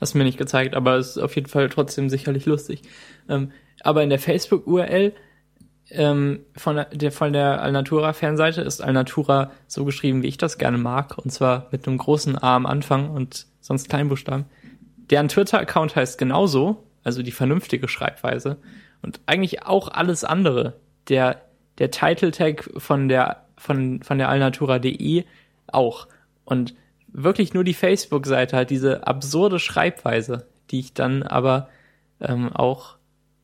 Hast 0.00 0.14
mir 0.14 0.24
nicht 0.24 0.38
gezeigt, 0.38 0.74
aber 0.74 0.96
es 0.96 1.10
ist 1.10 1.18
auf 1.18 1.34
jeden 1.34 1.48
Fall 1.48 1.68
trotzdem 1.68 2.08
sicherlich 2.08 2.46
lustig. 2.46 2.82
Ähm, 3.28 3.52
aber 3.82 4.02
in 4.02 4.10
der 4.10 4.18
Facebook-URL 4.18 5.12
ähm, 5.90 6.40
von 6.56 6.76
der, 6.76 6.84
der 6.86 7.12
von 7.12 7.32
der 7.32 7.62
Alnatura-Fanseite 7.62 8.60
ist 8.62 8.80
Alnatura 8.80 9.50
so 9.66 9.84
geschrieben, 9.84 10.22
wie 10.22 10.28
ich 10.28 10.38
das 10.38 10.58
gerne 10.58 10.78
mag, 10.78 11.18
und 11.18 11.30
zwar 11.30 11.68
mit 11.72 11.86
einem 11.86 11.98
großen 11.98 12.38
A 12.38 12.56
am 12.56 12.66
Anfang 12.66 13.10
und 13.10 13.46
sonst 13.60 13.88
Kleinbuchstaben. 13.88 14.46
Deren 15.10 15.28
Twitter-Account 15.28 15.96
heißt 15.96 16.18
genauso, 16.18 16.84
also 17.02 17.22
die 17.22 17.32
vernünftige 17.32 17.88
Schreibweise, 17.88 18.58
und 19.02 19.20
eigentlich 19.26 19.64
auch 19.64 19.88
alles 19.88 20.24
andere. 20.24 20.74
Der, 21.08 21.42
der 21.78 21.90
Title-Tag 21.90 22.70
von 22.76 23.08
der, 23.08 23.44
von, 23.56 24.02
von 24.02 24.18
der 24.18 24.28
alnatura.de 24.28 25.24
auch. 25.68 26.06
Und 26.44 26.74
wirklich 27.12 27.54
nur 27.54 27.64
die 27.64 27.74
Facebook-Seite 27.74 28.56
hat 28.56 28.70
diese 28.70 29.06
absurde 29.06 29.58
Schreibweise, 29.58 30.46
die 30.70 30.80
ich 30.80 30.94
dann 30.94 31.22
aber 31.22 31.68
ähm, 32.20 32.52
auch 32.52 32.96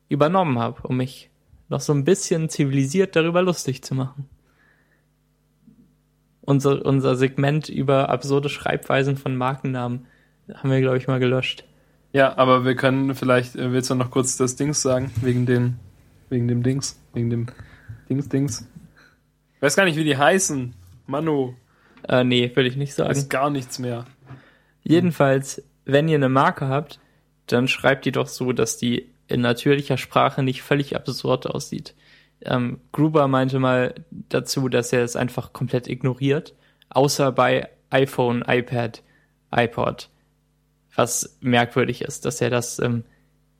übernommen 0.09 0.59
habe, 0.59 0.87
um 0.87 0.97
mich 0.97 1.31
noch 1.69 1.81
so 1.81 1.93
ein 1.93 2.05
bisschen 2.05 2.49
zivilisiert 2.49 3.17
darüber 3.17 3.43
lustig 3.43 3.83
zu 3.83 3.95
machen. 3.95 4.29
Unser, 6.43 6.85
unser 6.87 7.17
Segment 7.17 7.69
über 7.69 8.09
absurde 8.09 8.49
Schreibweisen 8.49 9.17
von 9.17 9.35
Markennamen 9.37 10.07
haben 10.55 10.71
wir, 10.71 10.81
glaube 10.81 10.99
ich, 10.99 11.09
mal 11.09 11.19
gelöscht. 11.19 11.65
Ja, 12.13 12.39
aber 12.39 12.65
wir 12.65 12.77
können 12.77 13.15
vielleicht, 13.17 13.57
äh, 13.57 13.73
willst 13.73 13.91
du 13.91 13.97
noch 13.97 14.11
kurz 14.11 14.37
das 14.37 14.55
Dings 14.55 14.81
sagen? 14.81 15.11
Wegen 15.23 15.45
den, 15.45 15.79
wegen 16.31 16.47
dem 16.47 16.63
Dings, 16.63 17.01
wegen 17.13 17.31
dem 17.31 17.47
Dings, 18.09 18.29
Dings. 18.29 18.69
Ich 19.57 19.63
weiß 19.63 19.75
gar 19.75 19.85
nicht, 19.85 19.97
wie 19.97 20.05
die 20.05 20.17
heißen. 20.17 20.73
Manu, 21.07 21.55
Äh, 22.09 22.25
nee, 22.25 22.51
will 22.55 22.67
ich 22.67 22.77
nicht 22.77 22.95
sagen. 22.95 23.11
ist 23.11 23.31
gar 23.31 23.51
nichts 23.51 23.79
mehr. 23.79 24.05
Jedenfalls, 24.83 25.63
wenn 25.85 26.09
ihr 26.09 26.17
eine 26.17 26.29
Marke 26.29 26.69
habt, 26.69 27.01
dann 27.47 27.69
schreibt 27.69 28.05
die 28.05 28.13
doch 28.13 28.29
so, 28.29 28.53
dass 28.53 28.77
die 28.77 29.11
in 29.29 29.41
natürlicher 29.41 29.97
Sprache 29.97 30.43
nicht 30.43 30.63
völlig 30.63 30.95
absurd 30.95 31.47
aussieht. 31.47 31.95
Ähm, 32.43 32.81
Gruber 32.93 33.29
meinte 33.29 33.59
mal 33.59 33.95
dazu, 34.11 34.69
dass 34.69 34.93
er 34.93 35.03
es 35.03 35.17
einfach 35.17 35.53
komplett 35.53 35.89
ignoriert, 35.89 36.55
außer 36.91 37.33
bei 37.33 37.69
iPhone, 37.91 38.45
iPad, 38.47 39.03
iPod. 39.51 40.09
Was 40.95 41.37
merkwürdig 41.41 42.03
ist, 42.03 42.25
dass 42.25 42.41
er 42.41 42.51
das, 42.51 42.79
ähm, 42.79 43.05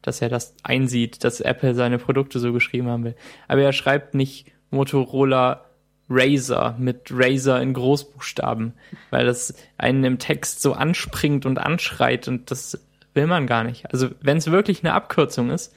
dass 0.03 0.23
er 0.23 0.29
das 0.29 0.55
einsieht, 0.63 1.25
dass 1.25 1.41
Apple 1.41 1.75
seine 1.75 1.99
Produkte 1.99 2.39
so 2.39 2.53
geschrieben 2.53 2.89
haben 2.89 3.05
will. 3.05 3.17
Aber 3.49 3.63
er 3.63 3.73
schreibt 3.73 4.15
nicht 4.15 4.53
Motorola 4.71 5.65
Razer 6.09 6.77
mit 6.79 7.11
Razer 7.11 7.61
in 7.61 7.73
Großbuchstaben, 7.73 8.73
weil 9.11 9.27
das 9.27 9.55
einen 9.77 10.05
im 10.05 10.19
Text 10.19 10.63
so 10.63 10.73
anspringt 10.73 11.47
und 11.47 11.59
anschreit 11.59 12.29
und 12.29 12.51
das 12.51 12.81
will 13.15 13.27
man 13.27 13.47
gar 13.47 13.65
nicht. 13.65 13.93
Also 13.93 14.11
wenn 14.21 14.37
es 14.37 14.51
wirklich 14.51 14.85
eine 14.85 14.93
Abkürzung 14.93 15.51
ist, 15.51 15.75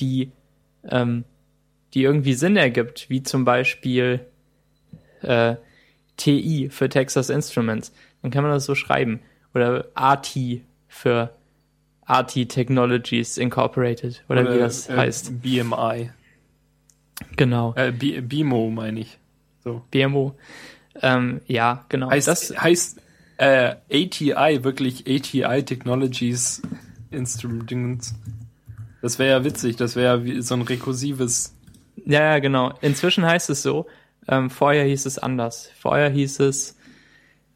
die, 0.00 0.32
ähm, 0.88 1.24
die 1.94 2.02
irgendwie 2.02 2.34
Sinn 2.34 2.56
ergibt, 2.56 3.08
wie 3.08 3.22
zum 3.22 3.44
Beispiel 3.44 4.20
äh, 5.22 5.56
TI 6.16 6.68
für 6.70 6.88
Texas 6.88 7.30
Instruments, 7.30 7.92
dann 8.22 8.30
kann 8.30 8.42
man 8.42 8.52
das 8.52 8.64
so 8.64 8.74
schreiben. 8.74 9.20
Oder 9.54 9.86
AT 9.94 10.36
für 10.88 11.30
AT 12.06 12.32
Technologies 12.48 13.38
Incorporated 13.38 14.24
oder, 14.28 14.52
wie 14.52 14.58
das 14.58 14.88
äh, 14.88 14.96
heißt. 14.96 15.42
BMI. 15.42 16.10
Genau. 17.36 17.72
Äh, 17.76 17.92
B 17.92 18.20
BMO 18.20 18.70
meine 18.70 19.00
ich. 19.00 19.18
So. 19.64 19.82
BMO. 19.90 20.34
Ähm, 21.02 21.40
ja, 21.46 21.84
genau. 21.88 22.10
Heißt, 22.10 22.28
das, 22.28 22.54
heißt 22.56 23.00
äh, 23.38 23.74
ATI 23.90 24.62
wirklich 24.62 25.00
ATI 25.06 25.64
Technologies 25.64 26.62
Instruments? 27.10 28.14
Das 29.02 29.18
wäre 29.18 29.38
ja 29.38 29.44
witzig, 29.44 29.76
das 29.76 29.96
wäre 29.96 30.18
ja 30.18 30.24
wie 30.24 30.40
so 30.42 30.54
ein 30.54 30.62
rekursives. 30.62 31.54
ja, 32.06 32.20
ja, 32.20 32.38
genau. 32.38 32.74
Inzwischen 32.80 33.24
heißt 33.24 33.50
es 33.50 33.62
so. 33.62 33.86
Ähm, 34.28 34.48
vorher 34.50 34.84
hieß 34.84 35.04
es 35.06 35.18
anders. 35.18 35.70
Vorher 35.78 36.08
hieß 36.08 36.40
es, 36.40 36.76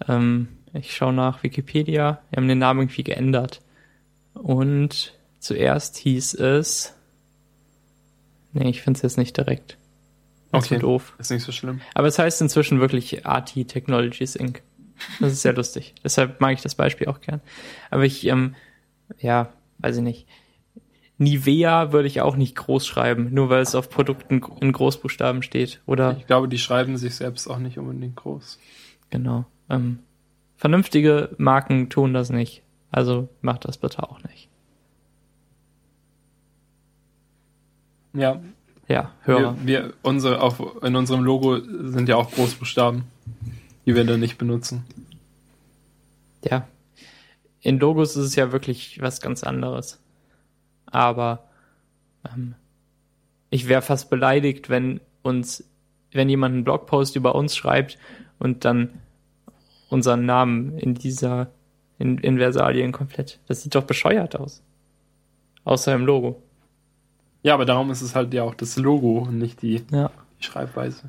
ähm, 0.07 0.49
ich 0.75 0.95
schaue 0.95 1.15
nach 1.15 1.43
Wikipedia, 1.43 2.21
wir 2.31 2.37
haben 2.37 2.49
den 2.49 2.59
Namen 2.59 2.81
irgendwie 2.81 3.05
geändert. 3.05 3.63
Und 4.35 5.15
zuerst 5.39 5.97
hieß 5.97 6.35
es, 6.35 6.95
nee, 8.53 8.69
ich 8.69 8.83
finde 8.83 8.99
es 8.99 9.03
jetzt 9.03 9.19
nicht 9.19 9.37
direkt. 9.37 9.78
Das 10.53 10.65
Okay. 10.65 10.77
ist 10.77 10.83
doof. 10.83 11.15
Ist 11.19 11.31
nicht 11.31 11.43
so 11.45 11.53
schlimm. 11.53 11.81
Aber 11.95 12.07
es 12.07 12.19
heißt 12.19 12.41
inzwischen 12.41 12.81
wirklich 12.81 13.27
AT 13.27 13.53
Technologies 13.67 14.35
Inc. 14.37 14.63
Das 15.21 15.33
ist 15.33 15.43
sehr 15.43 15.53
lustig. 15.53 15.95
Deshalb 16.05 16.41
mag 16.41 16.55
ich 16.55 16.63
das 16.63 16.75
Beispiel 16.75 17.07
auch 17.09 17.21
gern. 17.21 17.41
Aber 17.91 18.05
ich, 18.05 18.27
ähm, 18.27 18.55
ja, 19.19 19.53
weiß 19.79 19.99
ich 19.99 20.03
nicht. 20.03 20.27
Nivea 21.19 21.93
würde 21.93 22.07
ich 22.09 22.21
auch 22.21 22.37
nicht 22.37 22.55
groß 22.57 22.87
schreiben, 22.87 23.35
nur 23.35 23.51
weil 23.51 23.61
es 23.61 23.75
auf 23.75 23.91
Produkten 23.91 24.41
in 24.61 24.73
Großbuchstaben 24.73 25.43
steht. 25.43 25.81
Oder 25.85 26.17
Ich 26.17 26.27
glaube, 26.27 26.49
die 26.49 26.59
schreiben 26.59 26.97
sich 26.97 27.15
selbst 27.17 27.49
auch 27.49 27.59
nicht 27.59 27.77
unbedingt 27.79 28.17
groß. 28.17 28.59
genau. 29.11 29.45
Ähm, 29.69 29.99
vernünftige 30.57 31.35
Marken 31.39 31.91
tun 31.91 32.15
das 32.15 32.31
nicht. 32.31 32.63
Also 32.91 33.29
macht 33.43 33.65
das 33.67 33.79
bitte 33.79 34.03
auch 34.05 34.23
nicht. 34.23 34.49
Ja, 38.15 38.41
Ja, 38.89 39.13
Hörer. 39.25 39.57
wir, 39.61 39.85
wir 39.85 39.93
unsere 40.03 40.41
auch 40.41 40.83
in 40.83 40.97
unserem 40.97 41.23
Logo 41.23 41.59
sind 41.59 42.09
ja 42.09 42.17
auch 42.17 42.31
Großbuchstaben, 42.31 43.05
die 43.85 43.95
wir 43.95 44.05
dann 44.05 44.21
nicht 44.21 44.39
benutzen. 44.39 44.85
Ja. 46.43 46.67
In 47.61 47.79
Logos 47.79 48.17
ist 48.17 48.25
es 48.25 48.35
ja 48.35 48.51
wirklich 48.51 49.01
was 49.03 49.21
ganz 49.21 49.45
anderes. 49.45 50.01
Aber 50.87 51.45
ähm, 52.25 52.55
ich 53.51 53.69
wäre 53.69 53.83
fast 53.83 54.09
beleidigt, 54.09 54.71
wenn 54.71 55.01
uns, 55.23 55.65
wenn 56.13 56.31
jemand 56.31 56.55
einen 56.55 56.65
Blogpost 56.65 57.17
über 57.17 57.35
uns 57.35 57.57
schreibt 57.57 57.99
und 58.39 58.65
dann 58.65 59.01
unseren 59.91 60.25
Namen 60.25 60.79
in 60.79 60.95
dieser, 60.95 61.51
in, 61.99 62.19
in 62.19 62.39
Versalien 62.39 62.93
komplett. 62.93 63.39
Das 63.49 63.63
sieht 63.63 63.75
doch 63.75 63.85
bescheuert 63.85 64.37
aus. 64.37 64.63
Außer 65.65 65.95
im 65.95 66.07
Logo. 66.07 66.43
Ja, 67.43 67.55
aber 67.55 67.65
darum 67.65 67.91
ist 67.91 68.03
es 68.03 68.15
halt 68.15 68.35
ja 68.35 68.43
auch 68.43 68.55
das 68.55 68.77
Logo 68.77 69.19
und 69.21 69.39
nicht 69.39 69.63
die, 69.63 69.83
Ja. 69.91 70.11
die 70.41 70.45
Schreibweise. 70.45 71.05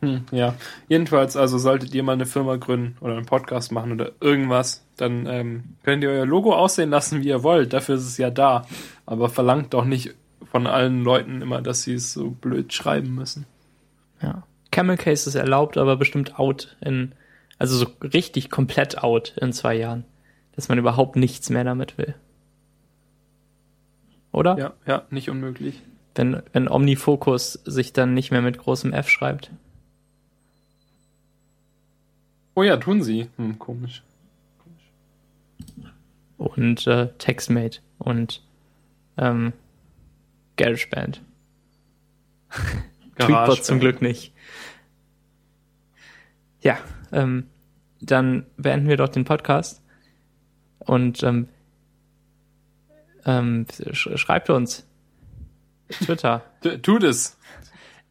Hm, 0.00 0.24
ja, 0.30 0.54
jedenfalls, 0.88 1.36
also 1.36 1.58
solltet 1.58 1.94
ihr 1.94 2.02
mal 2.02 2.12
eine 2.12 2.24
Firma 2.26 2.56
gründen 2.56 2.96
oder 3.00 3.16
einen 3.16 3.26
Podcast 3.26 3.70
machen 3.70 3.92
oder 3.92 4.12
irgendwas, 4.20 4.82
dann 4.96 5.26
ähm, 5.26 5.64
könnt 5.82 6.02
ihr 6.02 6.10
euer 6.10 6.24
Logo 6.26 6.54
aussehen 6.54 6.88
lassen, 6.90 7.22
wie 7.22 7.28
ihr 7.28 7.42
wollt. 7.42 7.72
Dafür 7.74 7.96
ist 7.96 8.06
es 8.06 8.16
ja 8.16 8.30
da. 8.30 8.66
Aber 9.04 9.28
verlangt 9.28 9.74
doch 9.74 9.84
nicht 9.84 10.14
von 10.50 10.66
allen 10.66 11.02
Leuten 11.04 11.42
immer, 11.42 11.60
dass 11.60 11.82
sie 11.82 11.94
es 11.94 12.12
so 12.14 12.30
blöd 12.30 12.72
schreiben 12.72 13.14
müssen. 13.14 13.44
Ja. 14.22 14.42
Camel 14.70 14.96
Case 14.96 15.28
ist 15.28 15.34
erlaubt, 15.34 15.76
aber 15.76 15.96
bestimmt 15.96 16.38
out 16.38 16.76
in, 16.80 17.12
also 17.58 17.76
so 17.76 17.86
richtig 18.02 18.50
komplett 18.50 19.02
out 19.02 19.34
in 19.40 19.52
zwei 19.52 19.74
Jahren. 19.74 20.04
Dass 20.56 20.68
man 20.68 20.78
überhaupt 20.78 21.16
nichts 21.16 21.50
mehr 21.50 21.64
damit 21.64 21.98
will. 21.98 22.14
Oder? 24.32 24.58
Ja, 24.58 24.72
ja, 24.86 25.02
nicht 25.10 25.30
unmöglich. 25.30 25.82
Wenn, 26.14 26.42
wenn 26.52 26.68
Omnifocus 26.68 27.54
sich 27.64 27.92
dann 27.92 28.14
nicht 28.14 28.30
mehr 28.30 28.42
mit 28.42 28.58
großem 28.58 28.92
F 28.92 29.08
schreibt. 29.08 29.50
Oh 32.54 32.62
ja, 32.62 32.76
tun 32.76 33.02
sie. 33.02 33.28
Hm, 33.36 33.58
komisch. 33.58 34.02
Und 36.36 36.86
äh, 36.86 37.08
TextMate 37.18 37.80
und 37.98 38.42
ähm, 39.16 39.52
GarageBand. 40.56 41.22
Tweetbot 43.18 43.64
zum 43.64 43.80
Glück 43.80 44.02
nicht. 44.02 44.32
Ja, 46.62 46.78
ähm, 47.12 47.46
dann 48.00 48.46
beenden 48.56 48.88
wir 48.88 48.96
doch 48.96 49.08
den 49.08 49.24
Podcast 49.24 49.82
und 50.78 51.22
ähm, 51.22 51.48
ähm, 53.26 53.66
sch 53.92 54.08
schreibt 54.16 54.50
uns. 54.50 54.86
Twitter. 55.90 56.42
Tut 56.82 57.02
es. 57.02 57.36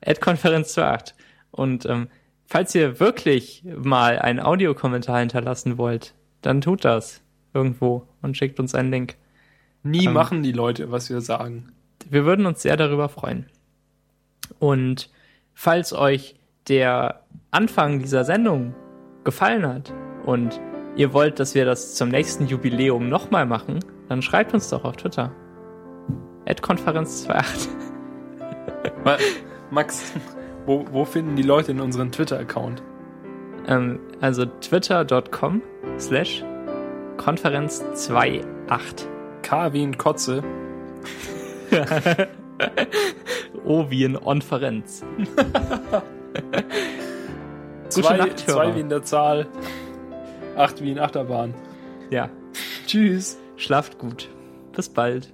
Ad-Konferenz 0.05 0.77
28. 0.77 1.15
Und 1.51 1.85
ähm, 1.85 2.09
falls 2.45 2.75
ihr 2.75 2.99
wirklich 2.99 3.63
mal 3.65 4.19
einen 4.19 4.39
Audiokommentar 4.39 5.19
hinterlassen 5.19 5.77
wollt, 5.77 6.13
dann 6.41 6.61
tut 6.61 6.85
das 6.85 7.21
irgendwo 7.53 8.07
und 8.21 8.37
schickt 8.37 8.59
uns 8.59 8.75
einen 8.75 8.91
Link. 8.91 9.15
Nie 9.83 10.05
ähm, 10.05 10.13
machen 10.13 10.43
die 10.43 10.51
Leute, 10.51 10.91
was 10.91 11.09
wir 11.09 11.21
sagen. 11.21 11.71
Wir 12.09 12.25
würden 12.25 12.45
uns 12.45 12.61
sehr 12.61 12.77
darüber 12.77 13.09
freuen. 13.09 13.45
Und 14.57 15.09
falls 15.53 15.93
euch 15.93 16.35
der 16.67 17.23
Anfang 17.51 17.99
dieser 17.99 18.23
Sendung 18.23 18.75
gefallen 19.23 19.65
hat 19.67 19.93
und 20.25 20.59
ihr 20.95 21.13
wollt, 21.13 21.39
dass 21.39 21.55
wir 21.55 21.65
das 21.65 21.95
zum 21.95 22.09
nächsten 22.09 22.47
Jubiläum 22.47 23.09
nochmal 23.09 23.45
machen, 23.45 23.79
dann 24.09 24.21
schreibt 24.21 24.53
uns 24.53 24.69
doch 24.69 24.83
auf 24.83 24.97
Twitter. 24.97 25.31
Konferenz28. 26.47 27.69
Max, 29.69 30.13
wo, 30.65 30.85
wo 30.91 31.05
finden 31.05 31.35
die 31.35 31.43
Leute 31.43 31.71
in 31.71 31.79
unseren 31.79 32.11
Twitter-Account? 32.11 32.81
Ähm, 33.67 33.99
also 34.19 34.45
twitter.com 34.45 35.61
slash 35.99 36.43
Konferenz28. 37.17 38.43
K 39.43 39.69
wie 39.73 39.83
in 39.83 39.97
Kotze. 39.97 40.43
o 43.63 43.89
wie 43.89 44.05
in 44.05 44.17
Onferenz. 44.17 45.03
zwei, 47.89 48.29
zwei 48.29 48.75
wie 48.75 48.79
in 48.79 48.89
der 48.89 49.03
Zahl. 49.03 49.45
Acht 50.57 50.81
wie 50.81 50.91
in 50.91 50.99
Achterbahn. 50.99 51.53
Ja. 52.09 52.29
Tschüss. 52.87 53.37
Schlaft 53.59 53.99
gut. 53.99 54.29
Bis 54.71 54.87
bald. 54.87 55.33